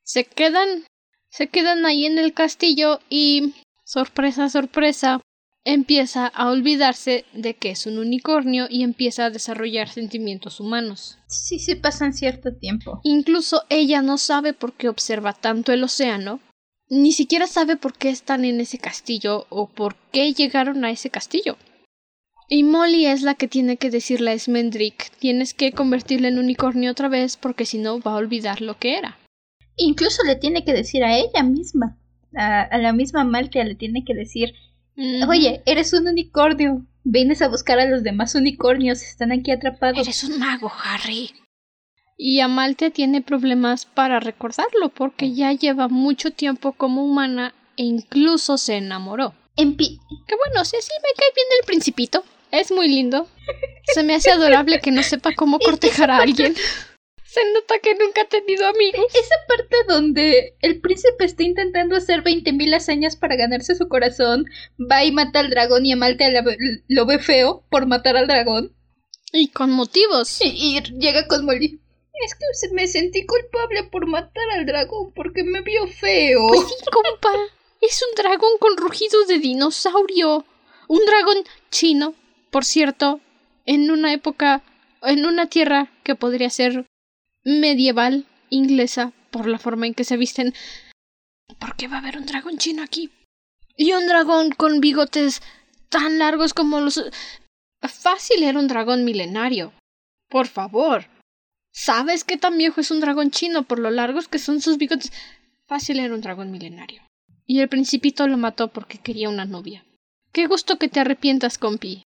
Se 0.04 0.26
quedan. 0.26 0.86
Se 1.30 1.48
quedan 1.48 1.86
ahí 1.86 2.06
en 2.06 2.18
el 2.18 2.34
castillo 2.34 3.00
y. 3.10 3.54
Sorpresa, 3.84 4.50
sorpresa. 4.50 5.22
Empieza 5.64 6.28
a 6.28 6.50
olvidarse 6.50 7.26
de 7.34 7.56
que 7.56 7.72
es 7.72 7.86
un 7.88 7.98
unicornio 7.98 8.68
y 8.70 8.84
empieza 8.84 9.26
a 9.26 9.30
desarrollar 9.30 9.90
sentimientos 9.90 10.62
humanos. 10.62 11.18
Sí, 11.28 11.60
sí 11.60 11.76
pasan 11.76 12.14
cierto 12.14 12.56
tiempo. 12.56 13.02
Incluso 13.04 13.64
ella 13.70 14.02
no 14.02 14.18
sabe 14.18 14.54
por 14.54 14.74
qué 14.74 14.88
observa 14.88 15.34
tanto 15.34 15.74
el 15.74 15.84
océano, 15.84 16.40
ni 16.90 17.12
siquiera 17.12 17.48
sabe 17.48 17.76
por 17.76 17.94
qué 17.98 18.10
están 18.10 18.46
en 18.46 18.62
ese 18.62 18.78
castillo 18.78 19.46
o 19.50 19.68
por 19.68 19.96
qué 20.12 20.34
llegaron 20.34 20.86
a 20.86 20.92
ese 20.92 21.10
castillo. 21.10 21.58
Y 22.50 22.64
Molly 22.64 23.08
es 23.08 23.24
la 23.24 23.36
que 23.36 23.48
tiene 23.48 23.78
que 23.78 23.90
decirle 23.90 24.32
a 24.32 24.40
Smendrick, 24.40 25.12
tienes 25.20 25.54
que 25.54 25.74
convertirle 25.74 26.30
en 26.30 26.40
unicornio 26.40 26.92
otra 26.92 27.10
vez 27.10 27.36
porque 27.36 27.66
si 27.66 27.78
no 27.78 28.00
va 28.00 28.12
a 28.14 28.16
olvidar 28.18 28.62
lo 28.62 28.78
que 28.78 28.98
era. 28.98 29.18
Incluso 29.76 30.24
le 30.24 30.36
tiene 30.38 30.64
que 30.64 30.74
decir 30.74 31.04
a 31.04 31.18
ella 31.18 31.44
misma, 31.44 31.98
a, 32.36 32.62
a 32.62 32.78
la 32.78 32.94
misma 32.94 33.24
Maltea 33.26 33.66
le 33.66 33.76
tiene 33.76 34.04
que 34.06 34.14
decir, 34.16 34.54
oye, 35.28 35.62
eres 35.66 35.92
un 35.94 36.08
unicornio, 36.08 36.86
vienes 37.04 37.42
a 37.42 37.50
buscar 37.50 37.80
a 37.80 37.86
los 37.86 38.02
demás 38.04 38.34
unicornios, 38.34 39.02
están 39.02 39.32
aquí 39.34 39.52
atrapados. 39.52 40.00
Eres 40.00 40.24
un 40.24 40.40
mago, 40.40 40.72
Harry. 40.84 41.32
Y 42.18 42.40
Amalte 42.40 42.90
tiene 42.92 43.22
problemas 43.22 43.86
para 43.86 44.20
recordarlo 44.20 44.90
porque 44.90 45.34
ya 45.34 45.52
lleva 45.52 45.90
mucho 45.90 46.32
tiempo 46.32 46.72
como 46.72 47.04
humana 47.06 47.54
e 47.76 47.84
incluso 47.84 48.58
se 48.58 48.78
enamoró. 48.78 49.36
Empi- 49.58 50.00
Que 50.28 50.36
bueno, 50.36 50.64
sí, 50.66 50.78
sí, 50.82 50.92
me 51.04 51.14
cae 51.16 51.30
bien 51.36 51.48
el 51.60 51.66
principito. 51.68 52.24
Es 52.52 52.72
muy 52.72 52.88
lindo. 52.88 53.28
Se 53.94 54.04
me 54.04 54.16
hace 54.16 54.32
adorable 54.32 54.80
que 54.80 54.92
no 54.92 55.04
sepa 55.04 55.34
cómo 55.36 55.60
cortejar 55.66 56.12
a 56.12 56.18
alguien. 56.18 56.56
Se 57.24 57.42
nota 57.54 57.80
que 57.80 57.94
nunca 57.96 58.22
ha 58.22 58.28
tenido 58.28 58.66
amigos. 58.66 59.06
Esa 59.14 59.36
parte 59.48 59.76
donde 59.88 60.56
el 60.62 60.80
príncipe 60.82 61.26
está 61.26 61.44
intentando 61.44 61.96
hacer 61.96 62.24
20.000 62.24 62.76
hazañas 62.76 63.16
para 63.16 63.36
ganarse 63.36 63.76
su 63.76 63.88
corazón, 63.88 64.46
va 64.80 65.04
y 65.04 65.12
mata 65.12 65.40
al 65.40 65.50
dragón 65.50 65.86
y 65.86 65.92
Amaltea 65.92 66.44
lo 66.88 67.06
ve 67.06 67.20
feo 67.20 67.64
por 67.70 67.86
matar 67.86 68.18
al 68.18 68.28
dragón. 68.28 68.76
Y 69.34 69.50
con 69.50 69.72
motivos. 69.72 70.40
Y, 70.42 70.78
y 70.78 70.82
llega 71.00 71.28
con 71.28 71.46
Molly. 71.46 71.82
Es 72.26 72.34
que 72.34 72.46
se 72.54 72.74
me 72.74 72.88
sentí 72.88 73.26
culpable 73.26 73.84
por 73.92 74.08
matar 74.08 74.50
al 74.54 74.66
dragón 74.66 75.12
porque 75.14 75.44
me 75.44 75.62
vio 75.62 75.86
feo. 75.88 76.48
Pues 76.48 76.62
sí, 76.62 76.86
compa. 76.92 77.30
Es 77.82 78.02
un 78.10 78.16
dragón 78.16 78.58
con 78.60 78.78
rugidos 78.78 79.28
de 79.28 79.38
dinosaurio. 79.38 80.46
Un 80.88 81.06
dragón 81.06 81.44
chino, 81.70 82.16
por 82.52 82.66
cierto, 82.66 83.22
en 83.66 83.92
una 83.92 84.14
época, 84.14 84.64
en 85.02 85.26
una 85.26 85.48
tierra 85.48 85.92
que 86.04 86.16
podría 86.16 86.50
ser 86.50 86.86
medieval, 87.44 88.26
inglesa, 88.50 89.14
por 89.32 89.48
la 89.48 89.60
forma 89.60 89.88
en 89.88 89.94
que 89.94 90.04
se 90.04 90.18
visten. 90.18 90.54
¿Por 91.60 91.76
qué 91.76 91.88
va 91.88 91.98
a 91.98 92.00
haber 92.00 92.18
un 92.18 92.26
dragón 92.26 92.58
chino 92.58 92.84
aquí? 92.84 93.12
Y 93.76 93.94
un 93.94 94.08
dragón 94.08 94.52
con 94.52 94.80
bigotes 94.80 95.42
tan 95.90 96.20
largos 96.20 96.54
como 96.54 96.80
los... 96.80 97.04
Fácil 97.82 98.44
era 98.44 98.60
un 98.60 98.68
dragón 98.68 99.06
milenario. 99.06 99.74
Por 100.30 100.48
favor. 100.48 101.06
¿Sabes 101.72 102.24
qué 102.24 102.38
tan 102.38 102.58
viejo 102.58 102.82
es 102.82 102.90
un 102.90 103.02
dragón 103.02 103.30
chino 103.30 103.64
por 103.64 103.80
lo 103.80 103.92
largos 103.92 104.28
que 104.28 104.40
son 104.40 104.62
sus 104.62 104.78
bigotes? 104.78 105.12
Fácil 105.68 106.00
era 106.00 106.16
un 106.16 106.22
dragón 106.22 106.52
milenario. 106.52 107.04
Y 107.46 107.60
el 107.60 107.70
principito 107.70 108.28
lo 108.28 108.38
mató 108.38 108.70
porque 108.70 108.98
quería 108.98 109.30
una 109.30 109.46
novia. 109.46 109.86
Qué 110.32 110.48
gusto 110.48 110.78
que 110.80 110.90
te 110.90 111.00
arrepientas, 111.00 111.58
compi. 111.58 112.04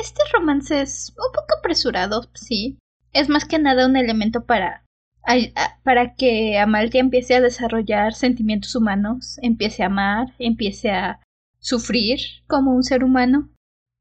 Este 0.00 0.22
romance 0.32 0.80
es 0.80 1.10
un 1.10 1.30
poco 1.30 1.58
apresurado, 1.58 2.30
sí. 2.32 2.78
Es 3.12 3.28
más 3.28 3.44
que 3.44 3.58
nada 3.58 3.86
un 3.86 3.96
elemento 3.96 4.46
para 4.46 4.86
para 5.84 6.14
que 6.14 6.58
Amaltia 6.58 7.00
empiece 7.00 7.34
a 7.34 7.42
desarrollar 7.42 8.14
sentimientos 8.14 8.74
humanos, 8.74 9.38
empiece 9.42 9.82
a 9.82 9.86
amar, 9.86 10.34
empiece 10.38 10.90
a 10.90 11.20
sufrir 11.58 12.18
como 12.46 12.74
un 12.74 12.82
ser 12.82 13.04
humano. 13.04 13.50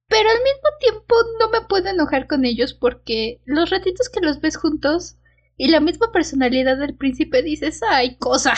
Pero 0.07 0.29
al 0.29 0.37
mismo 0.37 0.69
tiempo 0.79 1.15
no 1.39 1.49
me 1.49 1.67
puedo 1.67 1.89
enojar 1.89 2.27
con 2.27 2.45
ellos 2.45 2.73
porque 2.73 3.41
los 3.45 3.69
ratitos 3.69 4.09
que 4.09 4.21
los 4.21 4.39
ves 4.39 4.55
juntos 4.55 5.17
y 5.57 5.67
la 5.67 5.81
misma 5.81 6.13
personalidad 6.13 6.77
del 6.77 6.95
príncipe 6.95 7.43
dices, 7.43 7.81
ay, 7.87 8.15
cosa. 8.15 8.53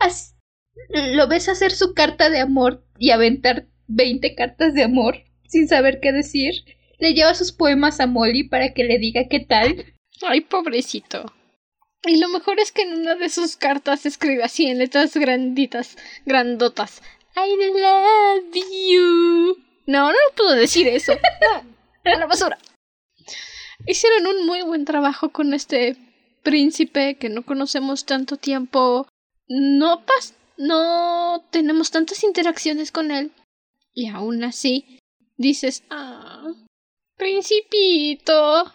lo 1.14 1.28
ves 1.28 1.48
hacer 1.48 1.70
su 1.70 1.94
carta 1.94 2.28
de 2.28 2.40
amor 2.40 2.84
y 2.98 3.12
aventar 3.12 3.68
20 3.86 4.34
cartas 4.34 4.74
de 4.74 4.82
amor 4.82 5.29
sin 5.50 5.68
saber 5.68 6.00
qué 6.00 6.12
decir. 6.12 6.54
Le 6.98 7.14
lleva 7.14 7.34
sus 7.34 7.52
poemas 7.52 8.00
a 8.00 8.06
Molly 8.06 8.44
para 8.44 8.72
que 8.72 8.84
le 8.84 8.98
diga 8.98 9.28
qué 9.28 9.40
tal. 9.40 9.84
Ay, 10.22 10.42
pobrecito. 10.42 11.32
Y 12.04 12.18
lo 12.18 12.28
mejor 12.28 12.60
es 12.60 12.72
que 12.72 12.82
en 12.82 12.94
una 12.94 13.14
de 13.14 13.28
sus 13.28 13.56
cartas 13.56 14.06
escribe 14.06 14.42
así 14.42 14.66
en 14.66 14.78
letras 14.78 15.14
granditas, 15.16 15.96
grandotas. 16.24 17.02
I 17.36 17.56
love 17.78 18.54
you. 18.90 19.56
No, 19.86 20.10
no 20.10 20.18
puedo 20.36 20.54
decir 20.54 20.88
eso. 20.88 21.12
No, 22.02 22.12
a 22.12 22.18
la 22.18 22.26
basura. 22.26 22.58
Hicieron 23.86 24.26
un 24.26 24.46
muy 24.46 24.62
buen 24.62 24.86
trabajo 24.86 25.32
con 25.32 25.52
este 25.52 25.96
príncipe 26.42 27.16
que 27.16 27.28
no 27.28 27.44
conocemos 27.44 28.06
tanto 28.06 28.38
tiempo. 28.38 29.06
No 29.48 30.06
pas 30.06 30.34
no 30.56 31.44
tenemos 31.50 31.90
tantas 31.90 32.22
interacciones 32.24 32.92
con 32.92 33.10
él. 33.10 33.32
Y 33.92 34.08
aún 34.08 34.44
así 34.44 34.99
dices, 35.40 35.82
ah, 35.90 36.52
principito. 37.16 38.72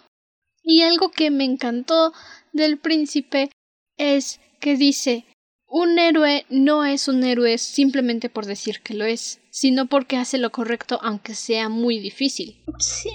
Y 0.63 0.81
algo 0.81 1.11
que 1.11 1.29
me 1.29 1.43
encantó 1.43 2.11
del 2.51 2.79
príncipe 2.79 3.51
es 3.97 4.39
que 4.59 4.75
dice 4.75 5.25
un 5.67 5.99
héroe 5.99 6.45
no 6.49 6.85
es 6.85 7.07
un 7.07 7.23
héroe 7.23 7.57
simplemente 7.57 8.29
por 8.29 8.45
decir 8.45 8.81
que 8.81 8.93
lo 8.93 9.05
es, 9.05 9.41
sino 9.51 9.87
porque 9.87 10.17
hace 10.17 10.37
lo 10.37 10.51
correcto 10.51 10.99
aunque 11.03 11.35
sea 11.35 11.69
muy 11.69 11.99
difícil. 11.99 12.63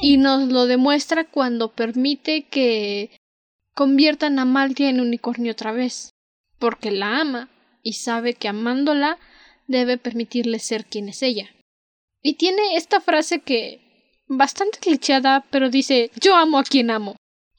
Y 0.01 0.17
nos 0.17 0.49
lo 0.49 0.67
demuestra 0.67 1.25
cuando 1.25 1.73
permite 1.73 2.43
que 2.43 3.11
conviertan 3.75 4.39
a 4.39 4.45
Maltia 4.45 4.91
en 4.91 5.01
unicornio 5.01 5.53
otra 5.53 5.73
vez, 5.73 6.11
porque 6.59 6.91
la 6.91 7.21
ama 7.21 7.49
y 7.83 7.95
sabe 7.95 8.35
que 8.35 8.49
amándola 8.49 9.19
debe 9.67 9.99
permitirle 9.99 10.59
ser 10.59 10.85
quien 10.85 11.09
es 11.09 11.23
ella. 11.23 11.51
Y 12.23 12.35
tiene 12.35 12.77
esta 12.77 13.01
frase 13.01 13.41
que 13.41 13.81
bastante 14.29 14.79
clichada, 14.79 15.45
pero 15.51 15.71
dice 15.71 16.11
yo 16.21 16.37
amo 16.37 16.59
a 16.59 16.65
quien 16.65 16.91
amo. 16.91 17.17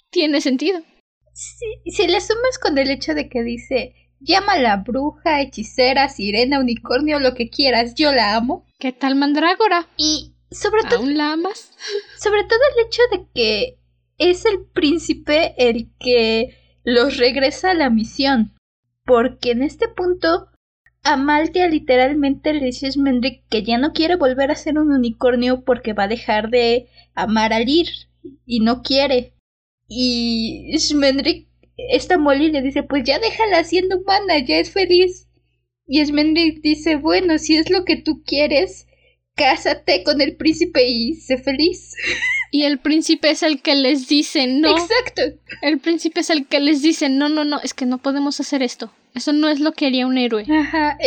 Tiene 0.10 0.42
sentido. 0.42 0.82
Si, 1.34 2.08
le 2.08 2.22
sumas 2.22 2.60
con 2.62 2.78
el 2.78 2.92
hecho 2.92 3.14
de 3.14 3.30
que 3.30 3.42
dice, 3.44 3.96
llama 4.20 4.54
a 4.54 4.60
la 4.60 4.78
bruja, 4.78 5.42
hechicera, 5.42 6.10
sirena, 6.10 6.60
unicornio, 6.60 7.20
lo 7.20 7.34
que 7.34 7.50
quieras, 7.50 7.96
yo 7.96 8.12
la 8.12 8.36
amo. 8.36 8.68
¿Qué 8.80 8.92
tal 8.92 9.16
mandrágora? 9.16 9.88
Y 9.98 10.36
sobre 10.52 10.84
todo... 10.84 11.00
¿Aún 11.00 11.18
la 11.18 11.34
amas? 11.34 11.72
Sobre 12.20 12.44
todo 12.44 12.60
el 12.76 12.86
hecho 12.86 13.02
de 13.12 13.28
que 13.34 13.80
es 14.18 14.46
el 14.46 14.66
príncipe 14.66 15.56
el 15.58 15.90
que 16.00 16.58
los 16.84 17.18
regresa 17.18 17.72
a 17.72 17.76
la 17.76 17.90
misión. 17.90 18.54
Porque 19.06 19.52
en 19.52 19.64
este 19.64 19.88
punto, 19.88 20.51
Amaltia 21.04 21.68
literalmente 21.68 22.54
le 22.54 22.66
dice 22.66 22.88
a 22.88 22.92
Smendrick 22.92 23.44
que 23.50 23.64
ya 23.64 23.78
no 23.78 23.92
quiere 23.92 24.16
volver 24.16 24.52
a 24.52 24.56
ser 24.56 24.78
un 24.78 24.92
unicornio 24.92 25.64
porque 25.64 25.94
va 25.94 26.04
a 26.04 26.08
dejar 26.08 26.50
de 26.50 26.88
amar 27.16 27.54
a 27.54 27.60
Lyr. 27.60 27.88
Y 28.46 28.60
no 28.60 28.84
quiere. 28.84 29.34
Y 29.88 30.74
Smendrick, 30.78 31.48
esta 31.76 32.18
Molly 32.20 32.52
le 32.52 32.62
dice, 32.62 32.84
pues 32.84 33.04
ya 33.04 33.18
déjala 33.18 33.64
siendo 33.64 33.98
humana, 33.98 34.38
ya 34.46 34.58
es 34.58 34.72
feliz. 34.72 35.28
Y 35.88 36.06
Smendrick 36.06 36.62
dice, 36.62 36.98
bueno, 36.98 37.40
si 37.40 37.58
es 37.58 37.70
lo 37.70 37.84
que 37.84 37.98
tú 37.98 38.24
quieres, 38.24 38.88
cásate 39.36 40.04
con 40.04 40.22
el 40.22 40.36
príncipe 40.36 40.88
y 40.88 41.16
sé 41.16 41.38
feliz. 41.38 41.94
Y 42.52 42.64
el 42.64 42.80
príncipe 42.80 43.32
es 43.32 43.44
el 43.44 43.62
que 43.62 43.76
les 43.76 44.08
dice 44.08 44.48
no. 44.48 44.72
Exacto. 44.72 45.22
El 45.62 45.80
príncipe 45.80 46.20
es 46.20 46.30
el 46.30 46.48
que 46.48 46.60
les 46.60 46.82
dice 46.82 47.10
no, 47.10 47.30
no, 47.30 47.44
no, 47.44 47.60
es 47.62 47.74
que 47.74 47.86
no 47.86 47.98
podemos 47.98 48.40
hacer 48.40 48.62
esto. 48.62 48.94
Eso 49.14 49.34
no 49.34 49.50
es 49.50 49.60
lo 49.60 49.74
que 49.74 49.88
haría 49.88 50.08
un 50.08 50.18
héroe. 50.18 50.46
Ajá. 50.50 50.98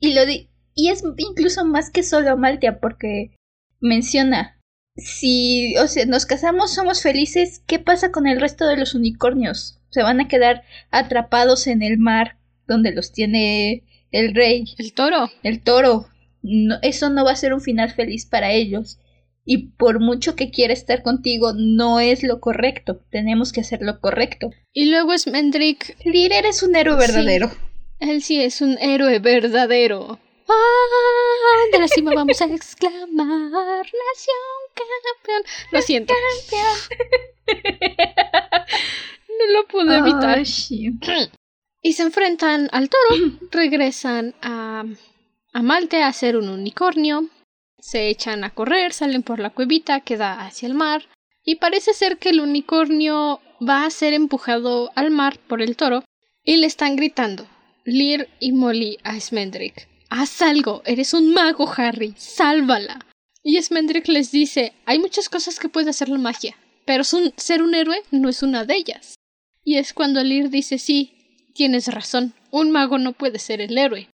Y, 0.00 0.12
lo 0.14 0.26
di 0.26 0.48
y 0.74 0.88
es 0.88 1.02
incluso 1.18 1.64
más 1.64 1.90
que 1.90 2.02
solo 2.02 2.36
Maltia 2.36 2.80
porque 2.80 3.36
menciona 3.80 4.58
si, 4.96 5.76
o 5.76 5.86
sea, 5.86 6.06
nos 6.06 6.26
casamos, 6.26 6.74
somos 6.74 7.02
felices, 7.02 7.62
¿qué 7.66 7.78
pasa 7.78 8.10
con 8.10 8.26
el 8.26 8.40
resto 8.40 8.66
de 8.66 8.76
los 8.76 8.94
unicornios? 8.94 9.80
Se 9.90 10.02
van 10.02 10.20
a 10.20 10.28
quedar 10.28 10.62
atrapados 10.90 11.66
en 11.66 11.82
el 11.82 11.98
mar 11.98 12.38
donde 12.66 12.92
los 12.92 13.12
tiene 13.12 13.84
el 14.10 14.34
rey. 14.34 14.64
El 14.78 14.92
toro. 14.92 15.30
El 15.42 15.62
toro. 15.62 16.09
No, 16.42 16.76
eso 16.82 17.10
no 17.10 17.24
va 17.24 17.32
a 17.32 17.36
ser 17.36 17.52
un 17.52 17.60
final 17.60 17.92
feliz 17.92 18.26
para 18.26 18.52
ellos. 18.52 18.98
Y 19.44 19.68
por 19.72 20.00
mucho 20.00 20.36
que 20.36 20.50
quiera 20.50 20.72
estar 20.72 21.02
contigo, 21.02 21.52
no 21.54 21.98
es 22.00 22.22
lo 22.22 22.40
correcto. 22.40 23.00
Tenemos 23.10 23.52
que 23.52 23.60
hacer 23.62 23.80
lo 23.82 24.00
correcto. 24.00 24.50
Y 24.72 24.90
luego 24.90 25.12
es 25.12 25.26
Mendrick. 25.26 25.96
Lir, 26.04 26.32
eres 26.32 26.62
un 26.62 26.76
héroe 26.76 26.96
verdadero. 26.96 27.50
Él 27.98 28.22
sí 28.22 28.40
es 28.40 28.60
un 28.60 28.78
héroe 28.78 29.18
verdadero. 29.18 30.18
¡Ah! 30.48 30.52
De 31.72 31.78
la 31.78 31.88
cima 31.88 32.12
vamos 32.14 32.40
a 32.40 32.46
exclamar. 32.46 33.86
Nación 33.86 34.60
campeón. 34.74 35.42
Lo 35.70 35.82
siento. 35.82 36.14
no 39.38 39.52
lo 39.52 39.66
pude 39.68 39.98
evitar. 39.98 40.42
y 41.82 41.92
se 41.92 42.02
enfrentan 42.02 42.68
al 42.72 42.88
toro. 42.88 43.16
Regresan 43.50 44.34
a, 44.42 44.84
a 45.52 45.62
Malte 45.62 46.02
a 46.02 46.08
hacer 46.08 46.36
un 46.36 46.48
unicornio. 46.48 47.28
Se 47.78 48.08
echan 48.08 48.44
a 48.44 48.50
correr, 48.50 48.92
salen 48.92 49.22
por 49.22 49.38
la 49.38 49.50
cuevita 49.50 50.00
que 50.00 50.16
da 50.16 50.40
hacia 50.46 50.66
el 50.68 50.74
mar. 50.74 51.08
Y 51.44 51.56
parece 51.56 51.94
ser 51.94 52.18
que 52.18 52.30
el 52.30 52.40
unicornio 52.40 53.40
va 53.66 53.84
a 53.84 53.90
ser 53.90 54.12
empujado 54.12 54.90
al 54.94 55.10
mar 55.10 55.38
por 55.48 55.62
el 55.62 55.76
toro. 55.76 56.04
Y 56.44 56.58
le 56.58 56.66
están 56.66 56.96
gritando. 56.96 57.46
Lear 57.84 58.28
y 58.38 58.52
Molly 58.52 58.98
a 59.02 59.18
Smendrick. 59.18 59.88
Haz 60.10 60.42
algo, 60.42 60.82
eres 60.84 61.14
un 61.14 61.32
mago, 61.32 61.72
Harry, 61.76 62.14
sálvala. 62.16 63.06
Y 63.42 63.60
Smendrick 63.62 64.08
les 64.08 64.30
dice, 64.30 64.74
hay 64.84 64.98
muchas 64.98 65.28
cosas 65.28 65.58
que 65.58 65.68
puede 65.68 65.90
hacer 65.90 66.08
la 66.08 66.18
magia, 66.18 66.56
pero 66.84 67.04
ser 67.04 67.62
un 67.62 67.74
héroe 67.74 68.02
no 68.10 68.28
es 68.28 68.42
una 68.42 68.64
de 68.64 68.74
ellas. 68.74 69.14
Y 69.64 69.76
es 69.76 69.94
cuando 69.94 70.22
Lear 70.22 70.50
dice, 70.50 70.78
sí, 70.78 71.46
tienes 71.54 71.86
razón, 71.88 72.34
un 72.50 72.70
mago 72.70 72.98
no 72.98 73.12
puede 73.12 73.38
ser 73.38 73.60
el 73.60 73.78
héroe. 73.78 74.10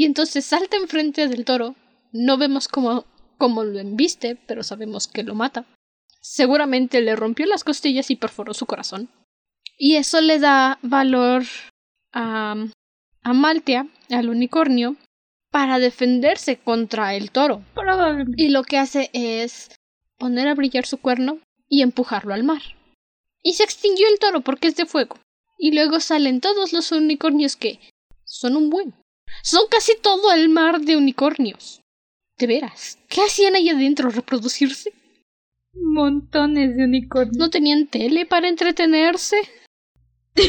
Y 0.00 0.06
entonces 0.06 0.46
salta 0.46 0.78
enfrente 0.78 1.28
del 1.28 1.44
toro, 1.44 1.74
no 2.10 2.38
vemos 2.38 2.68
cómo, 2.68 3.04
cómo 3.36 3.64
lo 3.64 3.78
embiste, 3.78 4.34
pero 4.34 4.62
sabemos 4.62 5.06
que 5.06 5.22
lo 5.22 5.34
mata. 5.34 5.66
Seguramente 6.22 7.02
le 7.02 7.16
rompió 7.16 7.44
las 7.44 7.64
costillas 7.64 8.10
y 8.10 8.16
perforó 8.16 8.54
su 8.54 8.64
corazón. 8.64 9.10
Y 9.76 9.96
eso 9.96 10.22
le 10.22 10.38
da 10.38 10.78
valor 10.80 11.42
a, 12.14 12.54
a 13.22 13.32
Maltia, 13.34 13.88
al 14.08 14.30
unicornio, 14.30 14.96
para 15.50 15.78
defenderse 15.78 16.56
contra 16.56 17.14
el 17.14 17.30
toro. 17.30 17.62
Y 18.38 18.48
lo 18.48 18.62
que 18.62 18.78
hace 18.78 19.10
es 19.12 19.70
poner 20.16 20.48
a 20.48 20.54
brillar 20.54 20.86
su 20.86 20.96
cuerno 20.96 21.40
y 21.68 21.82
empujarlo 21.82 22.32
al 22.32 22.42
mar. 22.42 22.62
Y 23.42 23.52
se 23.52 23.64
extinguió 23.64 24.08
el 24.08 24.18
toro 24.18 24.40
porque 24.40 24.68
es 24.68 24.76
de 24.76 24.86
fuego. 24.86 25.18
Y 25.58 25.72
luego 25.72 26.00
salen 26.00 26.40
todos 26.40 26.72
los 26.72 26.90
unicornios 26.90 27.54
que 27.54 27.80
son 28.24 28.56
un 28.56 28.70
buen. 28.70 28.94
Son 29.42 29.62
casi 29.70 29.92
todo 30.00 30.32
el 30.32 30.48
mar 30.48 30.80
de 30.80 30.96
unicornios. 30.96 31.80
De 32.38 32.46
veras, 32.46 32.98
¿qué 33.08 33.22
hacían 33.22 33.54
ahí 33.54 33.68
adentro? 33.68 34.10
¿Reproducirse? 34.10 34.92
Montones 35.74 36.76
de 36.76 36.84
unicornios. 36.84 37.36
¿No 37.36 37.50
tenían 37.50 37.86
tele 37.86 38.26
para 38.26 38.48
entretenerse? 38.48 39.36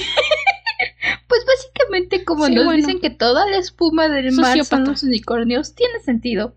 Pues 1.27 1.45
básicamente 1.45 2.25
como 2.25 2.49
nos 2.49 2.73
dicen 2.73 2.99
que 2.99 3.09
toda 3.09 3.49
la 3.49 3.57
espuma 3.57 4.09
del 4.09 4.33
mar 4.33 4.65
son 4.65 4.83
los 4.83 5.03
unicornios, 5.03 5.75
tiene 5.75 5.99
sentido 6.01 6.55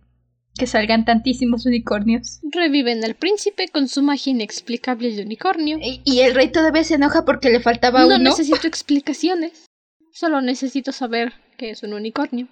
que 0.59 0.67
salgan 0.67 1.05
tantísimos 1.05 1.67
unicornios. 1.67 2.41
Reviven 2.43 3.05
al 3.05 3.15
príncipe 3.15 3.69
con 3.69 3.89
su 3.89 4.03
magia 4.03 4.31
inexplicable 4.31 5.15
de 5.15 5.23
unicornio. 5.23 5.79
Y, 5.81 6.21
el 6.21 6.35
rey 6.35 6.51
todavía 6.51 6.85
se 6.85 6.95
enoja 6.95 7.25
porque 7.25 7.51
le 7.51 7.61
faltaba 7.61 8.07
uno. 8.07 8.19
No 8.19 8.31
necesito 8.31 8.67
explicaciones. 8.67 9.67
Solo 10.15 10.41
necesito 10.41 10.93
saber 10.93 11.33
que 11.59 11.71
es 11.71 11.83
un 11.83 11.93
unicornio. 11.93 12.47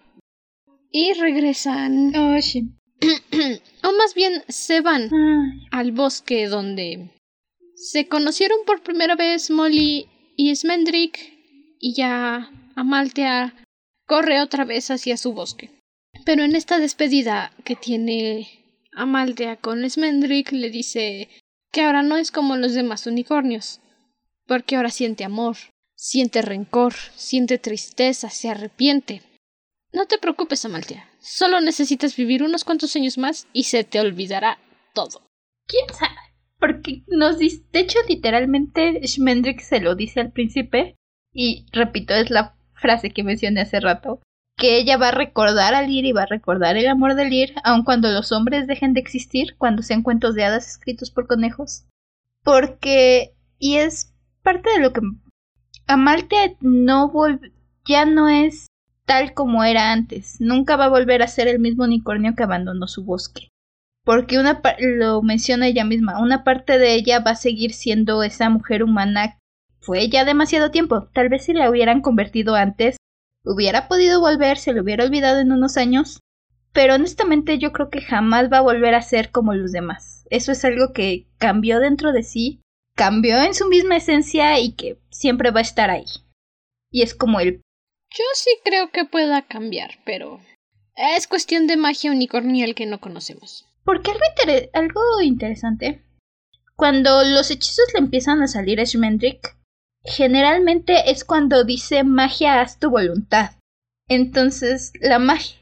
Y 0.90 1.12
regresan. 1.12 2.12
Oh, 2.16 2.42
sí. 2.42 2.72
o 3.84 3.92
más 3.92 4.14
bien 4.14 4.42
se 4.48 4.80
van 4.80 5.02
Ay, 5.02 5.66
al 5.70 5.92
bosque 5.92 6.48
donde 6.48 7.10
se 7.76 8.08
conocieron 8.08 8.58
por 8.66 8.82
primera 8.82 9.14
vez 9.14 9.50
Molly 9.50 10.08
y 10.36 10.54
Smendrick 10.54 11.18
y 11.78 11.94
ya 11.94 12.50
Amaltea 12.74 13.54
corre 14.06 14.40
otra 14.40 14.64
vez 14.64 14.90
hacia 14.90 15.16
su 15.16 15.32
bosque. 15.32 15.70
Pero 16.24 16.42
en 16.42 16.56
esta 16.56 16.80
despedida 16.80 17.52
que 17.64 17.76
tiene 17.76 18.48
Amaltea 18.94 19.56
con 19.56 19.88
Smendrick 19.88 20.50
le 20.50 20.70
dice 20.70 21.28
que 21.70 21.82
ahora 21.82 22.02
no 22.02 22.16
es 22.16 22.32
como 22.32 22.56
los 22.56 22.74
demás 22.74 23.06
unicornios, 23.06 23.80
porque 24.46 24.76
ahora 24.76 24.90
siente 24.90 25.24
amor, 25.24 25.56
siente 26.03 26.42
rencor, 26.42 26.94
siente 27.14 27.59
tristeza, 27.59 28.28
se 28.28 28.50
arrepiente. 28.50 29.22
No 29.92 30.07
te 30.07 30.18
preocupes, 30.18 30.64
Amaltea. 30.64 31.09
Solo 31.20 31.61
necesitas 31.61 32.16
vivir 32.16 32.42
unos 32.42 32.64
cuantos 32.64 32.96
años 32.96 33.18
más 33.18 33.46
y 33.53 33.64
se 33.64 33.84
te 33.84 34.00
olvidará 34.00 34.59
todo. 34.94 35.22
¿Quién 35.68 35.86
sabe? 35.96 36.18
Porque 36.59 37.05
nos 37.07 37.38
dice, 37.38 37.62
de 37.70 37.80
hecho, 37.80 38.00
literalmente 38.09 39.00
Schmendrick 39.07 39.61
se 39.61 39.78
lo 39.78 39.94
dice 39.94 40.18
al 40.18 40.32
príncipe 40.32 40.96
y 41.32 41.66
repito, 41.70 42.14
es 42.14 42.30
la 42.30 42.57
frase 42.74 43.11
que 43.11 43.22
mencioné 43.22 43.61
hace 43.61 43.78
rato, 43.78 44.20
que 44.57 44.78
ella 44.78 44.96
va 44.96 45.09
a 45.09 45.12
recordar 45.12 45.74
a 45.74 45.82
Lear 45.82 46.05
y 46.05 46.12
va 46.12 46.22
a 46.24 46.26
recordar 46.26 46.76
el 46.76 46.88
amor 46.88 47.14
de 47.14 47.30
Lear, 47.30 47.50
aun 47.62 47.84
cuando 47.84 48.11
los 48.11 48.32
hombres 48.32 48.66
dejen 48.66 48.92
de 48.92 49.00
existir, 49.00 49.55
cuando 49.57 49.82
sean 49.82 50.03
cuentos 50.03 50.34
de 50.34 50.42
hadas 50.42 50.66
escritos 50.66 51.12
por 51.12 51.28
conejos. 51.28 51.84
Porque, 52.42 53.36
y 53.61 53.76
es 53.76 54.12
parte 54.42 54.68
de 54.70 54.80
lo 54.80 54.92
que 54.92 55.00
Amaltea 55.87 56.55
no 56.61 57.12
ya 57.85 58.05
no 58.05 58.28
es 58.28 58.66
tal 59.05 59.35
como 59.35 59.64
era 59.64 59.93
antes, 59.93 60.41
nunca 60.41 60.76
va 60.76 60.87
a 60.87 60.91
volver 60.91 61.22
a 61.22 61.28
ser 61.28 61.49
el 61.49 61.59
mismo 61.59 61.85
unicornio 61.85 62.35
que 62.35 62.45
abandonó 62.45 62.87
su 62.87 63.05
bosque 63.05 63.53
porque 64.05 64.39
una 64.39 64.61
lo 64.80 65.22
menciona 65.22 65.68
ella 65.68 65.85
misma, 65.85 66.20
una 66.20 66.45
parte 66.45 66.78
de 66.78 66.95
ella 66.95 67.20
va 67.20 67.33
a 67.33 67.37
seguir 67.37 67.72
siendo 67.72 68.22
esa 68.22 68.49
mujer 68.51 68.83
humana. 68.83 69.39
Fue 69.80 70.09
ya 70.09 70.24
demasiado 70.24 70.70
tiempo. 70.70 71.09
Tal 71.12 71.28
vez 71.28 71.45
si 71.45 71.53
la 71.53 71.70
hubieran 71.70 72.01
convertido 72.01 72.55
antes, 72.55 72.97
hubiera 73.45 73.89
podido 73.89 74.20
volver, 74.20 74.59
se 74.59 74.72
lo 74.72 74.83
hubiera 74.83 75.05
olvidado 75.05 75.41
en 75.41 75.53
unos 75.53 75.76
años. 75.76 76.20
Pero 76.72 76.95
honestamente 76.95 77.59
yo 77.59 77.72
creo 77.72 77.91
que 77.91 78.01
jamás 78.01 78.51
va 78.51 78.59
a 78.59 78.62
volver 78.62 78.95
a 78.95 79.03
ser 79.03 79.30
como 79.30 79.55
los 79.55 79.72
demás. 79.72 80.26
Eso 80.30 80.53
es 80.53 80.64
algo 80.64 80.93
que 80.93 81.26
cambió 81.39 81.80
dentro 81.80 82.12
de 82.12 82.22
sí, 82.22 82.61
cambió 82.97 83.41
en 83.43 83.55
su 83.55 83.68
misma 83.68 83.97
esencia 83.97 84.59
y 84.59 84.72
que 84.72 84.99
siempre 85.12 85.50
va 85.50 85.60
a 85.60 85.62
estar 85.62 85.90
ahí. 85.90 86.06
Y 86.90 87.02
es 87.02 87.14
como 87.14 87.38
el 87.40 87.62
Yo 88.10 88.24
sí 88.34 88.50
creo 88.64 88.90
que 88.90 89.04
pueda 89.04 89.42
cambiar, 89.42 89.98
pero 90.04 90.40
es 90.96 91.26
cuestión 91.26 91.66
de 91.66 91.76
magia 91.76 92.10
unicornial 92.10 92.74
que 92.74 92.86
no 92.86 93.00
conocemos. 93.00 93.66
Porque 93.84 94.10
algo, 94.10 94.22
algo 94.72 95.22
interesante, 95.22 96.04
cuando 96.76 97.22
los 97.24 97.50
hechizos 97.50 97.86
le 97.94 98.00
empiezan 98.00 98.42
a 98.42 98.48
salir 98.48 98.80
a 98.80 98.86
Schmendrick, 98.86 99.56
generalmente 100.04 101.10
es 101.10 101.24
cuando 101.24 101.64
dice 101.64 102.04
magia 102.04 102.60
haz 102.60 102.78
tu 102.78 102.90
voluntad. 102.90 103.52
Entonces, 104.08 104.92
la 105.00 105.18
magia... 105.18 105.56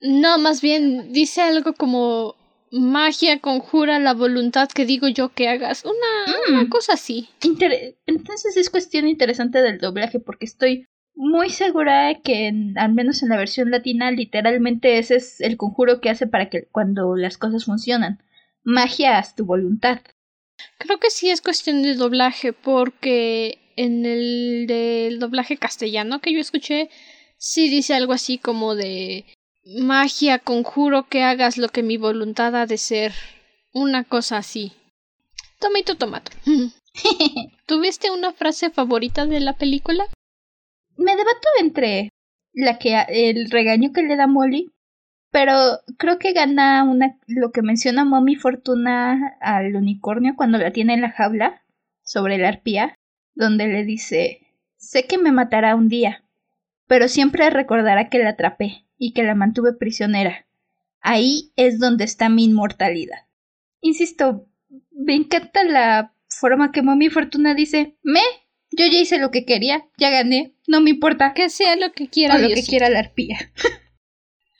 No, 0.00 0.38
más 0.38 0.60
bien 0.60 1.12
dice 1.12 1.40
algo 1.40 1.72
como 1.74 2.36
magia 2.78 3.40
conjura 3.40 3.98
la 3.98 4.14
voluntad 4.14 4.68
que 4.68 4.84
digo 4.86 5.08
yo 5.08 5.30
que 5.30 5.48
hagas. 5.48 5.84
Una, 5.84 6.36
una 6.50 6.62
Mm. 6.64 6.68
cosa 6.68 6.92
así. 6.94 7.28
inter- 7.42 7.96
Entonces 8.06 8.56
es 8.56 8.70
cuestión 8.70 9.08
interesante 9.08 9.60
del 9.62 9.78
doblaje 9.78 10.20
porque 10.20 10.44
estoy 10.46 10.86
muy 11.14 11.48
segura 11.50 12.08
de 12.08 12.20
que 12.20 12.46
en- 12.48 12.78
al 12.78 12.92
menos 12.92 13.22
en 13.22 13.30
la 13.30 13.36
versión 13.38 13.70
latina 13.70 14.10
literalmente 14.10 14.98
ese 14.98 15.16
es 15.16 15.40
el 15.40 15.56
conjuro 15.56 16.00
que 16.00 16.10
hace 16.10 16.26
para 16.26 16.48
que 16.50 16.64
cuando 16.70 17.16
las 17.16 17.38
cosas 17.38 17.64
funcionan. 17.64 18.22
Magia 18.64 19.18
haz 19.18 19.34
tu 19.34 19.44
voluntad. 19.46 20.00
Creo 20.78 20.98
que 20.98 21.10
sí 21.10 21.30
es 21.30 21.40
cuestión 21.42 21.82
de 21.82 21.94
doblaje, 21.94 22.52
porque 22.52 23.58
en 23.76 24.04
el 24.06 24.66
del 24.66 25.18
doblaje 25.18 25.56
castellano 25.58 26.20
que 26.20 26.32
yo 26.32 26.40
escuché, 26.40 26.88
sí 27.38 27.68
dice 27.68 27.94
algo 27.94 28.12
así 28.14 28.38
como 28.38 28.74
de 28.74 29.24
magia, 29.66 30.38
conjuro 30.38 31.08
que 31.08 31.22
hagas 31.22 31.58
lo 31.58 31.68
que 31.68 31.82
mi 31.82 31.96
voluntad 31.96 32.54
ha 32.56 32.66
de 32.66 32.78
ser. 32.78 33.12
Una 33.72 34.04
cosa 34.04 34.38
así. 34.38 34.72
Tomato 35.58 35.96
tomato. 35.96 36.32
¿Tuviste 37.66 38.10
una 38.10 38.32
frase 38.32 38.70
favorita 38.70 39.26
de 39.26 39.40
la 39.40 39.52
película? 39.52 40.06
me 40.96 41.16
debato 41.16 41.48
entre 41.60 42.10
la 42.52 42.78
que 42.78 42.96
el 43.08 43.50
regaño 43.50 43.92
que 43.92 44.02
le 44.02 44.16
da 44.16 44.26
Molly, 44.26 44.72
pero 45.30 45.54
creo 45.98 46.18
que 46.18 46.32
gana 46.32 46.84
una 46.84 47.18
lo 47.26 47.50
que 47.52 47.62
menciona 47.62 48.04
Mommy 48.04 48.36
Fortuna 48.36 49.36
al 49.40 49.76
unicornio 49.76 50.34
cuando 50.36 50.58
la 50.58 50.72
tiene 50.72 50.94
en 50.94 51.02
la 51.02 51.10
jaula 51.10 51.62
sobre 52.02 52.38
la 52.38 52.48
arpía, 52.48 52.96
donde 53.34 53.66
le 53.66 53.84
dice 53.84 54.40
sé 54.76 55.06
que 55.06 55.18
me 55.18 55.32
matará 55.32 55.74
un 55.74 55.88
día, 55.88 56.24
pero 56.86 57.08
siempre 57.08 57.50
recordará 57.50 58.08
que 58.08 58.18
la 58.18 58.30
atrapé 58.30 58.85
y 58.98 59.12
que 59.12 59.22
la 59.22 59.34
mantuve 59.34 59.72
prisionera. 59.72 60.46
Ahí 61.00 61.52
es 61.56 61.78
donde 61.78 62.04
está 62.04 62.28
mi 62.28 62.44
inmortalidad. 62.44 63.26
Insisto, 63.80 64.46
me 64.90 65.14
encanta 65.14 65.64
la 65.64 66.14
forma 66.28 66.72
que 66.72 66.82
Mommy 66.82 67.08
Fortuna 67.10 67.54
dice 67.54 67.96
me 68.02 68.20
yo 68.76 68.84
ya 68.86 69.00
hice 69.00 69.18
lo 69.18 69.30
que 69.30 69.44
quería, 69.44 69.86
ya 69.96 70.10
gané, 70.10 70.54
no 70.66 70.80
me 70.80 70.90
importa. 70.90 71.32
Que 71.34 71.48
sea 71.48 71.76
lo 71.76 71.92
que 71.92 72.08
quiera 72.08 72.36
O 72.36 72.38
lo 72.38 72.48
que 72.48 72.62
quiera 72.62 72.90
la 72.90 73.00
arpía. 73.00 73.38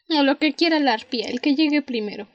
O 0.09 0.23
lo 0.23 0.39
que 0.39 0.53
quiera 0.53 0.79
la 0.79 0.93
arpía, 0.93 1.27
el 1.27 1.41
que 1.41 1.57
llegue 1.57 1.83
primero. 1.83 2.29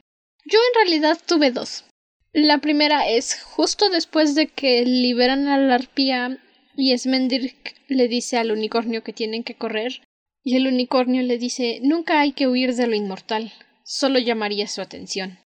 Yo 0.44 0.58
en 0.58 0.74
realidad 0.82 1.18
tuve 1.24 1.52
dos. 1.52 1.86
La 2.34 2.58
primera 2.58 3.08
es 3.08 3.42
justo 3.42 3.88
después 3.88 4.34
de 4.34 4.48
que 4.48 4.84
liberan 4.84 5.48
a 5.48 5.56
la 5.56 5.76
arpía 5.76 6.38
y 6.76 6.96
Smendrick 6.98 7.74
le 7.88 8.08
dice 8.08 8.36
al 8.36 8.52
unicornio 8.52 9.02
que 9.02 9.14
tienen 9.14 9.42
que 9.42 9.54
correr 9.54 10.02
y 10.42 10.56
el 10.56 10.66
unicornio 10.66 11.22
le 11.22 11.38
dice 11.38 11.80
nunca 11.82 12.20
hay 12.20 12.32
que 12.32 12.48
huir 12.48 12.74
de 12.74 12.86
lo 12.86 12.96
inmortal, 12.96 13.52
solo 13.84 14.18
llamaría 14.18 14.66
su 14.68 14.80
atención. 14.80 15.38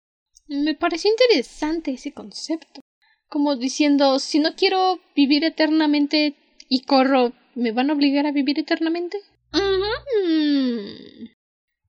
Me 0.47 0.75
pareció 0.75 1.09
interesante 1.11 1.91
ese 1.91 2.11
concepto. 2.13 2.81
Como 3.27 3.55
diciendo, 3.55 4.19
si 4.19 4.39
no 4.39 4.55
quiero 4.55 4.99
vivir 5.15 5.43
eternamente 5.43 6.35
y 6.69 6.81
corro, 6.83 7.33
¿me 7.55 7.71
van 7.71 7.89
a 7.89 7.93
obligar 7.93 8.27
a 8.27 8.31
vivir 8.31 8.59
eternamente? 8.59 9.17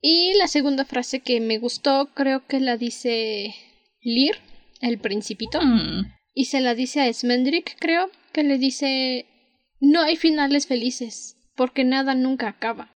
Y 0.01 0.35
la 0.35 0.49
segunda 0.49 0.85
frase 0.85 1.21
que 1.21 1.41
me 1.41 1.59
gustó 1.59 2.11
creo 2.15 2.47
que 2.47 2.61
la 2.61 2.77
dice 2.77 3.55
Lear, 4.01 4.37
el 4.81 4.99
principito, 4.99 5.61
Mm. 5.61 6.13
y 6.35 6.45
se 6.47 6.61
la 6.61 6.75
dice 6.75 7.01
a 7.01 7.13
Smendrick, 7.13 7.77
creo, 7.79 8.11
que 8.33 8.43
le 8.43 8.59
dice 8.59 9.27
no 9.81 10.01
hay 10.01 10.17
finales 10.17 10.67
felices, 10.67 11.37
porque 11.55 11.85
nada 11.85 12.15
nunca 12.15 12.49
acaba. 12.49 12.93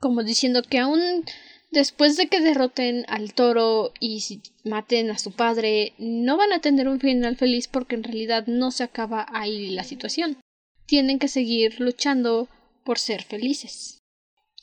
Como 0.00 0.22
diciendo 0.22 0.62
que 0.62 0.78
aún 0.78 1.24
después 1.70 2.16
de 2.16 2.28
que 2.28 2.40
derroten 2.40 3.04
al 3.08 3.34
toro 3.34 3.92
y 4.00 4.40
maten 4.64 5.10
a 5.10 5.18
su 5.18 5.32
padre, 5.32 5.92
no 5.98 6.36
van 6.36 6.52
a 6.52 6.60
tener 6.60 6.88
un 6.88 7.00
final 7.00 7.36
feliz 7.36 7.68
porque 7.68 7.94
en 7.94 8.04
realidad 8.04 8.46
no 8.46 8.70
se 8.70 8.84
acaba 8.84 9.26
ahí 9.32 9.70
la 9.70 9.84
situación. 9.84 10.38
Tienen 10.86 11.18
que 11.18 11.28
seguir 11.28 11.80
luchando 11.80 12.48
por 12.84 12.98
ser 12.98 13.22
felices. 13.22 13.98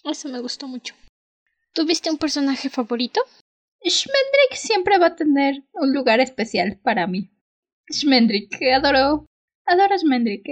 Eso 0.03 0.29
me 0.29 0.39
gustó 0.39 0.67
mucho. 0.67 0.95
¿Tuviste 1.73 2.09
un 2.09 2.17
personaje 2.17 2.69
favorito? 2.69 3.21
Schmendrick 3.83 4.55
siempre 4.55 4.97
va 4.97 5.07
a 5.07 5.15
tener 5.15 5.63
un 5.73 5.93
lugar 5.93 6.19
especial 6.19 6.79
para 6.81 7.05
mí. 7.05 7.29
Schmendrick, 7.91 8.57
adoro. 8.73 9.25
Adoro 9.65 9.93
a 9.93 9.97
Schmendrick. 9.97 10.45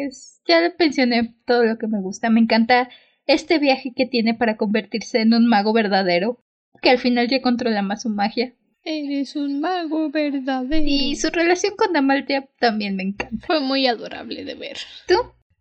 Ya 0.48 0.62
le 0.62 0.76
mencioné 0.78 1.36
todo 1.46 1.64
lo 1.64 1.78
que 1.78 1.88
me 1.88 2.02
gusta. 2.02 2.30
Me 2.30 2.42
encanta 2.42 2.90
este 3.26 3.60
viaje 3.60 3.94
que 3.96 4.06
tiene 4.06 4.34
para 4.34 4.58
convertirse 4.58 5.22
en 5.22 5.34
un 5.34 5.48
mago 5.48 5.74
verdadero. 5.74 6.40
Que 6.82 6.90
al 6.90 7.00
final 7.00 7.28
ya 7.30 7.42
controla 7.42 7.82
más 7.82 8.04
su 8.04 8.10
magia. 8.10 8.54
Eres 8.84 9.36
un 9.36 9.62
mago 9.62 10.10
verdadero. 10.10 10.84
Y 10.86 11.16
su 11.16 11.30
relación 11.30 11.76
con 11.78 11.96
Amaltea 11.96 12.50
también 12.60 12.96
me 12.98 13.04
encanta. 13.04 13.46
Fue 13.46 13.62
muy 13.62 13.88
adorable 13.88 14.44
de 14.44 14.56
ver. 14.56 14.78
¿Tú? 15.08 15.16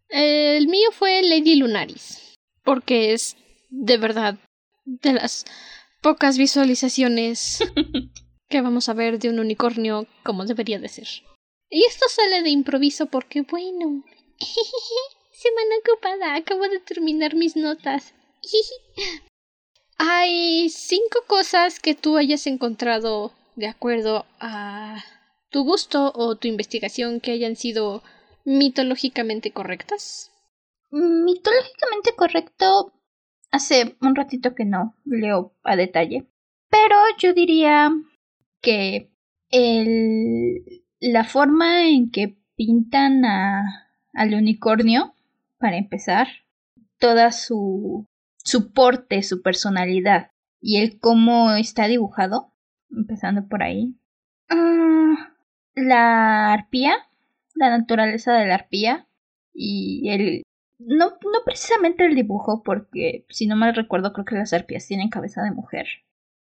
El 0.08 0.66
mío 0.68 0.90
fue 0.92 1.22
Lady 1.22 1.54
Lunaris, 1.54 2.36
porque 2.64 3.12
es 3.12 3.36
de 3.70 3.96
verdad 3.96 4.36
de 4.84 5.14
las 5.14 5.46
pocas 6.02 6.36
visualizaciones 6.36 7.60
que 8.48 8.60
vamos 8.60 8.88
a 8.88 8.94
ver 8.94 9.18
de 9.18 9.30
un 9.30 9.38
unicornio 9.38 10.06
como 10.22 10.44
debería 10.44 10.78
de 10.78 10.88
ser. 10.88 11.08
Y 11.70 11.84
esto 11.86 12.06
sale 12.08 12.42
de 12.42 12.50
improviso 12.50 13.06
porque, 13.06 13.42
bueno, 13.42 14.04
semana 15.32 15.74
ocupada, 15.80 16.34
acabo 16.36 16.68
de 16.68 16.80
terminar 16.80 17.34
mis 17.34 17.56
notas. 17.56 18.14
Hay 19.98 20.68
cinco 20.70 21.20
cosas 21.26 21.80
que 21.80 21.94
tú 21.94 22.16
hayas 22.16 22.46
encontrado 22.46 23.32
de 23.56 23.68
acuerdo 23.68 24.26
a 24.40 25.02
tu 25.50 25.64
gusto 25.64 26.12
o 26.14 26.36
tu 26.36 26.48
investigación 26.48 27.20
que 27.20 27.32
hayan 27.32 27.56
sido 27.56 28.02
mitológicamente 28.44 29.52
correctas. 29.52 30.30
mitológicamente 30.90 32.14
correcto, 32.16 32.92
hace 33.50 33.96
un 34.00 34.14
ratito 34.14 34.54
que 34.54 34.64
no 34.64 34.96
leo 35.04 35.54
a 35.62 35.76
detalle. 35.76 36.26
Pero 36.68 36.96
yo 37.18 37.32
diría 37.32 37.90
que 38.60 39.10
el, 39.50 40.84
la 41.00 41.24
forma 41.24 41.86
en 41.88 42.10
que 42.10 42.36
pintan 42.56 43.24
a, 43.24 43.90
al 44.14 44.34
unicornio, 44.34 45.14
para 45.62 45.76
empezar, 45.76 46.26
toda 46.98 47.30
su, 47.30 48.08
su 48.36 48.72
porte, 48.72 49.22
su 49.22 49.42
personalidad 49.42 50.32
y 50.60 50.82
el 50.82 50.98
cómo 50.98 51.52
está 51.52 51.86
dibujado, 51.86 52.52
empezando 52.90 53.46
por 53.46 53.62
ahí. 53.62 53.94
Ah, 54.50 55.32
la 55.76 56.52
arpía, 56.52 56.94
la 57.54 57.70
naturaleza 57.70 58.34
de 58.34 58.46
la 58.46 58.56
arpía 58.56 59.06
y 59.54 60.10
el... 60.10 60.42
No, 60.80 61.10
no 61.10 61.44
precisamente 61.44 62.04
el 62.04 62.16
dibujo, 62.16 62.64
porque 62.64 63.24
si 63.28 63.46
no 63.46 63.54
mal 63.54 63.72
recuerdo 63.76 64.12
creo 64.12 64.24
que 64.24 64.34
las 64.34 64.52
arpías 64.52 64.84
tienen 64.88 65.10
cabeza 65.10 65.42
de 65.42 65.52
mujer. 65.52 65.86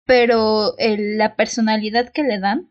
Pero 0.07 0.75
la 0.79 1.37
personalidad 1.37 2.09
que 2.09 2.23
le 2.23 2.39
dan 2.39 2.71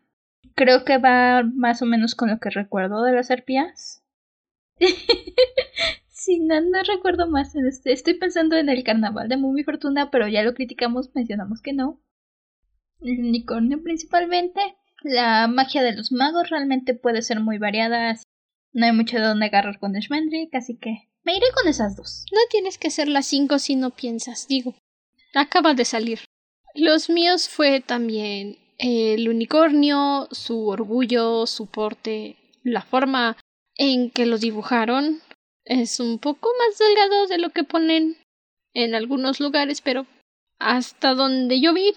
creo 0.55 0.85
que 0.85 0.97
va 0.97 1.43
más 1.43 1.83
o 1.83 1.85
menos 1.85 2.15
con 2.15 2.31
lo 2.31 2.39
que 2.39 2.49
recuerdo 2.49 3.03
de 3.03 3.13
las 3.13 3.29
arpías. 3.29 4.03
sí, 6.21 6.39
no, 6.39 6.61
no 6.61 6.83
recuerdo 6.83 7.27
más. 7.27 7.55
Este, 7.55 7.91
estoy 7.91 8.13
pensando 8.15 8.55
en 8.55 8.69
el 8.69 8.83
carnaval 8.83 9.27
de 9.27 9.37
Movie 9.37 9.63
Fortuna, 9.63 10.11
pero 10.11 10.27
ya 10.27 10.43
lo 10.43 10.53
criticamos, 10.53 11.09
mencionamos 11.13 11.61
que 11.61 11.73
no. 11.73 12.01
El 13.01 13.19
unicornio 13.19 13.81
principalmente. 13.81 14.61
La 15.03 15.47
magia 15.47 15.81
de 15.81 15.93
los 15.93 16.11
magos 16.11 16.49
realmente 16.51 16.93
puede 16.93 17.23
ser 17.23 17.39
muy 17.39 17.57
variada. 17.57 18.15
No 18.71 18.85
hay 18.85 18.91
mucho 18.91 19.17
de 19.17 19.23
dónde 19.23 19.47
agarrar 19.47 19.79
con 19.79 19.93
Shmendrick, 19.93 20.53
así 20.53 20.77
que 20.77 21.09
me 21.23 21.35
iré 21.35 21.47
con 21.55 21.67
esas 21.67 21.95
dos. 21.95 22.25
No 22.31 22.39
tienes 22.51 22.77
que 22.77 22.91
ser 22.91 23.07
las 23.07 23.25
cinco 23.25 23.57
si 23.57 23.75
no 23.75 23.89
piensas, 23.89 24.47
digo. 24.47 24.75
Acaba 25.33 25.73
de 25.73 25.85
salir. 25.85 26.19
Los 26.75 27.09
míos 27.09 27.49
fue 27.49 27.81
también 27.81 28.57
el 28.77 29.27
unicornio, 29.27 30.27
su 30.31 30.67
orgullo, 30.67 31.47
su 31.47 31.65
porte, 31.65 32.37
la 32.63 32.81
forma 32.83 33.37
en 33.75 34.11
que 34.11 34.27
lo 34.27 34.37
dibujaron 34.37 35.21
es 35.71 36.01
un 36.01 36.19
poco 36.19 36.49
más 36.59 36.77
delgado 36.77 37.27
de 37.27 37.37
lo 37.37 37.51
que 37.51 37.63
ponen 37.63 38.17
en 38.73 38.93
algunos 38.93 39.39
lugares, 39.39 39.79
pero 39.79 40.05
hasta 40.59 41.13
donde 41.13 41.61
yo 41.61 41.73
vi, 41.73 41.93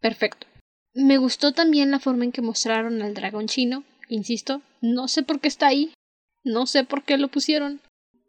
perfecto. 0.00 0.46
Me 0.94 1.18
gustó 1.18 1.52
también 1.52 1.90
la 1.90 2.00
forma 2.00 2.24
en 2.24 2.32
que 2.32 2.40
mostraron 2.40 3.02
al 3.02 3.12
dragón 3.12 3.46
chino, 3.46 3.84
insisto, 4.08 4.62
no 4.80 5.06
sé 5.06 5.22
por 5.22 5.40
qué 5.40 5.48
está 5.48 5.66
ahí, 5.66 5.92
no 6.44 6.66
sé 6.66 6.84
por 6.84 7.04
qué 7.04 7.18
lo 7.18 7.28
pusieron, 7.28 7.82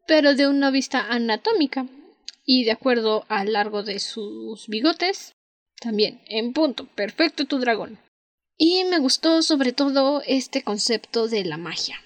pero 0.07 0.35
de 0.35 0.45
una 0.45 0.71
vista 0.71 1.07
anatómica 1.09 1.87
y 2.45 2.65
de 2.65 2.71
acuerdo 2.71 3.23
al 3.29 3.53
largo 3.53 3.81
de 3.81 3.99
sus 3.99 4.67
bigotes, 4.67 5.31
también, 5.79 6.19
en 6.27 6.51
punto, 6.51 6.85
perfecto 6.95 7.45
tu 7.45 7.59
dragón. 7.59 7.97
Y 8.57 8.83
me 8.85 8.99
gustó 8.99 9.41
sobre 9.41 9.71
todo 9.71 10.21
este 10.25 10.63
concepto 10.63 11.29
de 11.29 11.45
la 11.45 11.57
magia. 11.57 11.97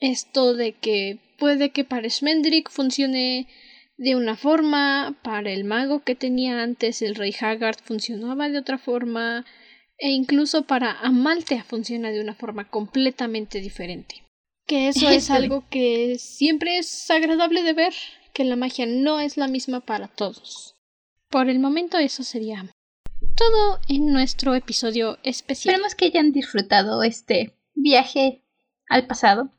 Esto 0.00 0.54
de 0.54 0.72
que 0.72 1.18
puede 1.38 1.70
que 1.70 1.84
para 1.84 2.08
Smendrick 2.08 2.70
funcione 2.70 3.48
de 3.96 4.14
una 4.14 4.36
forma, 4.36 5.18
para 5.22 5.50
el 5.50 5.64
mago 5.64 6.00
que 6.00 6.14
tenía 6.14 6.62
antes 6.62 7.00
el 7.02 7.14
rey 7.14 7.34
Haggard 7.38 7.78
funcionaba 7.82 8.48
de 8.48 8.58
otra 8.58 8.78
forma, 8.78 9.46
e 9.98 10.10
incluso 10.10 10.66
para 10.66 10.92
Amaltea 11.00 11.64
funciona 11.64 12.10
de 12.10 12.20
una 12.20 12.34
forma 12.34 12.68
completamente 12.68 13.60
diferente. 13.60 14.22
Que 14.66 14.88
eso 14.88 15.08
es 15.08 15.30
algo 15.30 15.64
que 15.70 16.16
siempre 16.18 16.78
es 16.78 17.10
agradable 17.10 17.62
de 17.62 17.72
ver, 17.72 17.94
que 18.34 18.44
la 18.44 18.56
magia 18.56 18.86
no 18.86 19.20
es 19.20 19.38
la 19.38 19.48
misma 19.48 19.80
para 19.80 20.08
todos. 20.08 20.74
Por 21.30 21.48
el 21.48 21.58
momento 21.58 21.98
eso 21.98 22.22
sería 22.22 22.70
todo 23.34 23.80
en 23.88 24.12
nuestro 24.12 24.54
episodio 24.54 25.18
especial. 25.22 25.74
Esperemos 25.74 25.94
que 25.94 26.06
hayan 26.06 26.32
disfrutado 26.32 27.02
este 27.02 27.54
viaje 27.74 28.42
al 28.88 29.06
pasado. 29.06 29.50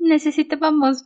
Necesitábamos 0.00 1.04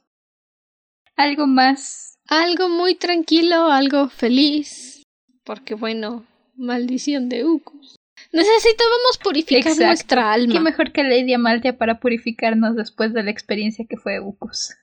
algo 1.16 1.46
más. 1.46 2.16
Algo 2.28 2.68
muy 2.68 2.94
tranquilo, 2.94 3.70
algo 3.70 4.08
feliz. 4.08 5.02
Porque 5.44 5.74
bueno, 5.74 6.24
maldición 6.56 7.28
de 7.28 7.44
Ucus. 7.44 7.96
Necesitábamos 8.32 9.18
purificar 9.22 9.76
nuestra 9.76 10.32
alma. 10.32 10.54
Qué 10.54 10.60
mejor 10.60 10.92
que 10.92 11.02
Lady 11.02 11.34
Amaltia 11.34 11.76
para 11.76 12.00
purificarnos 12.00 12.76
después 12.76 13.12
de 13.12 13.22
la 13.22 13.30
experiencia 13.30 13.84
que 13.88 13.96
fue 13.96 14.20
Ucus. 14.20 14.74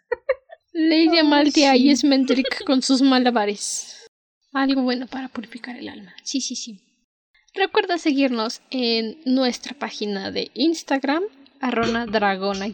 Lady 0.73 1.17
Amaltia 1.17 1.75
y 1.75 1.89
Esmendrick 1.89 2.63
con 2.65 2.81
sus 2.81 3.01
malabares. 3.01 4.07
Algo 4.53 4.83
bueno 4.83 5.07
para 5.07 5.29
purificar 5.29 5.77
el 5.77 5.89
alma. 5.89 6.13
Sí, 6.23 6.41
sí, 6.41 6.55
sí. 6.55 6.79
Recuerda 7.53 7.97
seguirnos 7.97 8.61
en 8.69 9.19
nuestra 9.25 9.77
página 9.77 10.31
de 10.31 10.51
Instagram, 10.53 11.23
arroba 11.59 12.05
dragona 12.05 12.67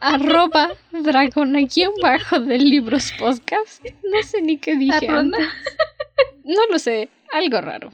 arroba 0.00 0.72
dragona 0.92 1.60
bajo 2.02 2.40
de 2.40 2.58
libros 2.58 3.12
podcast. 3.18 3.84
No 4.04 4.22
sé 4.22 4.42
ni 4.42 4.58
qué 4.58 4.76
dije. 4.76 5.08
No 5.08 6.66
lo 6.70 6.78
sé, 6.78 7.08
algo 7.32 7.60
raro. 7.60 7.92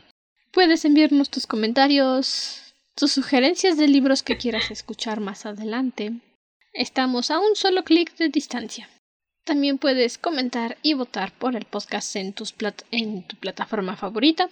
Puedes 0.53 0.85
enviarnos 0.85 1.31
tus 1.31 1.47
comentarios, 1.47 2.75
tus 2.95 3.13
sugerencias 3.13 3.79
de 3.79 3.89
libros 3.89 4.23
que 4.23 4.37
quieras 4.37 4.71
escuchar 4.71 5.21
más 5.21 5.47
adelante. 5.47 6.13
Estamos 6.75 7.31
a 7.31 7.39
un 7.39 7.57
solo 7.57 7.85
clic 7.85 8.15
de 8.17 8.29
distancia. 8.29 8.89
También 9.45 9.79
puedes 9.79 10.19
comentar 10.19 10.77
y 10.83 10.95
votar 10.95 11.33
por 11.33 11.57
el 11.57 11.65
podcast 11.65 12.15
en, 12.17 12.33
tus 12.33 12.55
en 12.91 13.27
tu 13.27 13.37
plataforma 13.37 13.97
favorita. 13.97 14.51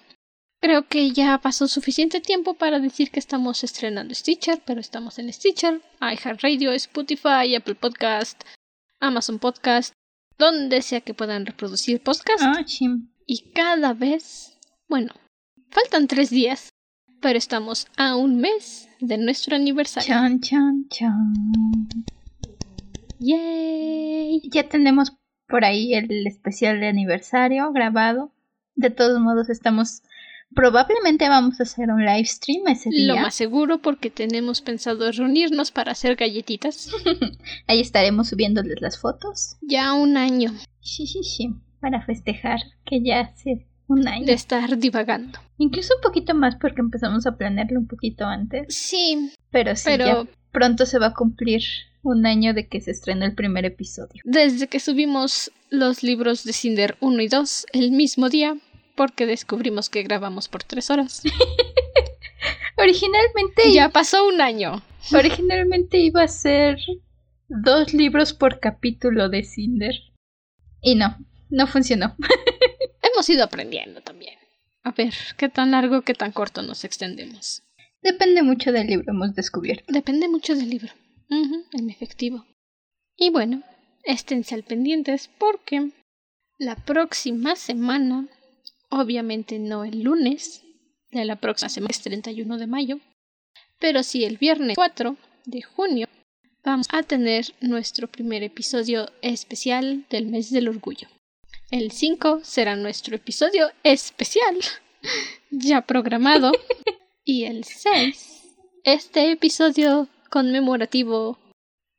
Creo 0.63 0.87
que 0.87 1.11
ya 1.13 1.39
pasó 1.39 1.69
suficiente 1.69 2.21
tiempo 2.21 2.53
para 2.53 2.81
decir 2.81 3.11
que 3.11 3.19
estamos 3.19 3.65
estrenando 3.65 4.15
Stitcher, 4.15 4.61
pero 4.67 4.79
estamos 4.79 5.19
en 5.19 5.33
Stitcher, 5.33 5.81
iHeartRadio, 6.03 6.73
Spotify, 6.73 7.55
Apple 7.57 7.77
Podcast, 7.77 8.43
Amazon 9.01 9.39
Podcast, 9.39 9.95
donde 10.37 10.83
sea 10.83 11.01
que 11.01 11.15
puedan 11.15 11.47
reproducir 11.47 12.03
podcast. 12.03 12.43
Ah, 12.43 12.63
y 13.27 13.53
cada 13.53 13.95
vez, 13.95 14.59
bueno, 14.87 15.15
faltan 15.71 16.07
tres 16.07 16.29
días, 16.29 16.69
pero 17.23 17.39
estamos 17.39 17.87
a 17.97 18.17
un 18.17 18.39
mes 18.39 18.87
de 19.01 19.17
nuestro 19.17 19.57
aniversario. 19.57 20.09
Chan, 20.09 20.41
chan, 20.41 20.87
chan. 20.91 21.35
Yay. 23.19 24.43
Ya 24.51 24.69
tenemos 24.69 25.17
por 25.49 25.65
ahí 25.65 25.95
el 25.95 26.27
especial 26.27 26.81
de 26.81 26.89
aniversario 26.89 27.73
grabado. 27.73 28.31
De 28.75 28.91
todos 28.91 29.21
modos, 29.21 29.49
estamos 29.49 30.03
Probablemente 30.55 31.29
vamos 31.29 31.61
a 31.61 31.63
hacer 31.63 31.91
un 31.91 32.05
live 32.05 32.25
stream 32.25 32.67
ese 32.69 32.91
día. 32.91 33.15
Lo 33.15 33.21
más 33.21 33.35
seguro 33.35 33.79
porque 33.79 34.11
tenemos 34.11 34.61
pensado 34.61 35.11
reunirnos 35.13 35.71
para 35.71 35.93
hacer 35.93 36.17
galletitas. 36.17 36.91
Ahí 37.67 37.81
estaremos 37.81 38.29
subiéndoles 38.29 38.81
las 38.81 38.99
fotos. 38.99 39.57
Ya 39.63 39.93
un 39.93 40.17
año. 40.17 40.53
Sí, 40.81 41.07
sí, 41.07 41.23
sí. 41.23 41.55
Para 41.81 42.05
festejar 42.05 42.61
que 42.85 43.01
ya 43.03 43.21
hace 43.21 43.67
un 43.87 44.09
año. 44.09 44.27
De 44.27 44.33
estar 44.33 44.77
divagando. 44.77 45.39
Incluso 45.59 45.95
un 45.97 46.03
poquito 46.03 46.35
más 46.35 46.57
porque 46.57 46.81
empezamos 46.81 47.27
a 47.27 47.37
planearlo 47.37 47.79
un 47.79 47.87
poquito 47.87 48.25
antes. 48.25 48.75
Sí. 48.75 49.33
Pero 49.51 49.77
sí, 49.77 49.85
pero... 49.85 50.27
pronto 50.53 50.85
se 50.85 50.99
va 50.99 51.09
a 51.09 51.15
cumplir 51.15 51.63
un 52.03 52.27
año 52.27 52.55
de 52.55 52.67
que 52.67 52.81
se 52.81 52.91
estrenó 52.91 53.25
el 53.25 53.35
primer 53.35 53.65
episodio. 53.65 54.23
Desde 54.25 54.69
que 54.69 54.81
subimos 54.81 55.53
los 55.71 56.03
libros 56.03 56.45
de 56.45 56.53
Cinder 56.53 56.97
1 57.01 57.23
y 57.23 57.29
2 57.29 57.67
el 57.73 57.93
mismo 57.93 58.29
día, 58.29 58.57
porque 59.01 59.25
descubrimos 59.25 59.89
que 59.89 60.03
grabamos 60.03 60.49
por 60.49 60.63
tres 60.63 60.91
horas. 60.91 61.23
Originalmente... 62.77 63.73
Ya 63.73 63.89
pasó 63.89 64.29
un 64.29 64.43
año. 64.43 64.83
Originalmente 65.15 65.97
iba 65.97 66.23
a 66.23 66.29
ser 66.29 66.77
dos 67.49 67.95
libros 67.95 68.35
por 68.35 68.61
capítulo 68.61 69.31
de 69.31 69.43
Cinder. 69.43 69.95
Y 70.83 70.97
no, 70.97 71.17
no 71.49 71.67
funcionó. 71.67 72.15
Hemos 73.03 73.27
ido 73.31 73.43
aprendiendo 73.43 74.03
también. 74.03 74.35
A 74.83 74.91
ver, 74.91 75.15
qué 75.39 75.49
tan 75.49 75.71
largo, 75.71 76.03
qué 76.03 76.13
tan 76.13 76.33
corto 76.33 76.61
nos 76.61 76.85
extendemos. 76.85 77.63
Depende 78.03 78.43
mucho 78.43 78.71
del 78.71 78.87
libro, 78.87 79.15
hemos 79.15 79.35
descubierto. 79.35 79.91
Depende 79.91 80.29
mucho 80.29 80.55
del 80.55 80.69
libro. 80.69 80.93
en 81.31 81.89
efectivo. 81.89 82.45
Y 83.17 83.31
bueno, 83.31 83.63
esténse 84.05 84.55
al 84.55 84.63
pendientes 84.63 85.31
porque 85.39 85.89
la 86.59 86.77
próxima 86.77 87.57
semana 87.57 88.29
Obviamente 88.91 89.59
no 89.59 89.85
el 89.85 90.03
lunes 90.03 90.63
de 91.13 91.25
la 91.25 91.37
próxima 91.37 91.69
semana, 91.69 91.91
es 91.93 92.01
31 92.03 92.59
de 92.59 92.67
mayo, 92.67 93.01
pero 93.79 94.03
sí 94.03 94.25
el 94.25 94.37
viernes 94.37 94.75
4 94.77 95.17
de 95.47 95.63
junio 95.63 96.09
vamos 96.65 96.89
a 96.91 97.03
tener 97.03 97.47
nuestro 97.61 98.09
primer 98.09 98.43
episodio 98.43 99.09
especial 99.23 100.05
del 100.11 100.27
mes 100.27 100.51
del 100.51 100.69
orgullo. 100.69 101.09
El 101.71 101.93
5 101.93 102.41
será 102.43 102.75
nuestro 102.75 103.15
episodio 103.15 103.71
especial, 103.85 104.59
ya 105.51 105.83
programado, 105.83 106.51
y 107.25 107.45
el 107.45 107.63
6, 107.65 108.43
este 108.83 109.31
episodio 109.31 110.09
conmemorativo 110.31 111.39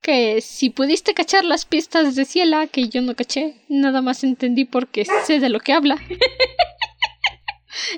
que 0.02 0.42
si 0.42 0.72
pudiste 0.72 1.14
cachar 1.14 1.46
las 1.46 1.66
pistas 1.66 2.16
de 2.16 2.26
Ciela, 2.26 2.68
que 2.68 2.90
yo 2.90 3.02
no 3.02 3.16
caché, 3.16 3.56
nada 3.70 4.02
más 4.02 4.24
entendí 4.24 4.66
porque 4.66 5.06
sé 5.06 5.40
de 5.40 5.50
lo 5.50 5.60
que 5.60 5.74
habla. 5.74 5.98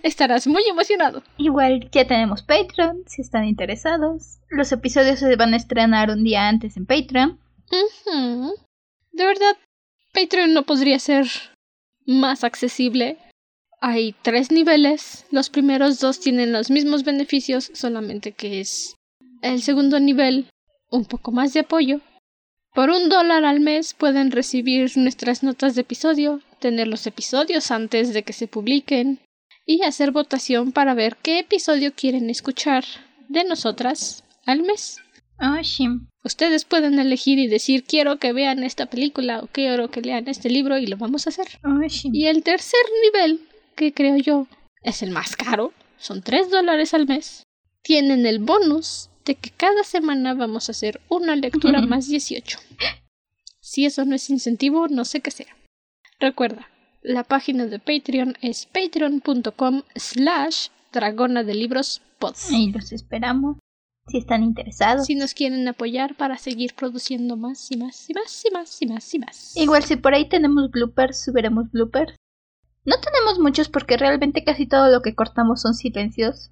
Estarás 0.03 0.47
muy 0.47 0.63
emocionado. 0.67 1.23
Igual 1.37 1.89
ya 1.91 2.05
tenemos 2.05 2.43
Patreon, 2.43 3.03
si 3.07 3.21
están 3.21 3.45
interesados. 3.45 4.39
Los 4.49 4.71
episodios 4.71 5.19
se 5.19 5.35
van 5.35 5.53
a 5.53 5.57
estrenar 5.57 6.09
un 6.09 6.23
día 6.23 6.47
antes 6.47 6.77
en 6.77 6.85
Patreon. 6.85 7.39
De 9.11 9.25
verdad, 9.25 9.57
Patreon 10.13 10.53
no 10.53 10.63
podría 10.63 10.99
ser 10.99 11.27
más 12.05 12.43
accesible. 12.43 13.17
Hay 13.81 14.15
tres 14.21 14.51
niveles. 14.51 15.25
Los 15.31 15.49
primeros 15.49 15.99
dos 15.99 16.19
tienen 16.19 16.51
los 16.51 16.69
mismos 16.69 17.03
beneficios, 17.03 17.71
solamente 17.73 18.31
que 18.31 18.59
es 18.59 18.95
el 19.41 19.61
segundo 19.61 19.99
nivel 19.99 20.47
un 20.89 21.05
poco 21.05 21.31
más 21.31 21.53
de 21.53 21.61
apoyo. 21.61 21.99
Por 22.73 22.89
un 22.89 23.09
dólar 23.09 23.45
al 23.45 23.59
mes 23.59 23.93
pueden 23.93 24.31
recibir 24.31 24.91
nuestras 24.97 25.43
notas 25.43 25.75
de 25.75 25.81
episodio, 25.81 26.41
tener 26.59 26.87
los 26.87 27.05
episodios 27.05 27.69
antes 27.71 28.13
de 28.13 28.23
que 28.23 28.33
se 28.33 28.47
publiquen 28.47 29.19
y 29.65 29.83
hacer 29.83 30.11
votación 30.11 30.71
para 30.71 30.93
ver 30.93 31.17
qué 31.21 31.39
episodio 31.39 31.93
quieren 31.93 32.29
escuchar 32.29 32.83
de 33.29 33.43
nosotras 33.43 34.23
al 34.45 34.63
mes. 34.63 34.97
Oh, 35.39 35.63
sí. 35.63 35.87
Ustedes 36.23 36.63
pueden 36.63 36.99
elegir 36.99 37.39
y 37.39 37.47
decir 37.47 37.83
quiero 37.83 38.17
que 38.17 38.33
vean 38.33 38.63
esta 38.63 38.85
película 38.85 39.39
o 39.39 39.47
quiero 39.47 39.89
que 39.89 40.01
lean 40.01 40.27
este 40.27 40.49
libro 40.49 40.77
y 40.77 40.87
lo 40.87 40.97
vamos 40.97 41.25
a 41.25 41.31
hacer. 41.31 41.47
Oh, 41.63 41.89
sí. 41.89 42.09
Y 42.13 42.27
el 42.27 42.43
tercer 42.43 42.79
nivel, 43.03 43.41
que 43.75 43.93
creo 43.93 44.17
yo 44.17 44.47
es 44.83 45.01
el 45.01 45.09
más 45.11 45.35
caro, 45.35 45.73
son 45.97 46.21
3 46.21 46.49
dólares 46.49 46.93
al 46.93 47.07
mes. 47.07 47.43
Tienen 47.81 48.25
el 48.25 48.39
bonus 48.39 49.09
de 49.25 49.35
que 49.35 49.49
cada 49.49 49.83
semana 49.83 50.33
vamos 50.33 50.69
a 50.69 50.71
hacer 50.71 51.01
una 51.09 51.35
lectura 51.35 51.81
más 51.81 52.07
18. 52.07 52.59
Si 53.59 53.85
eso 53.85 54.05
no 54.05 54.15
es 54.15 54.29
incentivo, 54.29 54.87
no 54.87 55.05
sé 55.05 55.21
qué 55.21 55.31
sea. 55.31 55.55
Recuerda, 56.19 56.69
la 57.03 57.23
página 57.23 57.65
de 57.65 57.79
Patreon 57.79 58.35
es 58.41 58.65
patreon.com 58.65 59.83
slash 59.95 60.69
dragona 60.91 61.43
de 61.43 61.53
libros 61.53 62.01
Ahí 62.51 62.71
los 62.71 62.91
esperamos. 62.91 63.57
Si 64.07 64.17
están 64.17 64.43
interesados. 64.43 65.05
Si 65.05 65.15
nos 65.15 65.33
quieren 65.33 65.67
apoyar 65.67 66.15
para 66.15 66.37
seguir 66.37 66.73
produciendo 66.73 67.37
más 67.37 67.71
y 67.71 67.77
más 67.77 68.09
y 68.09 68.13
más 68.13 68.43
y 68.45 68.51
más 68.51 68.81
y 68.81 68.85
más 68.85 69.13
y 69.13 69.19
más. 69.19 69.57
Igual 69.57 69.83
si 69.83 69.95
por 69.95 70.13
ahí 70.13 70.27
tenemos 70.27 70.69
bloopers, 70.71 71.23
subiremos 71.23 71.71
bloopers. 71.71 72.15
No 72.85 72.95
tenemos 72.99 73.39
muchos 73.39 73.69
porque 73.69 73.95
realmente 73.97 74.43
casi 74.43 74.65
todo 74.65 74.89
lo 74.89 75.01
que 75.01 75.15
cortamos 75.15 75.61
son 75.61 75.73
silencios. 75.73 76.51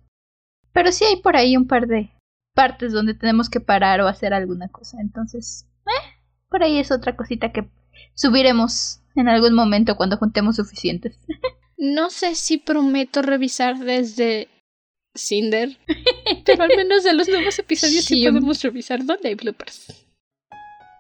Pero 0.72 0.92
sí 0.94 1.04
hay 1.04 1.22
por 1.22 1.36
ahí 1.36 1.58
un 1.58 1.68
par 1.68 1.88
de 1.88 2.12
partes 2.54 2.94
donde 2.94 3.14
tenemos 3.14 3.50
que 3.50 3.60
parar 3.60 4.00
o 4.00 4.08
hacer 4.08 4.34
alguna 4.34 4.70
cosa. 4.70 4.98
Entonces, 5.02 5.68
eh, 5.88 6.10
por 6.50 6.64
ahí 6.64 6.80
es 6.80 6.92
otra 6.92 7.18
cosita 7.18 7.52
que 7.52 7.70
subiremos 8.14 9.01
en 9.16 9.30
algún 9.30 9.54
momento 9.54 9.96
cuando 9.96 10.18
juntemos 10.18 10.56
suficientes. 10.56 11.20
no 11.78 12.10
sé 12.10 12.36
si 12.36 12.58
prometo 12.58 13.22
revisar 13.22 13.78
desde 13.80 14.48
Cinder, 15.16 15.78
pero 16.46 16.64
al 16.64 16.70
menos 16.76 17.04
de 17.04 17.14
los 17.14 17.28
nuevos 17.28 17.58
episodios 17.60 18.06
sí, 18.06 18.26
podemos 18.26 18.62
revisar 18.62 19.06
dónde 19.06 19.30
hay 19.30 19.36
bloopers. 19.36 20.06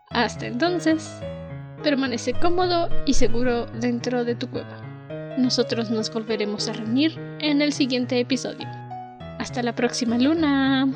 Hasta 0.09 0.47
entonces, 0.47 1.09
permanece 1.84 2.34
cómodo 2.34 2.89
y 3.05 3.14
seguro 3.14 3.66
dentro 3.80 4.26
de 4.26 4.36
tu 4.36 4.49
cueva. 4.49 4.91
Nosotros 5.38 5.89
nos 5.89 6.12
volveremos 6.12 6.68
a 6.68 6.74
reunir 6.74 7.18
en 7.39 7.62
el 7.62 7.72
siguiente 7.72 8.20
episodio. 8.20 8.68
Hasta 9.39 9.64
la 9.64 9.74
próxima 9.74 10.18
luna. 10.18 10.88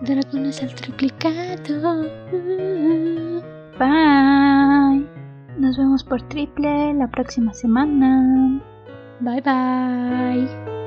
Dragones 0.00 0.62
al 0.62 0.74
triplicado. 0.74 2.08
Bye. 3.78 5.17
Nos 5.58 5.76
vemos 5.76 6.04
por 6.04 6.22
triple 6.22 6.94
la 6.94 7.08
próxima 7.08 7.52
semana. 7.52 8.60
Bye 9.20 9.40
bye. 9.42 10.77